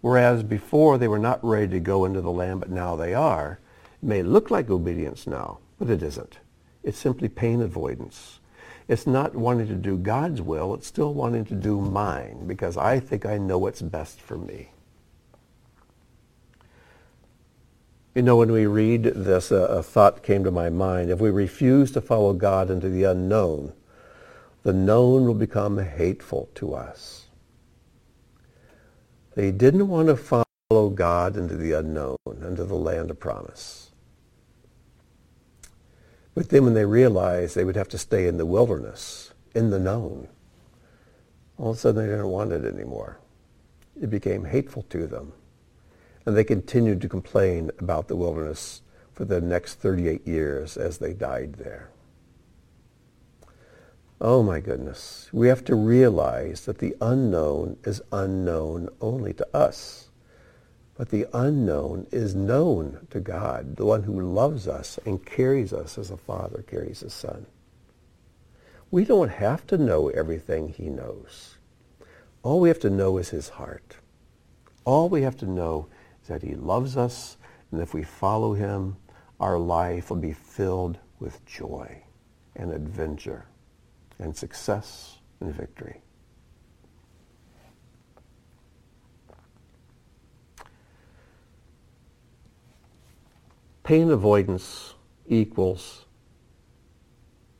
whereas 0.00 0.42
before 0.42 0.98
they 0.98 1.08
were 1.08 1.18
not 1.18 1.42
ready 1.44 1.68
to 1.68 1.80
go 1.80 2.04
into 2.04 2.20
the 2.20 2.30
land, 2.30 2.60
but 2.60 2.70
now 2.70 2.94
they 2.94 3.14
are, 3.14 3.58
it 4.02 4.06
may 4.06 4.22
look 4.22 4.50
like 4.50 4.68
obedience 4.68 5.26
now, 5.26 5.58
but 5.78 5.88
it 5.88 6.02
isn't. 6.02 6.38
It's 6.82 6.98
simply 6.98 7.28
pain 7.28 7.60
avoidance. 7.62 8.40
It's 8.88 9.06
not 9.06 9.34
wanting 9.34 9.68
to 9.68 9.74
do 9.74 9.96
God's 9.96 10.42
will. 10.42 10.74
It's 10.74 10.86
still 10.86 11.14
wanting 11.14 11.44
to 11.46 11.54
do 11.54 11.80
mine 11.80 12.46
because 12.46 12.76
I 12.76 13.00
think 13.00 13.24
I 13.24 13.38
know 13.38 13.58
what's 13.58 13.82
best 13.82 14.20
for 14.20 14.36
me. 14.36 14.70
You 18.14 18.22
know, 18.22 18.36
when 18.36 18.52
we 18.52 18.66
read 18.66 19.04
this, 19.04 19.50
uh, 19.50 19.68
a 19.70 19.82
thought 19.82 20.22
came 20.22 20.44
to 20.44 20.50
my 20.50 20.68
mind. 20.68 21.10
If 21.10 21.20
we 21.20 21.30
refuse 21.30 21.90
to 21.92 22.02
follow 22.02 22.34
God 22.34 22.70
into 22.70 22.90
the 22.90 23.04
unknown, 23.04 23.72
the 24.64 24.72
known 24.72 25.26
will 25.26 25.34
become 25.34 25.78
hateful 25.78 26.50
to 26.56 26.74
us. 26.74 27.26
They 29.34 29.50
didn't 29.50 29.88
want 29.88 30.08
to 30.08 30.16
follow 30.16 30.90
God 30.90 31.38
into 31.38 31.56
the 31.56 31.72
unknown, 31.72 32.18
into 32.26 32.64
the 32.64 32.74
land 32.74 33.10
of 33.10 33.18
promise. 33.18 33.91
But 36.34 36.48
then 36.48 36.64
when 36.64 36.74
they 36.74 36.86
realized 36.86 37.54
they 37.54 37.64
would 37.64 37.76
have 37.76 37.88
to 37.88 37.98
stay 37.98 38.26
in 38.26 38.38
the 38.38 38.46
wilderness, 38.46 39.32
in 39.54 39.70
the 39.70 39.78
known, 39.78 40.28
all 41.58 41.70
of 41.70 41.76
a 41.76 41.80
sudden 41.80 42.02
they 42.02 42.10
didn't 42.10 42.28
want 42.28 42.52
it 42.52 42.64
anymore. 42.64 43.18
It 44.00 44.08
became 44.08 44.46
hateful 44.46 44.84
to 44.90 45.06
them. 45.06 45.32
And 46.24 46.36
they 46.36 46.44
continued 46.44 47.00
to 47.02 47.08
complain 47.08 47.70
about 47.78 48.08
the 48.08 48.16
wilderness 48.16 48.80
for 49.12 49.24
the 49.24 49.40
next 49.40 49.74
38 49.74 50.26
years 50.26 50.76
as 50.76 50.98
they 50.98 51.12
died 51.12 51.54
there. 51.54 51.90
Oh 54.20 54.42
my 54.42 54.60
goodness. 54.60 55.28
We 55.32 55.48
have 55.48 55.64
to 55.64 55.74
realize 55.74 56.64
that 56.66 56.78
the 56.78 56.96
unknown 57.00 57.76
is 57.84 58.00
unknown 58.12 58.88
only 59.00 59.32
to 59.34 59.46
us. 59.54 60.08
But 60.94 61.08
the 61.08 61.26
unknown 61.32 62.06
is 62.10 62.34
known 62.34 63.06
to 63.10 63.20
God, 63.20 63.76
the 63.76 63.86
one 63.86 64.02
who 64.02 64.20
loves 64.20 64.68
us 64.68 64.98
and 65.06 65.24
carries 65.24 65.72
us 65.72 65.96
as 65.96 66.10
a 66.10 66.16
father 66.16 66.62
carries 66.62 67.00
his 67.00 67.14
son. 67.14 67.46
We 68.90 69.04
don't 69.06 69.30
have 69.30 69.66
to 69.68 69.78
know 69.78 70.08
everything 70.10 70.68
he 70.68 70.90
knows. 70.90 71.56
All 72.42 72.60
we 72.60 72.68
have 72.68 72.80
to 72.80 72.90
know 72.90 73.16
is 73.16 73.30
his 73.30 73.48
heart. 73.48 73.96
All 74.84 75.08
we 75.08 75.22
have 75.22 75.36
to 75.38 75.46
know 75.46 75.86
is 76.20 76.28
that 76.28 76.42
he 76.42 76.54
loves 76.54 76.96
us, 76.96 77.38
and 77.70 77.80
if 77.80 77.94
we 77.94 78.02
follow 78.02 78.52
him, 78.52 78.96
our 79.40 79.58
life 79.58 80.10
will 80.10 80.18
be 80.18 80.34
filled 80.34 80.98
with 81.18 81.44
joy 81.46 82.02
and 82.54 82.70
adventure 82.70 83.46
and 84.18 84.36
success 84.36 85.18
and 85.40 85.54
victory. 85.54 86.02
Pain 93.82 94.10
avoidance 94.10 94.94
equals 95.26 96.06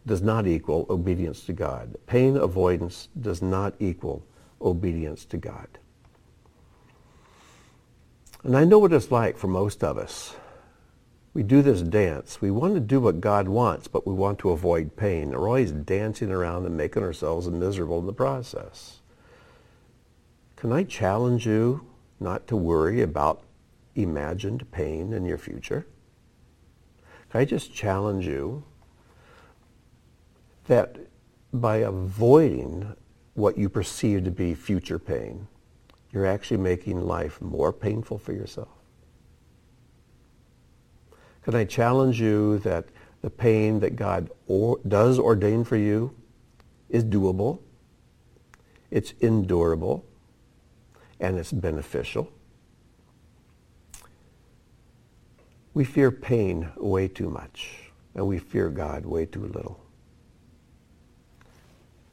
does 0.07 0.23
not 0.23 0.47
equal 0.47 0.87
obedience 0.89 1.45
to 1.47 1.53
God. 1.53 1.97
Pain 2.07 2.37
avoidance 2.37 3.09
does 3.21 3.43
not 3.43 3.75
equal 3.81 4.25
obedience 4.61 5.25
to 5.27 5.37
God. 5.37 5.67
And 8.45 8.57
I 8.57 8.65
know 8.65 8.79
what 8.79 8.93
it's 8.93 9.11
like 9.11 9.37
for 9.37 9.47
most 9.49 9.85
of 9.85 9.99
us. 9.99 10.37
We 11.35 11.43
do 11.43 11.63
this 11.63 11.83
dance. 11.83 12.41
We 12.41 12.51
want 12.51 12.75
to 12.75 12.81
do 12.81 13.01
what 13.01 13.21
God 13.21 13.49
wants, 13.49 13.89
but 13.89 14.07
we 14.07 14.13
want 14.13 14.39
to 14.41 14.51
avoid 14.51 14.97
pain. 14.97 15.31
We're 15.31 15.47
always 15.47 15.73
dancing 15.73 16.31
around 16.31 16.67
and 16.67 16.77
making 16.77 17.03
ourselves 17.03 17.49
miserable 17.49 17.99
in 17.99 18.07
the 18.07 18.13
process. 18.13 19.01
Can 20.57 20.73
I 20.73 20.85
challenge 20.85 21.47
you 21.47 21.87
not 22.21 22.47
to 22.49 22.57
worry 22.57 23.01
about 23.01 23.43
imagined 23.95 24.71
pain 24.71 25.13
in 25.13 25.25
your 25.25 25.39
future? 25.39 25.87
I 27.35 27.45
just 27.45 27.73
challenge 27.73 28.27
you 28.27 28.65
that 30.67 30.97
by 31.53 31.79
avoiding 31.79 32.95
what 33.35 33.57
you 33.57 33.69
perceive 33.69 34.25
to 34.25 34.31
be 34.31 34.55
future 34.55 34.99
pain, 34.99 35.49
you're 36.13 36.27
actually 36.27 36.59
making 36.59 37.01
life 37.01 37.41
more 37.41 37.73
painful 37.73 38.19
for 38.19 38.33
yourself. 38.33 38.69
Can 41.43 41.55
I 41.55 41.65
challenge 41.65 42.21
you 42.21 42.59
that 42.59 42.87
the 43.23 43.31
pain 43.31 43.81
that 43.81 43.97
God 43.97 44.31
or, 44.47 44.79
does 44.87 45.19
ordain 45.19 45.65
for 45.65 45.77
you 45.77 46.15
is 46.89 47.05
doable, 47.05 47.61
it's 48.91 49.15
endurable, 49.21 50.05
and 51.19 51.39
it's 51.39 51.53
beneficial? 51.53 52.31
We 55.75 55.85
fear 55.85 56.11
pain 56.11 56.71
way 56.77 57.09
too 57.09 57.31
much, 57.31 57.91
and 58.15 58.27
we 58.27 58.39
fear 58.39 58.69
God 58.69 59.07
way 59.07 59.27
too 59.27 59.47
little. 59.47 59.81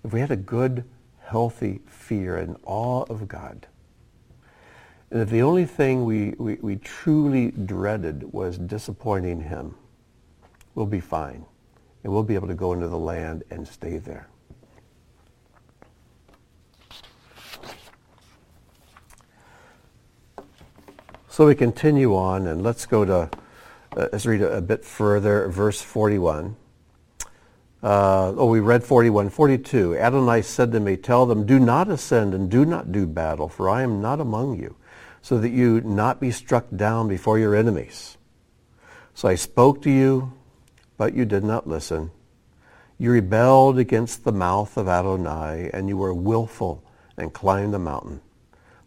If 0.04 0.14
we 0.14 0.22
had 0.22 0.32
a 0.32 0.38
good, 0.38 0.86
healthy 1.26 1.82
fear 1.88 2.38
and 2.38 2.56
awe 2.66 3.04
of 3.10 3.28
God, 3.28 3.68
and 5.12 5.22
if 5.22 5.30
the 5.30 5.42
only 5.42 5.66
thing 5.66 6.06
we, 6.06 6.36
we, 6.38 6.56
we 6.62 6.76
truly 6.76 7.52
dreaded 7.52 8.32
was 8.32 8.58
disappointing 8.58 9.42
him, 9.42 9.76
we'll 10.76 10.86
be 10.86 11.00
fine. 11.00 11.46
And 12.04 12.14
we'll 12.14 12.24
be 12.24 12.36
able 12.36 12.48
to 12.48 12.54
go 12.54 12.74
into 12.74 12.88
the 12.88 12.98
land 12.98 13.44
and 13.50 13.68
stay 13.68 13.98
there. 13.98 14.30
So 21.28 21.48
we 21.48 21.56
continue 21.56 22.16
on, 22.16 22.48
and 22.48 22.64
let's 22.64 22.86
go 22.86 23.04
to, 23.04 23.30
uh, 24.00 24.10
let's 24.12 24.26
read 24.26 24.42
a, 24.42 24.58
a, 24.58 24.62
bit 24.62 24.86
further, 24.86 25.48
verse 25.50 25.82
41. 25.82 26.56
Uh, 27.82 28.34
oh, 28.38 28.46
we 28.46 28.60
read 28.60 28.84
41. 28.84 29.30
42. 29.30 29.98
Adonai 29.98 30.42
said 30.42 30.72
to 30.72 30.80
me, 30.80 30.98
Tell 30.98 31.26
them, 31.26 31.46
do 31.46 31.60
not 31.60 31.90
ascend 31.90 32.34
and 32.34 32.50
do 32.50 32.66
not 32.66 32.92
do 32.92 33.06
battle, 33.06 33.50
for 33.50 33.70
I 33.70 33.82
am 33.82 34.02
not 34.02 34.20
among 34.20 34.60
you 34.60 34.76
so 35.22 35.38
that 35.38 35.50
you 35.50 35.82
not 35.82 36.20
be 36.20 36.32
struck 36.32 36.66
down 36.76 37.08
before 37.08 37.38
your 37.38 37.56
enemies. 37.56 38.18
So 39.14 39.28
I 39.28 39.36
spoke 39.36 39.82
to 39.82 39.92
you, 39.92 40.34
but 40.98 41.14
you 41.14 41.26
did 41.26 41.44
not 41.44 41.68
listen. 41.68 42.12
You 42.98 43.12
rebelled 43.12 43.78
against 43.80 44.24
the 44.24 44.32
mouth 44.32 44.78
of 44.78 44.88
Adonai, 44.88 45.70
and 45.74 45.88
you 45.88 45.98
were 45.98 46.14
willful 46.14 46.84
and 47.18 47.34
climbed 47.34 47.74
the 47.74 47.80
mountain. 47.80 48.22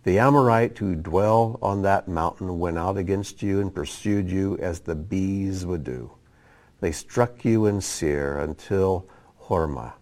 The 0.04 0.18
Amorite 0.18 0.78
who 0.78 0.94
dwell 0.96 1.58
on 1.62 1.82
that 1.82 2.08
mountain 2.08 2.58
went 2.58 2.78
out 2.78 2.96
against 2.96 3.42
you 3.42 3.60
and 3.60 3.74
pursued 3.74 4.30
you 4.30 4.58
as 4.58 4.80
the 4.80 4.96
bees 4.96 5.64
would 5.64 5.84
do. 5.84 6.12
They 6.80 6.92
struck 6.92 7.44
you 7.44 7.66
in 7.66 7.80
Seir 7.80 8.38
until 8.38 9.06
Hormah. 9.44 9.92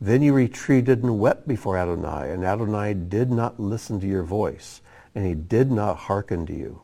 Then 0.00 0.22
you 0.22 0.32
retreated 0.32 1.02
and 1.02 1.20
wept 1.20 1.46
before 1.46 1.76
Adonai, 1.76 2.32
and 2.32 2.44
Adonai 2.44 2.94
did 2.94 3.30
not 3.30 3.60
listen 3.60 4.00
to 4.00 4.06
your 4.06 4.24
voice 4.24 4.80
and 5.14 5.26
he 5.26 5.34
did 5.34 5.70
not 5.70 5.96
hearken 5.96 6.46
to 6.46 6.54
you. 6.54 6.82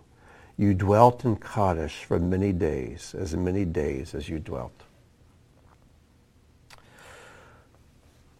You 0.57 0.75
dwelt 0.75 1.25
in 1.25 1.37
Kadesh 1.37 2.05
for 2.05 2.19
many 2.19 2.53
days, 2.53 3.15
as 3.19 3.35
many 3.37 3.65
days 3.65 4.15
as 4.15 4.29
you 4.29 4.39
dwelt. 4.39 4.83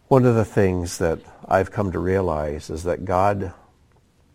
One 0.09 0.25
of 0.25 0.35
the 0.35 0.45
things 0.45 0.99
that 0.99 1.19
I've 1.47 1.71
come 1.71 1.93
to 1.93 1.99
realize 1.99 2.71
is 2.71 2.85
that 2.85 3.05
God 3.05 3.53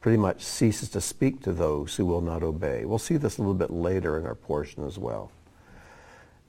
pretty 0.02 0.18
much 0.18 0.44
ceases 0.44 0.90
to 0.90 1.00
speak 1.00 1.42
to 1.44 1.54
those 1.54 1.96
who 1.96 2.06
will 2.06 2.22
not 2.22 2.44
obey. 2.44 2.84
We'll 2.84 3.00
see 3.00 3.18
this 3.18 3.38
a 3.38 3.42
little 3.42 3.54
bit 3.54 3.70
later 3.70 4.18
in 4.18 4.26
our 4.26 4.36
portion 4.36 4.86
as 4.86 4.98
well. 4.98 5.32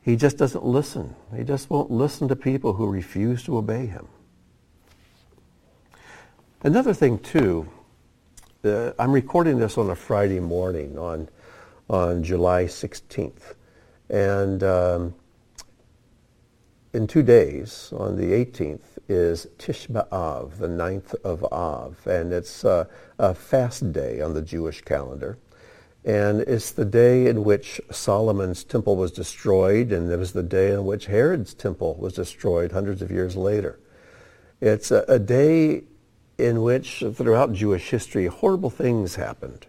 He 0.01 0.17
just 0.17 0.37
doesn't 0.37 0.65
listen. 0.65 1.15
He 1.37 1.45
just 1.45 1.71
won't 1.71 1.91
listen 1.91 2.27
to 2.29 2.35
people 2.35 2.73
who 2.73 2.87
refuse 2.89 3.45
to 3.45 3.57
obey 3.59 3.87
him. 3.87 4.09
Another 6.63 6.95
thing, 6.95 7.19
too, 7.19 7.69
uh, 8.65 8.93
I'm 8.99 9.13
recording 9.13 9.59
this 9.59 9.79
on 9.79 9.91
a 9.91 9.97
Friday 9.97 10.41
morning 10.41 10.99
on 10.99 11.29
on 11.89 12.23
July 12.23 12.65
16th, 12.65 13.55
and 14.09 14.63
um, 14.63 15.15
in 16.93 17.07
two 17.07 17.23
days, 17.23 17.93
on 17.97 18.17
the 18.17 18.33
18th, 18.33 18.99
is 19.09 19.47
Tish 19.59 19.89
B'Av, 19.89 20.59
the 20.59 20.69
ninth 20.69 21.15
of 21.25 21.45
Av, 21.53 22.07
and 22.07 22.33
it's 22.33 22.65
uh, 22.65 22.85
a 23.19 23.35
fast 23.35 23.93
day 23.93 24.21
on 24.21 24.35
the 24.35 24.43
Jewish 24.43 24.83
calendar. 24.83 25.39
And 26.05 26.41
it's 26.43 26.73
the 26.73 26.85
day 26.85 27.27
in 27.27 27.45
which 27.45 27.81
Solomon's 27.91 28.65
temple 28.65 28.97
was 28.97 29.13
destroyed, 29.13 29.93
and 29.93 30.11
it 30.11 30.19
was 30.19 30.33
the 30.33 30.43
day 30.43 30.73
in 30.73 30.85
which 30.85 31.07
Herod's 31.07 31.55
temple 31.55 31.95
was 31.95 32.13
destroyed 32.13 32.73
hundreds 32.73 33.01
of 33.03 33.11
years 33.11 33.37
later. 33.37 33.79
It's 34.61 34.91
a, 34.91 35.05
a 35.09 35.19
day 35.19 35.85
in 36.39 36.63
which 36.63 37.05
throughout 37.15 37.53
Jewish 37.53 37.89
history 37.91 38.27
horrible 38.27 38.71
things 38.71 39.15
happened. 39.15 39.67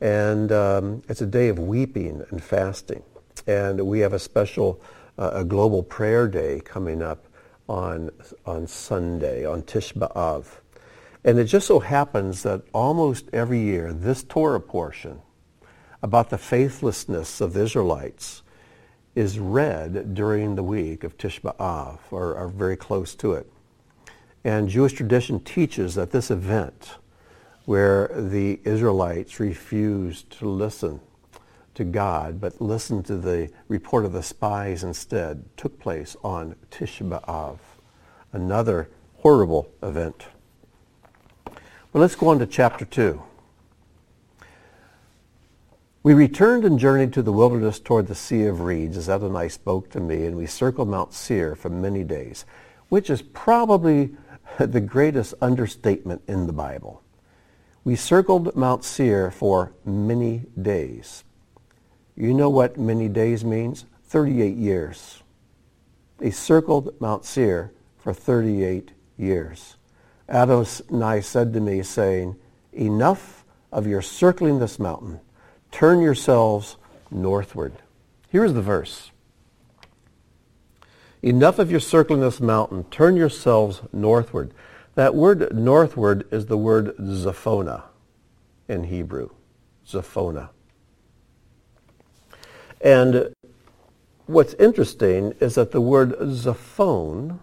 And 0.00 0.50
um, 0.50 1.02
it's 1.08 1.20
a 1.20 1.26
day 1.26 1.48
of 1.48 1.58
weeping 1.58 2.24
and 2.30 2.42
fasting. 2.42 3.02
And 3.46 3.86
we 3.86 4.00
have 4.00 4.12
a 4.12 4.18
special, 4.18 4.80
a 5.20 5.44
global 5.44 5.82
prayer 5.82 6.26
day 6.26 6.60
coming 6.64 7.02
up 7.02 7.26
on, 7.68 8.10
on 8.46 8.66
Sunday, 8.66 9.44
on 9.44 9.62
Tish 9.62 9.92
B'Av. 9.92 10.46
And 11.22 11.38
it 11.38 11.44
just 11.44 11.66
so 11.66 11.80
happens 11.80 12.42
that 12.42 12.62
almost 12.72 13.26
every 13.32 13.60
year, 13.60 13.92
this 13.92 14.24
Torah 14.24 14.60
portion 14.60 15.20
about 16.02 16.30
the 16.30 16.38
faithlessness 16.38 17.42
of 17.42 17.52
the 17.52 17.62
Israelites 17.62 18.42
is 19.14 19.38
read 19.38 20.14
during 20.14 20.54
the 20.54 20.62
week 20.62 21.04
of 21.04 21.18
Tish 21.18 21.42
B'Av, 21.42 21.98
or, 22.10 22.34
or 22.34 22.48
very 22.48 22.76
close 22.76 23.14
to 23.16 23.34
it. 23.34 23.46
And 24.42 24.70
Jewish 24.70 24.94
tradition 24.94 25.40
teaches 25.40 25.96
that 25.96 26.12
this 26.12 26.30
event, 26.30 26.92
where 27.66 28.08
the 28.16 28.58
Israelites 28.64 29.38
refused 29.38 30.30
to 30.38 30.48
listen 30.48 31.00
to 31.74 31.84
God, 31.84 32.40
but 32.40 32.60
listened 32.60 33.06
to 33.06 33.16
the 33.16 33.50
report 33.68 34.04
of 34.04 34.12
the 34.12 34.22
spies 34.22 34.82
instead, 34.82 35.44
took 35.56 35.78
place 35.78 36.16
on 36.22 36.56
Tisha 36.70 37.08
B'Av, 37.08 37.58
another 38.32 38.88
horrible 39.18 39.70
event. 39.82 40.26
But 41.44 42.00
let's 42.00 42.14
go 42.14 42.28
on 42.28 42.38
to 42.38 42.46
chapter 42.46 42.84
2. 42.84 43.22
We 46.02 46.14
returned 46.14 46.64
and 46.64 46.78
journeyed 46.78 47.12
to 47.12 47.22
the 47.22 47.32
wilderness 47.32 47.78
toward 47.78 48.06
the 48.06 48.14
Sea 48.14 48.46
of 48.46 48.62
Reeds 48.62 48.96
as 48.96 49.08
Adonai 49.10 49.50
spoke 49.50 49.90
to 49.90 50.00
me, 50.00 50.24
and 50.24 50.36
we 50.36 50.46
circled 50.46 50.88
Mount 50.88 51.12
Seir 51.12 51.54
for 51.54 51.68
many 51.68 52.04
days, 52.04 52.46
which 52.88 53.10
is 53.10 53.20
probably 53.20 54.16
the 54.58 54.80
greatest 54.80 55.34
understatement 55.42 56.22
in 56.26 56.46
the 56.46 56.52
Bible. 56.52 57.02
We 57.84 57.96
circled 57.96 58.56
Mount 58.56 58.84
Seir 58.84 59.30
for 59.30 59.72
many 59.84 60.46
days. 60.60 61.24
You 62.20 62.34
know 62.34 62.50
what 62.50 62.76
many 62.76 63.08
days 63.08 63.46
means? 63.46 63.86
38 64.04 64.54
years. 64.54 65.22
They 66.18 66.30
circled 66.30 66.94
Mount 67.00 67.24
Seir 67.24 67.72
for 67.96 68.12
38 68.12 68.90
years. 69.16 69.76
Adonai 70.28 71.22
said 71.22 71.54
to 71.54 71.60
me, 71.60 71.82
saying, 71.82 72.36
Enough 72.74 73.46
of 73.72 73.86
your 73.86 74.02
circling 74.02 74.58
this 74.58 74.78
mountain. 74.78 75.20
Turn 75.70 76.02
yourselves 76.02 76.76
northward. 77.10 77.72
Here's 78.28 78.52
the 78.52 78.60
verse. 78.60 79.10
Enough 81.22 81.58
of 81.58 81.70
your 81.70 81.80
circling 81.80 82.20
this 82.20 82.38
mountain. 82.38 82.84
Turn 82.90 83.16
yourselves 83.16 83.80
northward. 83.94 84.52
That 84.94 85.14
word 85.14 85.56
northward 85.56 86.26
is 86.30 86.46
the 86.46 86.58
word 86.58 86.94
Zaphona 86.98 87.84
in 88.68 88.84
Hebrew. 88.84 89.30
Zaphona. 89.88 90.50
And 92.80 93.32
what's 94.26 94.54
interesting 94.54 95.34
is 95.40 95.54
that 95.56 95.70
the 95.70 95.80
word 95.80 96.12
Zaphon, 96.18 97.38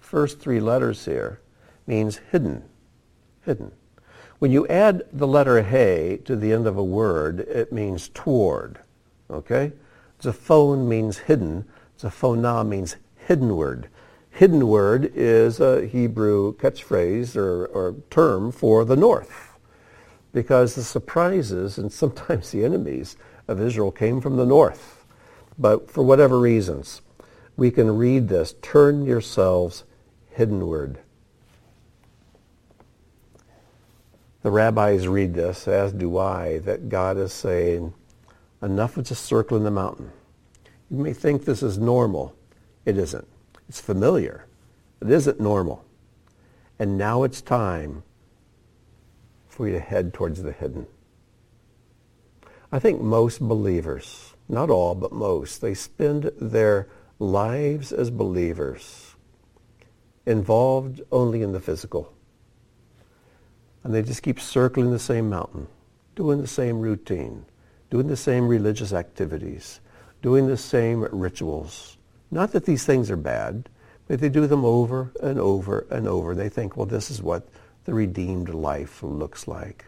first 0.00 0.40
three 0.40 0.60
letters 0.60 1.04
here, 1.04 1.40
means 1.86 2.20
hidden. 2.30 2.64
Hidden. 3.44 3.72
When 4.38 4.52
you 4.52 4.66
add 4.68 5.02
the 5.12 5.26
letter 5.26 5.62
hey 5.62 6.20
to 6.24 6.36
the 6.36 6.52
end 6.52 6.66
of 6.66 6.76
a 6.76 6.84
word, 6.84 7.40
it 7.40 7.72
means 7.72 8.08
toward. 8.08 8.78
Okay? 9.30 9.72
Zaphon 10.20 10.86
means 10.86 11.18
hidden. 11.18 11.64
Zaphona 11.98 12.66
means 12.66 12.96
hidden 13.16 13.56
word. 13.56 13.88
Hidden 14.30 14.68
word 14.68 15.10
is 15.14 15.58
a 15.58 15.86
Hebrew 15.86 16.54
catchphrase 16.56 17.34
or, 17.36 17.66
or 17.66 17.96
term 18.10 18.52
for 18.52 18.84
the 18.84 18.96
north. 18.96 19.58
Because 20.32 20.74
the 20.74 20.84
surprises 20.84 21.78
and 21.78 21.92
sometimes 21.92 22.50
the 22.50 22.64
enemies 22.64 23.16
of 23.48 23.60
Israel 23.60 23.90
came 23.90 24.20
from 24.20 24.36
the 24.36 24.46
north. 24.46 25.04
But 25.58 25.90
for 25.90 26.04
whatever 26.04 26.38
reasons, 26.38 27.02
we 27.56 27.70
can 27.70 27.96
read 27.96 28.28
this, 28.28 28.54
turn 28.62 29.04
yourselves 29.04 29.84
hiddenward. 30.36 30.98
The 34.42 34.50
rabbis 34.52 35.08
read 35.08 35.34
this, 35.34 35.66
as 35.66 35.92
do 35.92 36.16
I, 36.16 36.58
that 36.58 36.88
God 36.88 37.16
is 37.18 37.32
saying, 37.32 37.92
enough 38.62 38.96
of 38.96 39.06
just 39.06 39.24
circling 39.24 39.64
the 39.64 39.70
mountain. 39.70 40.12
You 40.90 40.98
may 40.98 41.12
think 41.12 41.44
this 41.44 41.62
is 41.62 41.76
normal. 41.76 42.34
It 42.86 42.96
isn't. 42.96 43.26
It's 43.68 43.80
familiar. 43.80 44.46
It 45.02 45.10
isn't 45.10 45.40
normal. 45.40 45.84
And 46.78 46.96
now 46.96 47.24
it's 47.24 47.40
time 47.40 48.04
for 49.48 49.66
you 49.66 49.74
to 49.74 49.80
head 49.80 50.14
towards 50.14 50.42
the 50.42 50.52
hidden. 50.52 50.86
I 52.70 52.78
think 52.78 53.00
most 53.00 53.40
believers, 53.40 54.34
not 54.48 54.68
all, 54.70 54.94
but 54.94 55.12
most, 55.12 55.60
they 55.60 55.74
spend 55.74 56.30
their 56.38 56.88
lives 57.18 57.92
as 57.92 58.10
believers 58.10 59.14
involved 60.26 61.00
only 61.10 61.42
in 61.42 61.52
the 61.52 61.60
physical. 61.60 62.12
And 63.82 63.94
they 63.94 64.02
just 64.02 64.22
keep 64.22 64.38
circling 64.38 64.90
the 64.90 64.98
same 64.98 65.30
mountain, 65.30 65.66
doing 66.14 66.42
the 66.42 66.46
same 66.46 66.80
routine, 66.80 67.46
doing 67.90 68.06
the 68.06 68.16
same 68.16 68.46
religious 68.46 68.92
activities, 68.92 69.80
doing 70.20 70.46
the 70.46 70.56
same 70.56 71.06
rituals. 71.10 71.96
Not 72.30 72.52
that 72.52 72.66
these 72.66 72.84
things 72.84 73.10
are 73.10 73.16
bad, 73.16 73.68
but 74.06 74.20
they 74.20 74.28
do 74.28 74.46
them 74.46 74.64
over 74.64 75.12
and 75.22 75.38
over 75.38 75.86
and 75.90 76.06
over. 76.06 76.34
They 76.34 76.48
think, 76.48 76.76
well, 76.76 76.86
this 76.86 77.10
is 77.10 77.22
what 77.22 77.48
the 77.84 77.94
redeemed 77.94 78.50
life 78.50 79.02
looks 79.02 79.48
like. 79.48 79.86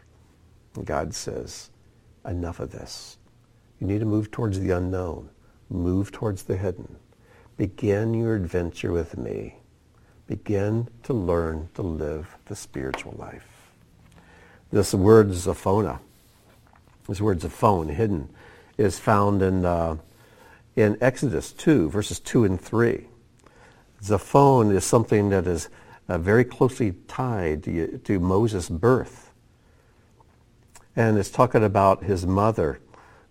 And 0.77 0.87
God 0.87 1.15
says, 1.15 1.70
enough 2.27 2.61
of 2.61 2.71
this. 2.71 3.19
You 3.81 3.87
need 3.87 4.01
to 4.01 4.07
move 4.07 4.31
towards 4.31 4.61
the 4.61 4.71
unknown. 4.71 5.31
Move 5.69 6.13
towards 6.13 6.43
the 6.43 6.57
hidden. 6.57 6.97
Begin 7.57 8.15
your 8.15 8.35
adventure 8.35 8.93
with 8.93 9.17
me. 9.17 9.57
Begin 10.27 10.89
to 11.05 11.13
learn 11.13 11.69
to 11.75 11.83
live 11.83 12.37
the 12.47 12.57
spiritual 12.57 13.15
life. 13.19 13.47
This 14.71 14.95
word 14.95 15.29
Zaphona, 15.31 15.99
this 17.09 17.21
word 17.21 17.41
Zaphon, 17.41 17.91
hidden, 17.91 18.29
is 18.79 18.99
found 18.99 19.43
in, 19.43 19.65
uh, 19.65 19.97
in 20.77 20.97
Exodus 21.01 21.53
2, 21.53 21.91
verses 21.91 22.21
2 22.21 22.45
and 22.45 22.61
3. 22.61 23.07
Zaphon 24.03 24.75
is 24.75 24.85
something 24.85 25.31
that 25.31 25.47
is 25.47 25.69
uh, 26.09 26.19
very 26.19 26.45
closely 26.45 26.93
tied 27.09 27.63
to, 27.65 27.99
to 27.99 28.21
Moses' 28.21 28.69
birth. 28.69 29.30
And 31.01 31.17
it's 31.17 31.31
talking 31.31 31.65
about 31.65 32.05
his 32.05 32.27
mother, 32.27 32.79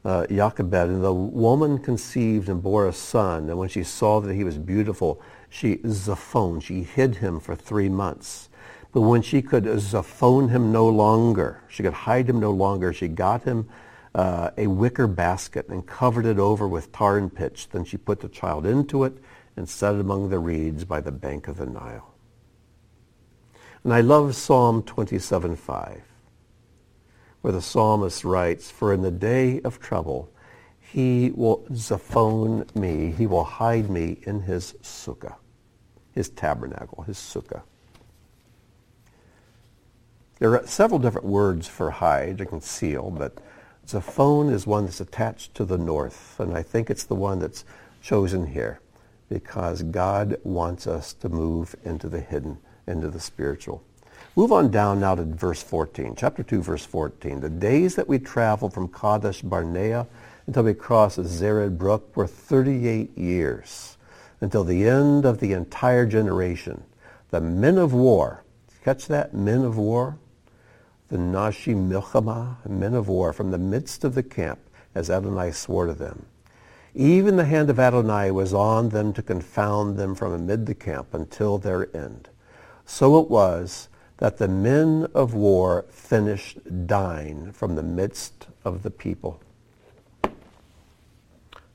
uh, 0.04 0.26
Jochebed, 0.26 0.90
and 0.90 1.04
the 1.04 1.14
woman 1.14 1.78
conceived 1.78 2.50
and 2.50 2.64
bore 2.64 2.88
a 2.88 2.92
son. 2.92 3.48
And 3.48 3.60
when 3.60 3.70
she 3.70 3.84
saw 3.84 4.20
that 4.22 4.34
he 4.34 4.44
was 4.44 4.58
beautiful, 4.58 5.22
she 5.50 5.76
Zaphon, 5.76 6.64
she 6.64 6.82
hid 6.82 7.18
him 7.18 7.40
for 7.40 7.56
three 7.56 7.88
months. 7.88 8.50
But 8.92 9.02
when 9.02 9.22
she 9.22 9.44
could 9.44 9.66
zaphone 9.66 10.50
him 10.50 10.72
no 10.72 10.88
longer, 10.88 11.62
she 11.68 11.84
could 11.84 11.94
hide 11.94 12.28
him 12.28 12.40
no 12.40 12.50
longer, 12.50 12.92
she 12.92 13.08
got 13.08 13.44
him 13.44 13.70
uh, 14.16 14.50
a 14.58 14.66
wicker 14.66 15.06
basket 15.06 15.68
and 15.70 15.86
covered 15.86 16.26
it 16.26 16.40
over 16.40 16.68
with 16.68 16.92
tar 16.92 17.20
and 17.20 17.32
pitch. 17.32 17.70
Then 17.70 17.86
she 17.86 17.98
put 17.98 18.20
the 18.20 18.30
child 18.30 18.66
into 18.66 19.04
it 19.04 19.14
and 19.56 19.70
set 19.70 19.94
it 19.94 20.02
among 20.02 20.30
the 20.30 20.40
reeds 20.40 20.86
by 20.86 21.02
the 21.02 21.12
bank 21.12 21.48
of 21.48 21.58
the 21.58 21.68
Nile. 21.68 22.16
And 23.84 23.94
I 23.94 24.02
love 24.02 24.36
Psalm 24.36 24.82
27.5, 24.82 26.02
where 27.42 27.54
the 27.54 27.62
psalmist 27.62 28.24
writes, 28.24 28.70
For 28.70 28.94
in 28.94 29.02
the 29.02 29.12
day 29.12 29.62
of 29.62 29.80
trouble, 29.80 30.30
he 30.80 31.32
will 31.36 31.66
zaphone 31.72 32.74
me, 32.76 33.12
he 33.12 33.28
will 33.28 33.44
hide 33.44 33.90
me 33.90 34.20
in 34.24 34.42
his 34.42 34.74
sukkah, 34.82 35.36
his 36.12 36.30
tabernacle, 36.30 37.04
his 37.04 37.18
sukkah. 37.18 37.62
There 40.40 40.56
are 40.56 40.66
several 40.66 41.00
different 41.00 41.28
words 41.28 41.68
for 41.68 41.92
hide 41.92 42.40
and 42.40 42.50
conceal, 42.50 43.12
but 43.12 43.40
Zaphon 43.90 44.54
is 44.54 44.68
one 44.68 44.86
that's 44.86 45.02
attached 45.02 45.56
to 45.56 45.66
the 45.66 45.78
north, 45.78 46.40
and 46.40 46.56
I 46.56 46.62
think 46.62 46.90
it's 46.90 47.06
the 47.06 47.16
one 47.16 47.40
that's 47.40 47.66
chosen 48.02 48.46
here 48.46 48.80
because 49.30 49.82
God 49.82 50.38
wants 50.44 50.86
us 50.86 51.14
to 51.14 51.30
move 51.30 51.76
into 51.84 52.08
the 52.08 52.20
hidden, 52.20 52.60
into 52.86 53.10
the 53.10 53.20
spiritual. 53.20 53.84
Move 54.40 54.54
on 54.54 54.72
down 54.72 55.02
now 55.02 55.16
to 55.16 55.26
verse 55.26 55.62
14, 55.62 56.16
chapter 56.16 56.44
2, 56.44 56.62
verse 56.62 56.86
14. 56.86 57.42
The 57.42 57.50
days 57.50 57.96
that 57.96 58.08
we 58.08 58.20
traveled 58.20 58.74
from 58.74 58.88
Kadesh 58.88 59.42
Barnea 59.42 60.08
until 60.48 60.64
we 60.64 60.74
crossed 60.74 61.18
the 61.18 61.24
Zered 61.24 61.78
Brook 61.78 62.16
were 62.16 62.26
38 62.26 63.18
years, 63.18 63.98
until 64.40 64.64
the 64.64 64.88
end 64.88 65.26
of 65.26 65.42
the 65.42 65.52
entire 65.52 66.06
generation. 66.06 66.86
The 67.32 67.42
men 67.42 67.78
of 67.78 67.92
war, 67.92 68.46
catch 68.82 69.08
that, 69.08 69.34
men 69.34 69.66
of 69.66 69.78
war? 69.78 70.18
the 71.10 71.18
Nashi 71.18 71.74
Milchama, 71.74 72.66
men 72.66 72.94
of 72.94 73.10
war, 73.10 73.34
from 73.34 73.52
the 73.52 73.58
midst 73.58 74.06
of 74.06 74.16
the 74.16 74.24
camp, 74.24 74.60
as 74.96 75.10
Adonai 75.10 75.52
swore 75.52 75.88
to 75.88 75.94
them. 75.94 76.28
Even 76.96 77.36
the 77.36 77.44
hand 77.44 77.70
of 77.70 77.78
Adonai 77.78 78.32
was 78.32 78.54
on 78.54 78.88
them 78.88 79.12
to 79.12 79.22
confound 79.22 79.98
them 79.98 80.16
from 80.16 80.32
amid 80.32 80.66
the 80.66 80.76
camp 80.76 81.14
until 81.14 81.58
their 81.58 81.94
end. 81.94 82.30
So 82.86 83.20
it 83.20 83.30
was 83.30 83.90
that 84.20 84.38
the 84.38 84.48
men 84.48 85.08
of 85.14 85.34
war 85.34 85.86
finished 85.90 86.60
dying 86.88 87.52
from 87.52 87.76
the 87.76 87.84
midst 87.84 88.48
of 88.64 88.84
the 88.84 88.92
people. 88.92 89.42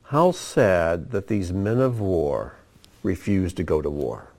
How 0.05 0.31
sad 0.31 1.11
that 1.11 1.29
these 1.29 1.53
men 1.53 1.81
of 1.81 2.01
war 2.01 2.57
refused 3.03 3.57
to 3.59 3.63
go 3.63 3.83
to 3.83 3.91
war. 3.91 4.31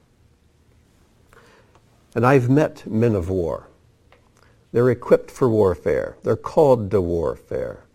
And 2.15 2.25
I've 2.25 2.49
met 2.49 2.89
men 2.89 3.13
of 3.13 3.29
war 3.29 3.67
they're 4.75 4.89
equipped 4.89 5.31
for 5.31 5.47
warfare. 5.47 6.17
They're 6.23 6.35
called 6.35 6.91
to 6.91 6.99
warfare. 6.99 7.85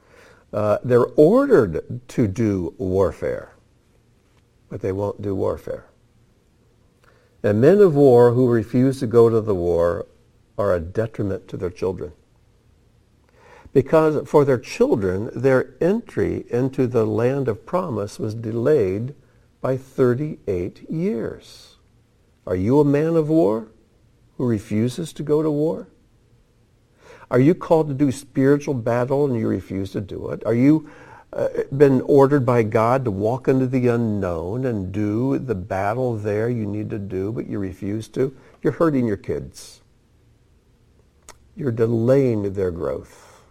Uh, 0.50 0.78
they're 0.82 1.08
ordered 1.14 2.00
to 2.08 2.26
do 2.26 2.74
warfare, 2.78 3.52
but 4.70 4.80
they 4.80 4.90
won't 4.90 5.20
do 5.20 5.34
warfare. 5.34 5.84
And 7.42 7.60
men 7.60 7.78
of 7.80 7.94
war 7.94 8.32
who 8.32 8.48
refuse 8.48 9.00
to 9.00 9.06
go 9.06 9.28
to 9.28 9.40
the 9.40 9.54
war 9.54 10.06
are 10.58 10.74
a 10.74 10.80
detriment 10.80 11.48
to 11.48 11.56
their 11.56 11.70
children. 11.70 12.12
Because 13.72 14.28
for 14.28 14.44
their 14.44 14.58
children, 14.58 15.30
their 15.34 15.74
entry 15.80 16.44
into 16.50 16.86
the 16.86 17.06
land 17.06 17.48
of 17.48 17.64
promise 17.64 18.18
was 18.18 18.34
delayed 18.34 19.14
by 19.60 19.76
38 19.76 20.90
years. 20.90 21.76
Are 22.46 22.56
you 22.56 22.80
a 22.80 22.84
man 22.84 23.16
of 23.16 23.28
war 23.28 23.68
who 24.36 24.46
refuses 24.46 25.12
to 25.12 25.22
go 25.22 25.42
to 25.42 25.50
war? 25.50 25.88
Are 27.30 27.38
you 27.38 27.54
called 27.54 27.88
to 27.88 27.94
do 27.94 28.10
spiritual 28.10 28.74
battle 28.74 29.24
and 29.24 29.36
you 29.36 29.46
refuse 29.46 29.92
to 29.92 30.00
do 30.00 30.30
it? 30.30 30.42
Are 30.44 30.54
you 30.54 30.90
uh, 31.32 31.48
been 31.76 32.00
ordered 32.02 32.44
by 32.44 32.62
God 32.62 33.04
to 33.04 33.10
walk 33.10 33.46
into 33.46 33.66
the 33.66 33.86
unknown 33.86 34.64
and 34.64 34.90
do 34.90 35.38
the 35.38 35.54
battle 35.54 36.16
there 36.16 36.48
you 36.48 36.66
need 36.66 36.90
to 36.90 36.98
do, 36.98 37.30
but 37.30 37.46
you 37.46 37.58
refuse 37.58 38.08
to? 38.08 38.36
You're 38.62 38.72
hurting 38.72 39.06
your 39.06 39.16
kids. 39.16 39.80
You're 41.54 41.72
delaying 41.72 42.54
their 42.54 42.70
growth. 42.70 43.42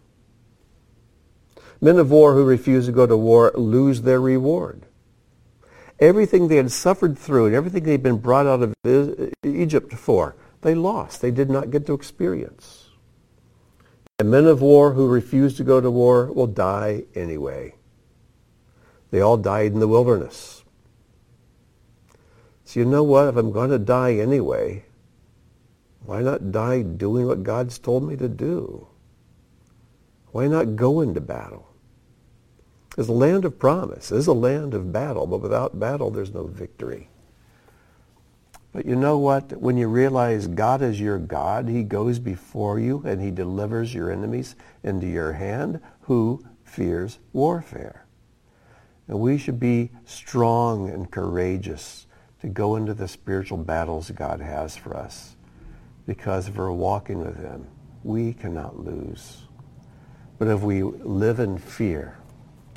Men 1.82 1.98
of 1.98 2.12
war 2.12 2.34
who 2.34 2.44
refuse 2.44 2.88
to 2.88 2.92
go 2.92 3.06
to 3.06 3.16
war 3.16 3.52
lose 3.56 4.02
their 4.02 4.20
reward. 4.20 4.86
Everything 6.00 6.48
they 6.48 6.58
had 6.58 6.72
suffered 6.72 7.18
through 7.18 7.48
and 7.48 7.56
everything 7.56 7.84
they'd 7.84 8.04
been 8.04 8.18
brought 8.18 8.48
out 8.48 8.62
of 8.62 8.74
Egypt 9.44 9.94
for, 9.94 10.36
they 10.62 10.76
lost. 10.76 11.22
They 11.22 11.32
did 11.32 11.50
not 11.50 11.72
get 11.72 11.86
to 11.86 11.94
experience. 11.94 12.89
And 14.20 14.30
men 14.30 14.46
of 14.46 14.62
war 14.62 14.94
who 14.94 15.08
refuse 15.08 15.56
to 15.56 15.64
go 15.64 15.80
to 15.80 15.90
war 15.90 16.26
will 16.26 16.48
die 16.48 17.06
anyway. 17.16 17.76
They 19.12 19.22
all 19.22 19.38
died 19.38 19.72
in 19.72 19.80
the 19.80 19.88
wilderness. 19.88 20.64
So 22.66 22.82
you 22.82 22.86
know 22.86 23.02
what? 23.02 23.30
If 23.30 23.38
I'm 23.38 23.52
going 23.52 23.70
to 23.72 23.80
die 23.80 24.16
anyway, 24.16 24.84
why 26.06 26.22
not 26.22 26.52
die 26.52 26.82
doing 26.82 27.28
what 27.28 27.44
God's 27.44 27.80
told 27.80 28.04
me 28.04 28.18
to 28.18 28.28
do? 28.28 28.88
Why 30.32 30.48
not 30.48 30.76
go 30.76 31.00
into 31.02 31.22
battle? 31.22 31.68
It's 32.98 33.08
a 33.08 33.14
land 33.14 33.46
of 33.46 33.58
promise. 33.58 34.12
It 34.12 34.18
is 34.18 34.28
a 34.28 34.34
land 34.34 34.74
of 34.74 34.92
battle, 34.92 35.28
but 35.28 35.42
without 35.42 35.80
battle, 35.80 36.12
there's 36.12 36.34
no 36.34 36.46
victory. 36.46 37.10
But 38.72 38.86
you 38.86 38.96
know 38.96 39.18
what? 39.18 39.52
When 39.60 39.78
you 39.78 39.88
realize 39.88 40.48
God 40.48 40.82
is 40.82 41.00
your 41.00 41.18
God, 41.18 41.68
he 41.68 41.84
goes 41.84 42.20
before 42.20 42.80
you 42.80 43.02
and 43.06 43.22
he 43.22 43.32
delivers 43.32 43.94
your 43.94 44.12
enemies 44.12 44.56
into 44.84 45.08
your 45.08 45.34
hand. 45.34 45.82
Who 46.02 46.46
fears 46.64 47.20
warfare? 47.34 48.06
And 49.08 49.20
we 49.20 49.40
should 49.40 49.60
be 49.60 49.90
strong 50.06 50.90
and 50.90 51.10
courageous 51.10 52.06
to 52.42 52.48
go 52.48 52.76
into 52.76 52.94
the 52.94 53.08
spiritual 53.08 53.58
battles 53.58 54.12
God 54.12 54.40
has 54.40 54.78
for 54.78 54.96
us. 54.96 55.36
Because 56.06 56.48
if 56.48 56.56
we're 56.56 56.72
walking 56.72 57.20
with 57.20 57.38
him, 57.38 57.68
we 58.04 58.34
cannot 58.34 58.80
lose. 58.80 59.48
But 60.38 60.48
if 60.48 60.62
we 60.62 60.84
live 60.84 61.40
in 61.40 61.58
fear 61.58 62.18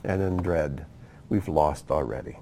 and 0.05 0.23
in 0.23 0.39
dread, 0.39 0.87
we've 1.29 1.49
lost 1.49 1.91
already. 1.91 2.39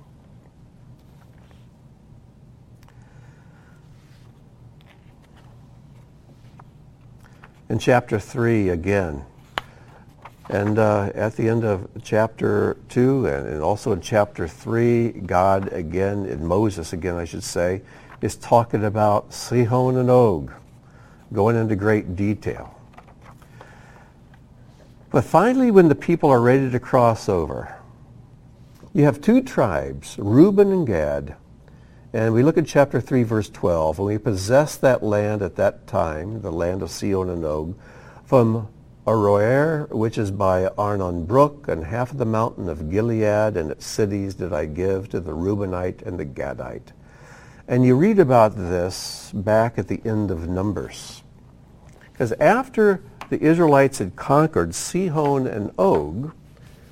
In 7.71 7.79
chapter 7.79 8.18
3 8.18 8.71
again. 8.71 9.25
And 10.49 10.77
uh, 10.81 11.12
at 11.14 11.37
the 11.37 11.49
end 11.49 11.64
of 11.64 11.89
chapter 12.03 12.77
2 12.89 13.27
and, 13.27 13.47
and, 13.47 13.62
also 13.62 13.93
in 13.93 14.01
chapter 14.01 14.49
3, 14.49 15.11
God 15.25 15.73
again, 15.73 16.27
in 16.27 16.45
Moses 16.45 16.93
again, 16.93 17.14
I 17.14 17.25
should 17.25 17.45
say, 17.45 17.83
is 18.21 18.35
talking 18.35 18.85
about 18.85 19.33
Sihon 19.33 19.97
and 19.97 20.11
Og, 20.11 20.53
going 21.33 21.55
into 21.55 21.77
great 21.77 22.16
detail. 22.16 22.77
But 25.12 25.23
finally, 25.23 25.71
when 25.71 25.89
the 25.89 25.95
people 25.95 26.29
are 26.29 26.41
ready 26.41 26.68
to 26.71 26.81
cross 26.81 27.29
over, 27.29 27.77
you 28.93 29.05
have 29.05 29.21
two 29.21 29.43
tribes, 29.43 30.16
Reuben 30.18 30.73
and 30.73 30.85
Gad, 30.85 31.37
and 32.12 32.34
we 32.34 32.42
look 32.42 32.58
at 32.58 32.66
chapter 32.66 33.00
3, 33.00 33.22
verse 33.22 33.48
12. 33.48 33.98
And 33.98 34.06
we 34.06 34.18
possessed 34.18 34.80
that 34.80 35.02
land 35.02 35.42
at 35.42 35.56
that 35.56 35.86
time, 35.86 36.42
the 36.42 36.50
land 36.50 36.82
of 36.82 36.90
Sihon 36.90 37.28
and 37.28 37.44
Og, 37.44 37.78
from 38.24 38.68
Aroer, 39.06 39.88
which 39.90 40.18
is 40.18 40.30
by 40.30 40.66
Arnon 40.78 41.24
Brook, 41.24 41.68
and 41.68 41.84
half 41.84 42.11
of 42.11 42.18
the 42.18 42.24
mountain 42.24 42.68
of 42.68 42.90
Gilead 42.90 43.56
and 43.56 43.70
its 43.70 43.86
cities 43.86 44.34
did 44.34 44.52
I 44.52 44.66
give 44.66 45.08
to 45.11 45.20
the 45.20 45.32
Reubenite 45.32 46.02
and 46.02 46.18
the 46.18 46.24
Gadite. 46.24 46.92
And 47.68 47.86
you 47.86 47.94
read 47.96 48.18
about 48.18 48.56
this 48.56 49.30
back 49.32 49.78
at 49.78 49.86
the 49.86 50.02
end 50.04 50.30
of 50.30 50.48
Numbers. 50.48 51.22
Because 52.12 52.32
after 52.32 53.02
the 53.28 53.40
Israelites 53.40 53.98
had 53.98 54.16
conquered 54.16 54.74
Sihon 54.74 55.46
and 55.46 55.70
Og, 55.78 56.32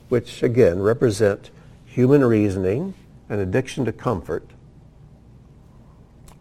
which 0.09 0.43
again 0.43 0.81
represent 0.81 1.51
human 1.85 2.25
reasoning 2.25 2.95
and 3.29 3.41
addiction 3.41 3.85
to 3.85 3.93
comfort, 3.93 4.49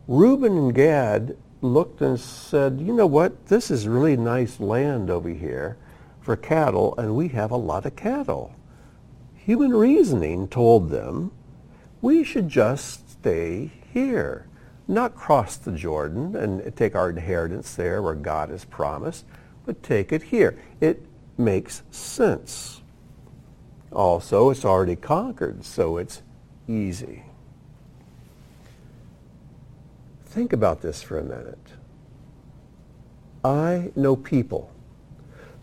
Reuben 0.08 0.58
and 0.58 0.74
Gad 0.74 1.36
looked 1.62 2.02
and 2.02 2.18
said, 2.18 2.80
you 2.80 2.94
know 2.94 3.06
what, 3.06 3.48
this 3.48 3.70
is 3.70 3.90
really 3.90 4.16
nice 4.16 4.60
land 4.60 5.10
over 5.10 5.28
here 5.30 5.78
for 6.22 6.38
cattle, 6.38 6.96
and 6.98 7.16
we 7.16 7.28
have 7.30 7.52
a 7.52 7.58
lot 7.58 7.86
of 7.86 7.96
cattle. 7.98 8.56
Human 9.36 9.72
reasoning 9.72 10.48
told 10.48 10.90
them, 10.90 11.32
we 12.02 12.24
should 12.24 12.48
just 12.48 13.10
stay 13.12 13.72
here, 13.94 14.48
not 14.88 15.16
cross 15.16 15.58
the 15.58 15.74
Jordan 15.74 16.36
and 16.36 16.74
take 16.78 16.96
our 16.96 17.10
inheritance 17.10 17.76
there 17.76 18.02
where 18.02 18.16
God 18.16 18.50
has 18.50 18.64
promised, 18.64 19.26
but 19.66 19.84
take 19.84 20.14
it 20.14 20.24
here. 20.24 20.58
It 20.80 21.06
makes 21.38 21.84
sense. 21.92 22.82
Also, 23.92 24.52
it's 24.52 24.64
already 24.64 24.96
conquered, 24.96 25.66
so 25.66 25.98
it's 25.98 26.22
easy. 26.68 27.24
Think 30.38 30.54
about 30.54 30.84
this 30.84 31.02
for 31.02 31.18
a 31.18 31.24
minute. 31.24 31.74
I 33.44 33.92
know 33.96 34.16
people 34.16 34.72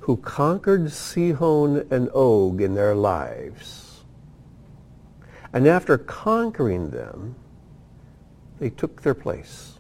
who 0.01 0.17
conquered 0.17 0.91
Sihon 0.91 1.87
and 1.93 2.11
Og 2.13 2.61
in 2.61 2.75
their 2.75 2.97
lives. 2.97 4.03
And 5.53 5.69
after 5.69 5.97
conquering 5.97 6.91
them, 6.91 7.37
they 8.59 8.69
took 8.69 9.03
their 9.03 9.15
place. 9.15 9.79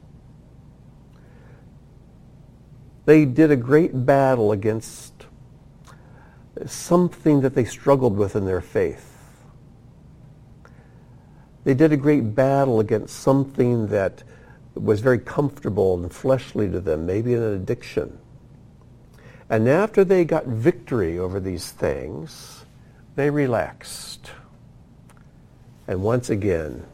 They 3.05 3.25
did 3.25 3.51
a 3.51 3.57
great 3.57 4.07
battle 4.07 4.53
against 4.53 5.27
something 6.67 7.41
that 7.41 7.57
they 7.57 7.65
struggled 7.65 8.17
with 8.17 8.37
in 8.37 8.45
their 8.45 8.61
faith. 8.61 9.11
They 11.65 11.75
did 11.75 11.93
a 11.93 11.97
great 11.97 12.37
battle 12.37 12.79
against 12.79 13.17
something 13.17 13.89
that 13.89 14.23
was 14.75 15.01
very 15.01 15.19
comfortable 15.19 15.95
and 15.95 16.13
fleshly 16.13 16.71
to 16.71 16.81
them, 16.81 17.07
maybe 17.07 17.35
an 17.35 17.43
addiction. 17.43 18.19
And 19.49 19.69
after 19.69 20.05
they 20.05 20.25
got 20.25 20.47
victory 20.47 21.19
over 21.19 21.39
these 21.39 21.71
things, 21.71 22.65
they 23.15 23.31
relaxed. 23.31 24.31
And 25.87 26.03
once 26.03 26.31
again, 26.31 26.87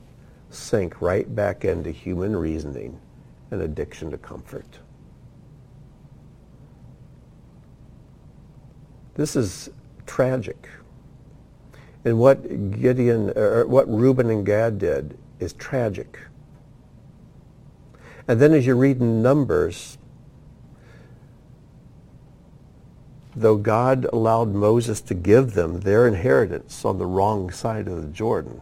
sank 0.51 1.01
right 1.01 1.33
back 1.35 1.65
into 1.65 1.91
human 1.91 2.37
reasoning 2.37 3.01
and 3.51 3.63
addiction 3.63 4.11
to 4.11 4.19
comfort. 4.19 4.79
This 9.15 9.37
is 9.37 9.71
tragic. 10.07 10.69
And 12.05 12.19
what 12.19 12.43
Gideon, 12.81 13.37
or 13.37 13.67
what 13.67 13.89
Reuben 13.89 14.31
and 14.31 14.45
Gad 14.45 14.79
did 14.79 15.19
is 15.39 15.53
tragic. 15.53 16.19
And 18.31 18.41
then 18.41 18.55
as 18.55 18.65
you 18.65 18.77
read 18.77 19.01
in 19.01 19.23
Numbers, 19.23 19.99
though 23.35 23.57
God 23.57 24.07
allowed 24.13 24.55
Moses 24.55 25.01
to 25.01 25.15
give 25.15 25.55
them 25.55 25.81
their 25.81 26.07
inheritance 26.07 26.85
on 26.85 26.99
the 26.99 27.07
wrong 27.07 27.51
side 27.51 27.89
of 27.89 28.01
the 28.01 28.07
Jordan, 28.07 28.61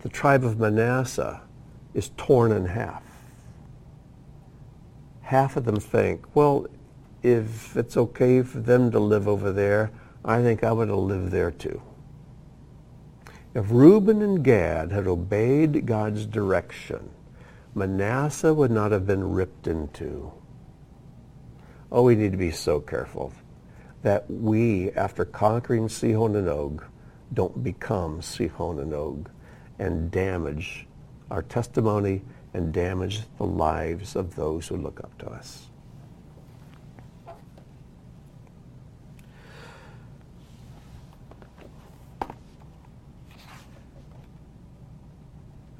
the 0.00 0.08
tribe 0.08 0.42
of 0.42 0.58
Manasseh 0.58 1.42
is 1.94 2.10
torn 2.16 2.50
in 2.50 2.66
half. 2.66 3.04
Half 5.22 5.56
of 5.56 5.64
them 5.64 5.78
think, 5.78 6.24
well, 6.34 6.66
if 7.22 7.76
it's 7.76 7.96
okay 7.96 8.42
for 8.42 8.58
them 8.58 8.90
to 8.90 8.98
live 8.98 9.28
over 9.28 9.52
there, 9.52 9.92
I 10.24 10.42
think 10.42 10.64
I 10.64 10.72
would 10.72 10.88
have 10.88 10.98
lived 10.98 11.30
there 11.30 11.52
too. 11.52 11.80
If 13.54 13.66
Reuben 13.70 14.22
and 14.22 14.42
Gad 14.42 14.90
had 14.90 15.06
obeyed 15.06 15.86
God's 15.86 16.26
direction, 16.26 17.10
Manasseh 17.74 18.54
would 18.54 18.70
not 18.70 18.92
have 18.92 19.06
been 19.06 19.32
ripped 19.32 19.66
into. 19.66 20.32
Oh, 21.90 22.02
we 22.02 22.14
need 22.14 22.32
to 22.32 22.38
be 22.38 22.50
so 22.50 22.80
careful 22.80 23.32
that 24.02 24.30
we, 24.30 24.90
after 24.92 25.24
conquering 25.24 25.88
Sihon 25.88 26.36
and 26.36 26.48
Og, 26.48 26.84
don't 27.32 27.64
become 27.64 28.20
Sihon 28.22 28.78
and 28.78 28.92
Og 28.94 29.28
and 29.78 30.10
damage 30.10 30.86
our 31.30 31.42
testimony 31.42 32.22
and 32.52 32.72
damage 32.72 33.22
the 33.38 33.44
lives 33.44 34.14
of 34.14 34.36
those 34.36 34.68
who 34.68 34.76
look 34.76 35.00
up 35.00 35.18
to 35.18 35.26
us. 35.26 35.68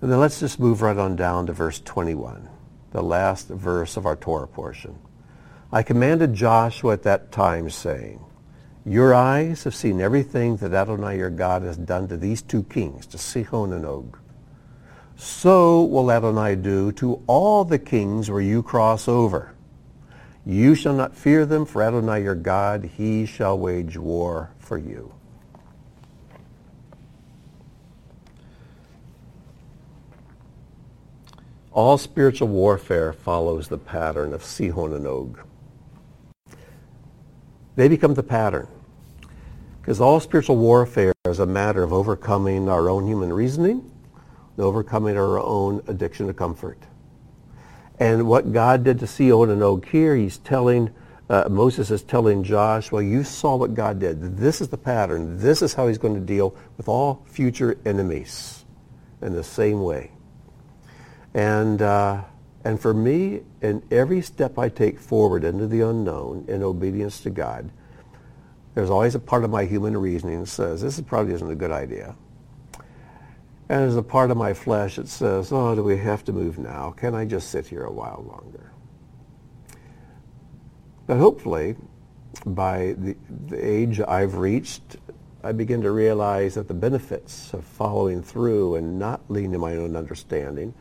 And 0.05 0.13
then 0.13 0.21
let's 0.21 0.39
just 0.39 0.61
move 0.61 0.83
right 0.83 0.99
on 0.99 1.17
down 1.17 1.47
to 1.47 1.55
verse 1.55 1.81
21, 1.81 2.47
the 2.91 3.03
last 3.03 3.49
verse 3.49 3.97
of 3.97 4.05
our 4.05 4.17
Torah 4.17 4.47
portion. 4.47 4.99
I 5.73 5.83
commanded 5.83 6.35
Joshua 6.35 6.93
at 6.93 7.05
that 7.05 7.33
time, 7.33 7.71
saying, 7.71 8.23
Your 8.85 9.15
eyes 9.15 9.65
have 9.65 9.75
seen 9.75 10.03
everything 10.03 10.59
that 10.59 10.75
Adonai 10.75 11.17
your 11.17 11.31
God 11.31 11.63
has 11.63 11.79
done 11.79 12.07
to 12.09 12.19
these 12.19 12.43
two 12.43 12.65
kings, 12.65 13.07
to 13.07 13.17
Sihon 13.17 13.73
and 13.73 13.87
Og. 13.87 14.19
So 15.17 15.85
will 15.85 16.13
Adonai 16.13 16.57
do 16.57 16.93
to 16.93 17.23
all 17.27 17.65
the 17.65 17.79
kings 17.79 18.31
where 18.31 18.43
you 18.43 18.63
cross 18.63 19.09
over. 19.09 19.55
You 20.45 20.75
shall 20.75 20.93
not 20.93 21.17
fear 21.17 21.47
them, 21.47 21.65
for 21.65 21.83
Adonai 21.83 22.25
your 22.25 22.35
God, 22.35 22.91
he 22.99 23.25
shall 23.25 23.59
wage 23.59 23.97
war 23.97 24.51
for 24.59 24.77
you. 24.77 25.15
All 31.75 31.99
spiritual 31.99 32.47
warfare 32.47 33.13
follows 33.13 33.67
the 33.67 33.79
pattern 33.79 34.33
of 34.33 34.45
Sihon 34.45 34.93
and 34.93 35.09
Og. 35.09 35.41
They 37.75 37.89
become 37.89 38.15
the 38.15 38.23
pattern. 38.23 38.69
Because 39.81 40.01
all 40.01 40.21
spiritual 40.21 40.57
warfare 40.57 41.13
is 41.27 41.41
a 41.41 41.47
matter 41.47 41.83
of 41.83 41.93
overcoming 41.93 42.69
our 42.69 42.89
own 42.89 43.09
human 43.09 43.33
reasoning, 43.33 43.91
overcoming 44.57 45.17
our 45.19 45.41
own 45.41 45.83
addiction 45.89 46.29
to 46.29 46.33
comfort. 46.33 46.79
And 47.99 48.29
what 48.29 48.53
God 48.53 48.85
did 48.85 49.01
to 49.01 49.09
Sihon 49.09 49.51
and 49.51 49.61
Og 49.61 49.85
here, 49.85 50.15
he's 50.15 50.39
telling, 50.39 50.95
uh, 51.29 51.49
Moses 51.51 51.91
is 51.91 52.05
telling 52.05 52.45
Joshua, 52.45 53.03
you 53.03 53.25
saw 53.25 53.57
what 53.57 53.75
God 53.75 53.99
did. 53.99 54.37
This 54.37 54.61
is 54.61 54.69
the 54.69 54.79
pattern. 54.79 55.39
This 55.41 55.61
is 55.61 55.75
how 55.75 55.89
he's 55.89 55.99
going 55.99 56.15
to 56.15 56.21
deal 56.21 56.55
with 56.77 56.87
all 56.87 57.25
future 57.27 57.77
enemies 57.85 58.65
in 59.21 59.33
the 59.33 59.43
same 59.43 59.83
way. 59.83 60.13
And, 61.35 61.83
uh, 61.83 62.23
and 62.65 62.81
for 62.81 62.95
me, 62.95 63.43
in 63.61 63.83
every 63.91 64.23
step 64.23 64.59
I 64.59 64.69
take 64.69 65.01
forward 65.01 65.45
into 65.45 65.67
the 65.67 65.81
unknown 65.81 66.45
in 66.49 66.63
obedience 66.63 67.21
to 67.23 67.31
God, 67.31 67.71
there's 68.75 68.91
always 68.91 69.15
a 69.15 69.21
part 69.21 69.45
of 69.45 69.51
my 69.51 69.65
human 69.65 69.97
reasoning 69.97 70.41
that 70.41 70.47
says, 70.47 70.81
this 70.81 71.01
probably 71.01 71.35
isn't 71.35 71.51
a 71.51 71.55
good 71.55 71.71
idea. 71.71 72.17
And 73.69 73.81
there's 73.81 73.97
a 73.97 74.03
part 74.03 74.31
of 74.31 74.37
my 74.37 74.53
flesh 74.53 74.97
that 74.97 75.09
says, 75.09 75.51
oh, 75.53 75.75
do 75.75 75.83
we 75.83 75.97
have 75.97 76.25
to 76.25 76.33
move 76.33 76.59
now? 76.59 76.93
Can 76.97 77.15
I 77.15 77.25
just 77.25 77.51
sit 77.51 77.67
here 77.67 77.85
a 77.85 77.93
while 77.93 78.25
longer? 78.29 78.73
But 81.07 81.19
hopefully, 81.19 81.77
by 82.47 82.95
the, 82.99 83.17
the 83.47 83.57
age 83.57 84.01
I've 84.01 84.37
reached, 84.37 84.97
I 85.43 85.53
begin 85.53 85.83
to 85.83 85.91
realize 85.91 86.55
that 86.55 86.69
the 86.69 86.75
benefits 86.75 87.53
of 87.53 87.65
following 87.65 88.23
through 88.23 88.77
and 88.77 88.99
not 88.99 89.21
leaning 89.29 89.55
on 89.55 89.61
my 89.61 89.77
own 89.77 89.97
understanding 89.97 90.75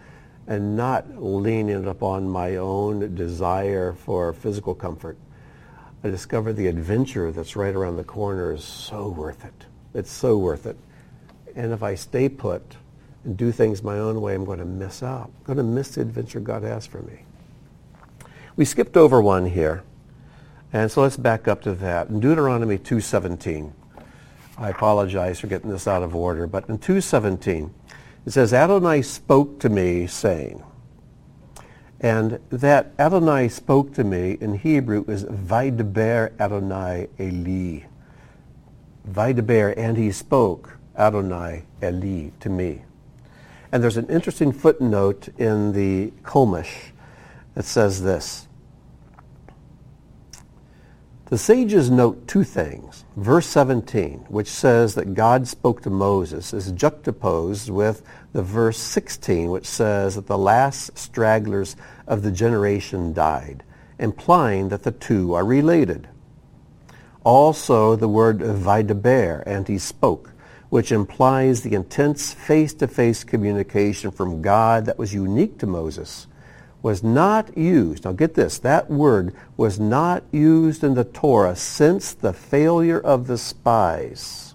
and 0.48 0.76
not 0.76 1.22
leaning 1.22 1.88
upon 1.88 2.28
my 2.28 2.58
own 2.58 3.16
desire 3.16 3.94
for 3.94 4.34
physical 4.34 4.76
comfort, 4.76 5.18
I 6.04 6.10
discover 6.10 6.52
the 6.52 6.68
adventure 6.68 7.32
that's 7.32 7.56
right 7.56 7.74
around 7.74 7.96
the 7.96 8.04
corner 8.04 8.54
is 8.54 8.64
so 8.64 9.08
worth 9.08 9.46
it. 9.46 9.66
It's 9.94 10.12
so 10.12 10.38
worth 10.38 10.66
it. 10.66 10.78
And 11.56 11.72
if 11.72 11.82
I 11.82 11.96
stay 11.96 12.28
put 12.28 12.76
and 13.24 13.38
do 13.38 13.52
things 13.52 13.84
my 13.84 14.00
own 14.00 14.20
way, 14.20 14.36
I'm 14.36 14.44
going 14.44 14.60
to 14.60 14.66
miss 14.66 15.02
out. 15.02 15.32
I'm 15.40 15.56
going 15.56 15.58
to 15.58 15.64
miss 15.64 15.96
the 15.96 16.02
adventure 16.02 16.40
God 16.42 16.64
has 16.64 16.86
for 16.86 17.02
me. 17.02 17.20
We 18.56 18.66
skipped 18.66 18.98
over 18.98 19.22
one 19.22 19.46
here. 19.46 19.84
And 20.74 20.92
so 20.92 21.04
let's 21.04 21.18
back 21.18 21.48
up 21.48 21.62
to 21.62 21.74
that. 21.76 22.10
In 22.10 22.20
Deuteronomy 22.20 22.78
2.17, 22.78 23.72
I 24.58 24.70
apologize 24.70 25.40
for 25.40 25.48
getting 25.48 25.70
this 25.70 25.88
out 25.88 26.04
of 26.04 26.16
order, 26.16 26.48
but 26.48 26.68
in 26.68 26.80
2.17, 26.80 27.70
it 28.26 28.32
says, 28.32 28.54
Adonai 28.54 29.02
spoke 29.02 29.60
to 29.60 29.70
me, 29.70 30.08
saying, 30.08 30.64
and 32.04 32.40
that 32.50 32.92
Adonai 33.00 33.48
spoke 33.48 33.94
to 33.94 34.04
me 34.04 34.38
in 34.42 34.56
Hebrew 34.56 35.06
is 35.08 35.24
Vaidaber 35.24 36.38
Adonai 36.38 37.08
Eli. 37.18 37.88
Vaidaber, 39.10 39.74
and 39.78 39.96
he 39.96 40.12
spoke 40.12 40.78
Adonai 40.98 41.64
Eli 41.82 42.32
to 42.42 42.50
me. 42.50 42.82
And 43.72 43.82
there's 43.82 43.98
an 43.98 44.08
interesting 44.08 44.52
footnote 44.52 45.30
in 45.38 45.72
the 45.72 46.12
Chumash 46.24 46.92
that 47.56 47.64
says 47.66 48.04
this. 48.04 48.48
The 51.28 51.38
sages 51.38 51.90
note 51.90 52.28
two 52.28 52.44
things. 52.44 52.93
Verse 53.16 53.46
17, 53.46 54.26
which 54.28 54.48
says 54.48 54.96
that 54.96 55.14
God 55.14 55.48
spoke 55.48 55.84
to 55.84 55.92
Moses, 55.92 56.52
is 56.52 56.72
juxtaposed 56.72 57.70
with 57.70 58.02
the 58.32 58.42
verse 58.42 58.80
16, 58.80 59.52
which 59.52 59.68
says 59.68 60.16
that 60.16 60.26
the 60.26 60.38
last 60.38 60.98
stragglers 60.98 61.76
of 62.08 62.24
the 62.24 62.32
generation 62.32 63.14
died, 63.14 63.64
implying 64.00 64.70
that 64.70 64.82
the 64.82 64.92
two 64.92 65.34
are 65.36 65.46
related. 65.46 66.08
Also, 67.24 67.96
the 67.96 68.08
word 68.08 68.40
vaidaber, 68.40 69.44
and 69.46 69.68
he 69.68 69.78
spoke, 69.78 70.32
which 70.70 70.92
implies 70.92 71.62
the 71.62 71.76
intense 71.76 72.34
face-to-face 72.34 73.24
communication 73.24 74.10
from 74.10 74.42
God 74.42 74.88
that 74.88 74.98
was 74.98 75.14
unique 75.14 75.60
to 75.60 75.68
Moses 75.68 76.26
was 76.84 77.02
not 77.02 77.58
used. 77.58 78.04
Now 78.06 78.12
get 78.12 78.36
this, 78.36 78.60
that 78.60 78.90
word 78.92 79.34
was 79.58 79.80
not 79.80 80.24
used 80.32 80.84
in 80.84 80.94
the 80.94 81.06
Torah 81.06 81.56
since 81.56 82.14
the 82.14 82.34
failure 82.34 83.00
of 83.00 83.26
the 83.26 83.38
spies. 83.38 84.54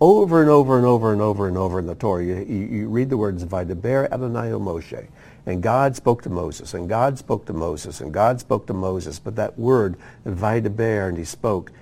Over 0.00 0.40
and 0.40 0.50
over 0.50 0.76
and 0.76 0.86
over 0.86 1.12
and 1.12 1.20
over 1.20 1.48
and 1.48 1.58
over 1.58 1.78
in 1.80 1.86
the 1.86 1.94
Torah, 1.96 2.24
you, 2.24 2.36
you, 2.36 2.66
you 2.66 2.88
read 2.88 3.10
the 3.10 3.16
words 3.16 3.44
Vaidaber 3.44 4.10
Adonai 4.10 4.50
Moshe. 4.50 5.08
And 5.46 5.62
God 5.62 5.94
spoke 5.94 6.22
to 6.22 6.30
Moses, 6.30 6.72
and 6.72 6.88
God 6.88 7.18
spoke 7.18 7.44
to 7.46 7.52
Moses, 7.52 8.00
and 8.00 8.14
God 8.14 8.40
spoke 8.40 8.66
to 8.68 8.72
Moses. 8.72 9.18
But 9.18 9.36
that 9.36 9.58
word, 9.58 9.96
Vaidaber, 10.24 11.08
and 11.08 11.18
he 11.18 11.24
spoke, 11.24 11.72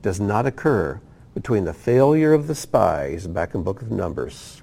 does 0.00 0.20
not 0.20 0.46
occur 0.46 1.00
between 1.34 1.64
the 1.64 1.74
failure 1.74 2.32
of 2.32 2.46
the 2.46 2.54
spies 2.54 3.26
back 3.26 3.54
in 3.54 3.62
book 3.62 3.82
of 3.82 3.90
Numbers 3.90 4.62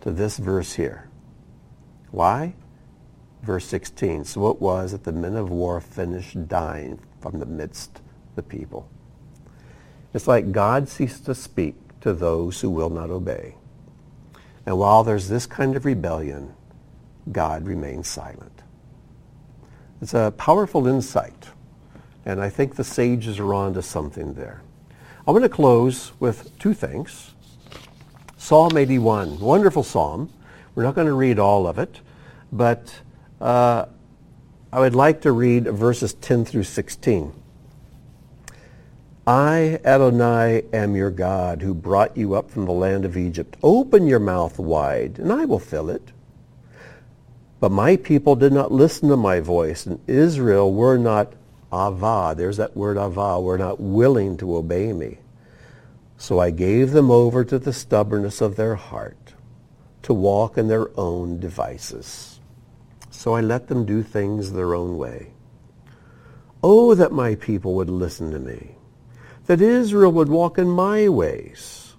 to 0.00 0.10
this 0.10 0.38
verse 0.38 0.74
here. 0.74 1.08
Why? 2.10 2.54
Verse 3.42 3.66
16. 3.66 4.24
So 4.24 4.48
it 4.48 4.60
was 4.60 4.92
that 4.92 5.04
the 5.04 5.12
men 5.12 5.36
of 5.36 5.50
war 5.50 5.80
finished 5.80 6.48
dying 6.48 6.98
from 7.20 7.38
the 7.38 7.46
midst 7.46 7.98
of 7.98 8.36
the 8.36 8.42
people. 8.42 8.88
It's 10.14 10.28
like 10.28 10.52
God 10.52 10.88
ceased 10.88 11.24
to 11.26 11.34
speak 11.34 11.74
to 12.00 12.12
those 12.12 12.60
who 12.60 12.70
will 12.70 12.90
not 12.90 13.10
obey. 13.10 13.54
And 14.66 14.78
while 14.78 15.02
there's 15.02 15.28
this 15.28 15.46
kind 15.46 15.76
of 15.76 15.84
rebellion, 15.84 16.54
God 17.30 17.66
remains 17.66 18.08
silent. 18.08 18.62
It's 20.00 20.14
a 20.14 20.32
powerful 20.36 20.86
insight. 20.86 21.48
And 22.24 22.40
I 22.40 22.48
think 22.48 22.76
the 22.76 22.84
sages 22.84 23.38
are 23.38 23.54
on 23.54 23.74
to 23.74 23.82
something 23.82 24.34
there. 24.34 24.62
I'm 25.26 25.32
going 25.32 25.42
to 25.42 25.48
close 25.48 26.12
with 26.20 26.56
two 26.58 26.74
things. 26.74 27.34
Psalm 28.36 28.76
81, 28.76 29.38
wonderful 29.38 29.84
psalm. 29.84 30.32
We're 30.74 30.82
not 30.82 30.94
going 30.94 31.06
to 31.06 31.12
read 31.12 31.38
all 31.38 31.66
of 31.66 31.78
it, 31.78 32.00
but 32.50 33.00
uh, 33.42 33.86
I 34.72 34.80
would 34.80 34.94
like 34.94 35.20
to 35.22 35.32
read 35.32 35.64
verses 35.64 36.14
10 36.14 36.44
through 36.44 36.62
16. 36.62 37.32
I, 39.26 39.80
Adonai, 39.84 40.62
am 40.72 40.96
your 40.96 41.10
God 41.10 41.60
who 41.60 41.74
brought 41.74 42.16
you 42.16 42.34
up 42.34 42.50
from 42.50 42.66
the 42.66 42.72
land 42.72 43.04
of 43.04 43.16
Egypt. 43.16 43.56
Open 43.62 44.06
your 44.06 44.20
mouth 44.20 44.58
wide, 44.58 45.18
and 45.18 45.32
I 45.32 45.44
will 45.44 45.58
fill 45.58 45.90
it. 45.90 46.12
But 47.60 47.72
my 47.72 47.96
people 47.96 48.36
did 48.36 48.52
not 48.52 48.72
listen 48.72 49.08
to 49.08 49.16
my 49.16 49.40
voice, 49.40 49.86
and 49.86 50.00
Israel 50.08 50.72
were 50.72 50.96
not 50.96 51.32
ava. 51.72 52.34
There's 52.36 52.56
that 52.56 52.76
word 52.76 52.96
avah. 52.96 53.42
Were 53.42 53.58
not 53.58 53.80
willing 53.80 54.36
to 54.38 54.56
obey 54.56 54.92
me. 54.92 55.18
So 56.16 56.38
I 56.38 56.50
gave 56.50 56.92
them 56.92 57.10
over 57.10 57.44
to 57.44 57.58
the 57.58 57.72
stubbornness 57.72 58.40
of 58.40 58.56
their 58.56 58.76
heart, 58.76 59.34
to 60.02 60.14
walk 60.14 60.56
in 60.56 60.68
their 60.68 60.88
own 60.98 61.40
devices 61.40 62.31
so 63.22 63.36
I 63.36 63.40
let 63.40 63.68
them 63.68 63.84
do 63.84 64.02
things 64.02 64.50
their 64.50 64.74
own 64.74 64.98
way. 64.98 65.30
Oh, 66.60 66.92
that 66.96 67.12
my 67.12 67.36
people 67.36 67.76
would 67.76 67.88
listen 67.88 68.32
to 68.32 68.40
me, 68.40 68.72
that 69.46 69.60
Israel 69.60 70.10
would 70.10 70.28
walk 70.28 70.58
in 70.58 70.68
my 70.68 71.08
ways. 71.08 71.94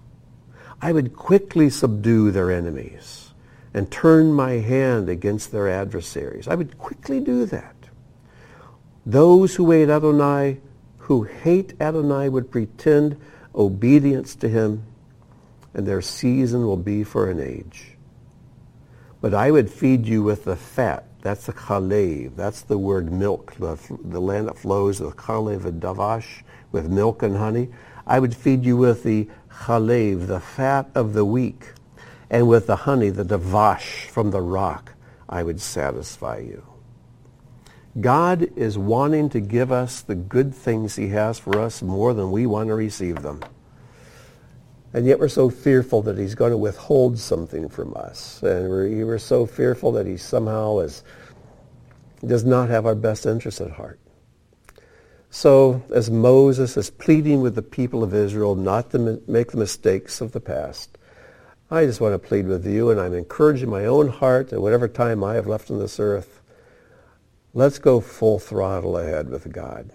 I 0.82 0.92
would 0.92 1.16
quickly 1.16 1.70
subdue 1.70 2.30
their 2.30 2.50
enemies 2.50 3.32
and 3.72 3.90
turn 3.90 4.34
my 4.34 4.58
hand 4.58 5.08
against 5.08 5.50
their 5.50 5.66
adversaries. 5.66 6.46
I 6.46 6.56
would 6.56 6.76
quickly 6.76 7.20
do 7.20 7.46
that. 7.46 7.74
Those 9.06 9.54
who 9.54 9.70
hate 9.70 9.88
Adonai, 9.88 10.60
who 10.98 11.22
hate 11.22 11.72
Adonai 11.80 12.28
would 12.28 12.50
pretend 12.50 13.18
obedience 13.54 14.34
to 14.36 14.48
him, 14.50 14.82
and 15.72 15.86
their 15.86 16.02
season 16.02 16.66
will 16.66 16.76
be 16.76 17.02
for 17.02 17.30
an 17.30 17.40
age. 17.40 17.96
But 19.22 19.32
I 19.32 19.50
would 19.50 19.70
feed 19.70 20.04
you 20.04 20.22
with 20.22 20.44
the 20.44 20.54
fat 20.54 21.06
that's 21.24 21.46
the 21.46 21.54
chalev. 21.54 22.36
That's 22.36 22.60
the 22.60 22.76
word 22.76 23.10
milk, 23.10 23.54
the, 23.58 23.78
the 24.04 24.20
land 24.20 24.46
that 24.46 24.58
flows, 24.58 24.98
the 24.98 25.10
chalev 25.10 25.64
and 25.64 25.80
davash, 25.80 26.42
with 26.70 26.90
milk 26.90 27.22
and 27.22 27.38
honey. 27.38 27.70
I 28.06 28.20
would 28.20 28.36
feed 28.36 28.62
you 28.66 28.76
with 28.76 29.04
the 29.04 29.26
chalev, 29.50 30.26
the 30.26 30.38
fat 30.38 30.90
of 30.94 31.14
the 31.14 31.24
weak, 31.24 31.72
and 32.28 32.46
with 32.46 32.66
the 32.66 32.76
honey, 32.76 33.08
the 33.08 33.24
davash 33.24 34.04
from 34.10 34.32
the 34.32 34.42
rock, 34.42 34.92
I 35.26 35.42
would 35.42 35.62
satisfy 35.62 36.40
you. 36.40 36.62
God 37.98 38.42
is 38.54 38.76
wanting 38.76 39.30
to 39.30 39.40
give 39.40 39.72
us 39.72 40.02
the 40.02 40.14
good 40.14 40.54
things 40.54 40.96
he 40.96 41.08
has 41.08 41.38
for 41.38 41.58
us 41.58 41.80
more 41.80 42.12
than 42.12 42.32
we 42.32 42.44
want 42.44 42.68
to 42.68 42.74
receive 42.74 43.22
them. 43.22 43.40
And 44.94 45.06
yet 45.06 45.18
we're 45.18 45.28
so 45.28 45.50
fearful 45.50 46.02
that 46.02 46.16
he's 46.16 46.36
going 46.36 46.52
to 46.52 46.56
withhold 46.56 47.18
something 47.18 47.68
from 47.68 47.94
us. 47.96 48.40
And 48.44 48.70
we're, 48.70 49.04
we're 49.04 49.18
so 49.18 49.44
fearful 49.44 49.90
that 49.92 50.06
he 50.06 50.16
somehow 50.16 50.78
is, 50.78 51.02
does 52.24 52.44
not 52.44 52.68
have 52.68 52.86
our 52.86 52.94
best 52.94 53.26
interests 53.26 53.60
at 53.60 53.72
heart. 53.72 53.98
So 55.30 55.82
as 55.92 56.12
Moses 56.12 56.76
is 56.76 56.90
pleading 56.90 57.40
with 57.40 57.56
the 57.56 57.62
people 57.62 58.04
of 58.04 58.14
Israel 58.14 58.54
not 58.54 58.92
to 58.92 59.20
make 59.26 59.50
the 59.50 59.56
mistakes 59.56 60.20
of 60.20 60.30
the 60.30 60.40
past, 60.40 60.96
I 61.72 61.86
just 61.86 62.00
want 62.00 62.14
to 62.14 62.28
plead 62.28 62.46
with 62.46 62.64
you, 62.64 62.90
and 62.90 63.00
I'm 63.00 63.14
encouraging 63.14 63.70
my 63.70 63.86
own 63.86 64.08
heart 64.08 64.52
at 64.52 64.60
whatever 64.60 64.86
time 64.86 65.24
I 65.24 65.34
have 65.34 65.48
left 65.48 65.72
on 65.72 65.80
this 65.80 65.98
earth. 65.98 66.40
Let's 67.52 67.80
go 67.80 68.00
full 68.00 68.38
throttle 68.38 68.96
ahead 68.96 69.28
with 69.28 69.50
God. 69.50 69.90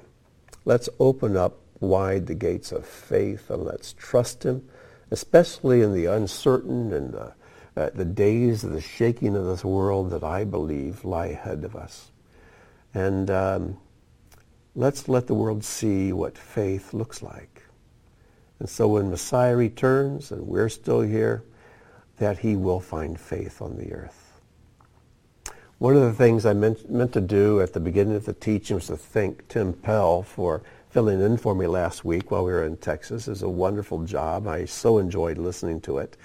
Let's 0.66 0.90
open 1.00 1.38
up 1.38 1.58
wide 1.80 2.28
the 2.28 2.36
gates 2.36 2.74
of 2.74 2.86
faith 2.86 3.50
and 3.50 3.64
let's 3.64 3.94
trust 3.94 4.44
him 4.44 4.68
especially 5.12 5.82
in 5.82 5.94
the 5.94 6.06
uncertain 6.06 6.94
and 6.94 7.14
the, 7.14 7.34
uh, 7.76 7.90
the 7.94 8.06
days 8.06 8.64
of 8.64 8.72
the 8.72 8.82
shaking 8.82 9.36
of 9.36 9.46
this 9.46 9.64
world 9.64 10.12
that 10.12 10.24
I 10.24 10.44
believe 10.44 11.06
lie 11.06 11.28
ahead 11.28 11.64
of 11.64 11.76
us. 11.76 12.12
And 12.94 13.30
um, 13.30 13.78
let's 14.76 15.08
let 15.08 15.28
the 15.28 15.34
world 15.34 15.64
see 15.64 16.14
what 16.14 16.38
faith 16.38 16.94
looks 16.94 17.22
like. 17.22 17.64
And 18.60 18.70
so 18.70 18.88
when 18.88 19.10
Messiah 19.10 19.56
returns 19.56 20.32
and 20.32 20.46
we're 20.46 20.70
still 20.70 21.02
here, 21.02 21.44
that 22.18 22.40
he 22.40 22.56
will 22.56 22.82
find 22.82 23.20
faith 23.20 23.62
on 23.62 23.78
the 23.78 23.94
earth. 23.94 24.42
One 25.78 25.96
of 25.96 26.02
the 26.02 26.14
things 26.14 26.46
I 26.46 26.52
meant, 26.52 26.90
meant 26.90 27.14
to 27.14 27.22
do 27.22 27.62
at 27.62 27.72
the 27.72 27.80
beginning 27.80 28.18
of 28.18 28.26
the 28.26 28.34
teaching 28.34 28.76
was 28.76 28.88
to 28.88 28.98
thank 28.98 29.48
Tim 29.48 29.72
Pell 29.72 30.24
for 30.24 30.62
filling 30.90 31.22
in 31.22 31.38
for 31.38 31.54
me 31.54 31.68
last 31.68 32.04
week 32.04 32.32
while 32.32 32.44
we 32.44 32.52
were 32.52 32.64
in 32.64 32.78
Texas. 32.78 33.28
It 33.28 33.32
was 33.32 33.44
a 33.44 33.50
wonderful 33.50 34.04
job. 34.04 34.48
I 34.48 34.66
so 34.66 34.98
enjoyed 34.98 35.38
listening 35.38 35.82
to 35.82 36.00
it. 36.00 36.18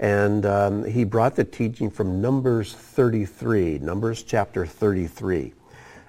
And 0.00 0.44
um, 0.44 0.84
he 0.84 1.04
brought 1.04 1.36
the 1.36 1.44
teaching 1.44 1.90
from 1.90 2.20
Numbers 2.20 2.74
33, 2.74 3.78
Numbers 3.78 4.22
chapter 4.22 4.66
33. 4.66 5.54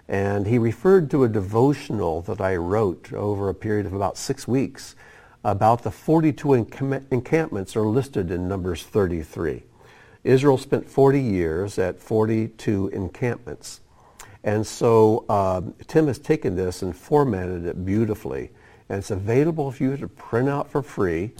And 0.07 0.47
he 0.47 0.57
referred 0.57 1.11
to 1.11 1.23
a 1.23 1.29
devotional 1.29 2.21
that 2.23 2.41
I 2.41 2.55
wrote 2.55 3.13
over 3.13 3.47
a 3.47 3.53
period 3.53 3.85
of 3.85 3.93
about 3.93 4.17
six 4.17 4.47
weeks 4.47 4.95
about 5.43 5.83
the 5.83 5.91
42 5.91 6.53
encampments 6.53 7.75
are 7.75 7.85
listed 7.85 8.31
in 8.31 8.47
Numbers 8.47 8.83
33. 8.83 9.63
Israel 10.23 10.57
spent 10.57 10.89
40 10.89 11.21
years 11.21 11.79
at 11.79 11.99
42 11.99 12.89
encampments. 12.89 13.81
And 14.43 14.65
so 14.65 15.25
um, 15.29 15.73
Tim 15.87 16.07
has 16.07 16.19
taken 16.19 16.55
this 16.55 16.81
and 16.81 16.95
formatted 16.95 17.65
it 17.65 17.85
beautifully. 17.85 18.51
And 18.87 18.99
it's 18.99 19.11
available 19.11 19.71
for 19.71 19.83
you 19.83 19.97
to 19.97 20.07
print 20.07 20.49
out 20.49 20.71
for 20.71 20.81
free. 20.81 21.31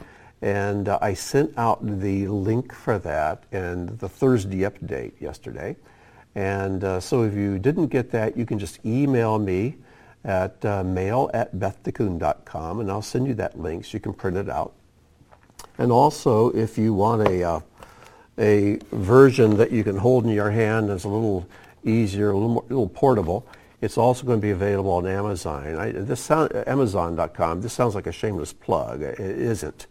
And 0.42 0.88
uh, 0.88 1.00
I 1.02 1.14
sent 1.14 1.58
out 1.58 1.80
the 2.00 2.28
link 2.28 2.74
for 2.74 3.00
that 3.00 3.44
and 3.52 3.90
the 4.00 4.10
Thursday 4.10 4.60
update 4.60 5.20
yesterday. 5.20 5.76
And 6.36 6.84
uh, 6.84 7.00
so 7.00 7.24
if 7.24 7.34
you 7.34 7.60
didn't 7.60 7.88
get 7.88 8.12
that, 8.12 8.38
you 8.38 8.46
can 8.46 8.60
just 8.60 8.86
email 8.86 9.40
me 9.40 9.76
at 10.24 10.64
uh, 10.66 10.84
mail 10.84 11.30
at 11.34 11.56
bethtikkun.com 11.56 12.80
and 12.82 12.92
I'll 12.92 13.02
send 13.02 13.28
you 13.28 13.34
that 13.36 13.60
link 13.60 13.86
so 13.86 13.92
you 13.94 14.00
can 14.00 14.14
print 14.14 14.38
it 14.38 14.50
out. 14.50 14.74
And 15.78 15.92
also, 15.92 16.50
if 16.52 16.78
you 16.78 16.94
want 16.94 17.28
a, 17.28 17.44
uh, 17.44 17.60
a 18.38 18.80
version 18.92 19.58
that 19.58 19.72
you 19.72 19.84
can 19.84 19.98
hold 19.98 20.26
in 20.26 20.32
your 20.32 20.52
hand 20.52 20.90
as 20.90 21.06
a 21.06 21.10
little 21.10 21.48
easier, 21.84 22.32
a 22.32 22.34
little 22.34 22.50
more, 22.50 22.64
a 22.64 22.70
little 22.70 22.90
portable. 22.90 23.48
It's 23.82 23.98
also 23.98 24.26
going 24.26 24.40
to 24.40 24.42
be 24.42 24.52
available 24.52 24.92
on 24.92 25.08
Amazon. 25.08 25.76
I, 25.76 25.92
this 25.92 26.20
sound, 26.20 26.54
Amazon.com. 26.68 27.62
This 27.62 27.74
sounds 27.74 27.96
like 27.96 28.08
a 28.08 28.12
shameless 28.12 28.52
plug. 28.52 29.02
It 29.02 29.20
isn't, 29.20 29.88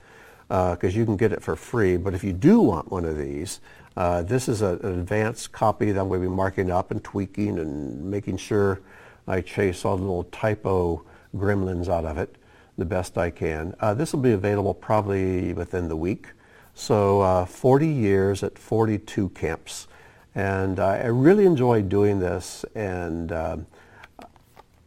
because 0.48 0.94
uh, 0.94 0.98
you 0.98 1.04
can 1.06 1.16
get 1.16 1.32
it 1.32 1.42
for 1.42 1.56
free. 1.56 1.96
But 1.96 2.14
if 2.14 2.22
you 2.22 2.34
do 2.34 2.60
want 2.60 2.90
one 2.90 3.04
of 3.04 3.16
these, 3.16 3.60
uh, 3.96 4.22
this 4.22 4.48
is 4.48 4.60
a, 4.60 4.78
an 4.82 5.00
advanced 5.00 5.52
copy 5.52 5.90
that 5.90 6.00
I'm 6.00 6.08
going 6.08 6.20
to 6.22 6.28
be 6.28 6.34
marking 6.34 6.70
up 6.70 6.90
and 6.90 7.02
tweaking 7.02 7.58
and 7.58 8.04
making 8.10 8.36
sure 8.36 8.80
I 9.26 9.40
chase 9.40 9.84
all 9.84 9.96
the 9.96 10.02
little 10.02 10.24
typo 10.24 11.04
gremlins 11.34 11.88
out 11.88 12.04
of 12.04 12.18
it 12.18 12.36
the 12.78 12.84
best 12.84 13.18
I 13.18 13.30
can. 13.30 13.74
Uh, 13.80 13.92
this 13.92 14.12
will 14.12 14.20
be 14.20 14.32
available 14.32 14.72
probably 14.72 15.52
within 15.52 15.88
the 15.88 15.96
week. 15.96 16.28
So 16.74 17.20
uh, 17.20 17.44
40 17.44 17.88
years 17.88 18.42
at 18.44 18.56
42 18.56 19.30
camps. 19.30 19.88
And 20.34 20.78
uh, 20.78 20.86
I 20.86 21.06
really 21.06 21.46
enjoy 21.46 21.82
doing 21.82 22.20
this, 22.20 22.64
and 22.74 23.32
um, 23.32 23.66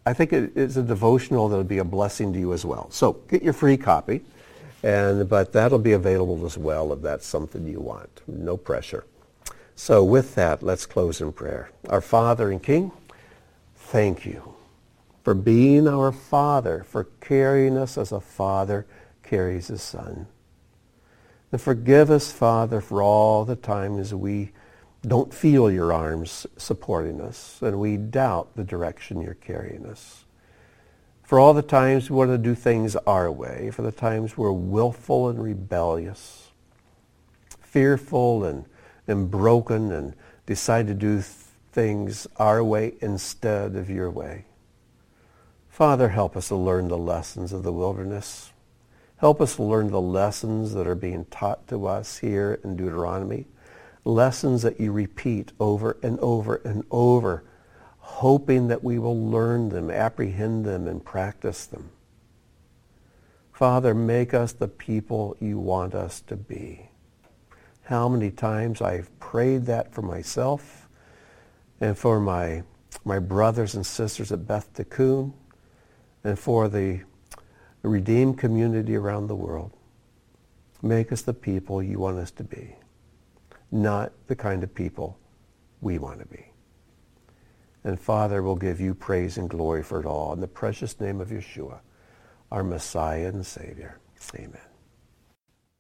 I 0.06 0.14
think 0.14 0.34
it 0.34 0.56
is 0.56 0.78
a 0.78 0.84
devotional 0.84 1.50
that 1.50 1.58
will 1.58 1.64
be 1.64 1.80
a 1.80 1.84
blessing 1.84 2.32
to 2.34 2.40
you 2.40 2.54
as 2.54 2.66
well. 2.66 2.90
So 2.92 3.14
get 3.30 3.44
your 3.44 3.54
free 3.54 3.78
copy, 3.78 4.22
and 4.84 5.28
but 5.28 5.52
that'll 5.52 5.80
be 5.80 5.92
available 5.92 6.46
as 6.46 6.58
well 6.58 6.94
if 6.94 7.02
that's 7.02 7.26
something 7.26 7.68
you 7.68 7.80
want. 7.80 8.22
No 8.28 8.56
pressure. 8.56 9.06
So 9.76 10.04
with 10.04 10.36
that, 10.36 10.64
let's 10.64 10.86
close 10.86 11.22
in 11.22 11.34
prayer. 11.34 11.72
Our 11.90 12.02
Father 12.02 12.52
and 12.52 12.62
King, 12.62 12.92
thank 13.76 14.26
you 14.26 14.56
for 15.24 15.34
being 15.34 15.88
our 15.88 16.12
Father, 16.12 16.84
for 16.88 17.06
carrying 17.20 17.78
us 17.78 17.98
as 17.98 18.12
a 18.12 18.20
father 18.20 18.86
carries 19.24 19.68
his 19.68 19.82
son. 19.82 20.28
And 21.52 21.62
forgive 21.62 22.10
us, 22.10 22.32
Father, 22.32 22.82
for 22.82 23.02
all 23.02 23.46
the 23.46 23.56
times 23.56 24.14
we 24.14 24.52
don't 25.06 25.34
feel 25.34 25.72
your 25.72 25.92
arms 25.92 26.46
supporting 26.58 27.22
us, 27.22 27.60
and 27.62 27.80
we 27.80 27.98
doubt 27.98 28.56
the 28.56 28.64
direction 28.64 29.22
you're 29.22 29.34
carrying 29.34 29.86
us. 29.86 30.26
For 31.24 31.40
all 31.40 31.54
the 31.54 31.62
times 31.62 32.10
we 32.10 32.18
want 32.18 32.30
to 32.30 32.38
do 32.38 32.54
things 32.54 32.96
our 33.08 33.32
way, 33.32 33.72
for 33.72 33.82
the 33.82 33.92
times 33.92 34.38
we're 34.38 34.52
willful 34.52 35.30
and 35.30 35.42
rebellious, 35.42 36.50
fearful 37.62 38.44
and, 38.44 38.66
and 39.08 39.32
broken 39.32 39.92
and 39.92 40.14
decide 40.46 40.88
to 40.88 40.94
do 40.94 41.16
th- 41.16 41.26
things 41.72 42.28
our 42.36 42.64
way 42.64 42.94
instead 43.02 43.76
of 43.76 43.90
your 43.90 44.12
way. 44.12 44.46
Father, 45.70 46.10
help 46.10 46.36
us 46.36 46.50
to 46.50 46.56
learn 46.56 46.90
the 46.90 46.98
lessons 46.98 47.54
of 47.54 47.64
the 47.64 47.72
wilderness. 47.72 48.52
Help 49.18 49.40
us 49.40 49.56
to 49.56 49.64
learn 49.64 49.90
the 49.90 50.02
lessons 50.02 50.74
that 50.74 50.86
are 50.86 50.96
being 50.96 51.26
taught 51.26 51.66
to 51.70 51.88
us 51.88 52.18
here 52.18 52.60
in 52.64 52.76
Deuteronomy 52.76 53.48
lessons 54.04 54.62
that 54.64 54.80
you 54.80 54.92
repeat 54.92 55.52
over 55.60 55.98
and 56.02 56.20
over 56.20 56.56
and 56.64 56.84
over, 56.90 57.44
hoping 58.00 58.68
that 58.68 58.84
we 58.84 58.98
will 58.98 59.30
learn 59.30 59.70
them, 59.70 59.90
apprehend 59.90 60.66
them, 60.66 60.88
and 60.88 61.04
practice 61.04 61.66
them. 61.66 61.92
Father, 63.52 63.94
make 63.94 64.34
us 64.34 64.54
the 64.54 64.68
people 64.68 65.38
you 65.40 65.60
want 65.60 65.94
us 65.94 66.22
to 66.22 66.36
be. 66.36 66.90
How 67.84 68.10
many 68.10 68.32
times 68.32 68.82
I've 68.82 69.18
prayed 69.20 69.66
that 69.66 69.94
for 69.94 70.02
myself 70.02 70.88
and 71.80 71.98
for 71.98 72.20
my, 72.20 72.64
my 73.06 73.20
brothers 73.20 73.76
and 73.76 73.86
sisters 73.86 74.32
at 74.32 74.48
Beth 74.48 74.74
Tikkun 74.74 75.34
and 76.24 76.40
for 76.40 76.70
the 76.70 77.02
redeemed 77.84 78.38
community 78.38 78.96
around 78.96 79.28
the 79.28 79.36
world. 79.36 79.72
Make 80.82 81.12
us 81.12 81.22
the 81.22 81.34
people 81.34 81.82
you 81.82 82.00
want 82.00 82.18
us 82.18 82.32
to 82.32 82.44
be 82.44 82.76
not 83.72 84.12
the 84.28 84.36
kind 84.36 84.64
of 84.64 84.74
people 84.74 85.18
we 85.82 85.98
want 85.98 86.20
to 86.20 86.26
be. 86.26 86.46
And 87.84 88.00
Father, 88.00 88.44
we'll 88.44 88.56
give 88.56 88.80
you 88.80 88.94
praise 88.94 89.38
and 89.38 89.50
glory 89.50 89.84
for 89.84 90.00
it 90.00 90.06
all 90.06 90.34
in 90.34 90.40
the 90.40 90.48
precious 90.48 91.00
name 91.00 91.20
of 91.20 91.30
Yeshua, 91.30 91.80
our 92.52 92.64
Messiah 92.64 93.28
and 93.28 93.46
Savior. 93.46 94.00
Amen. 94.36 94.71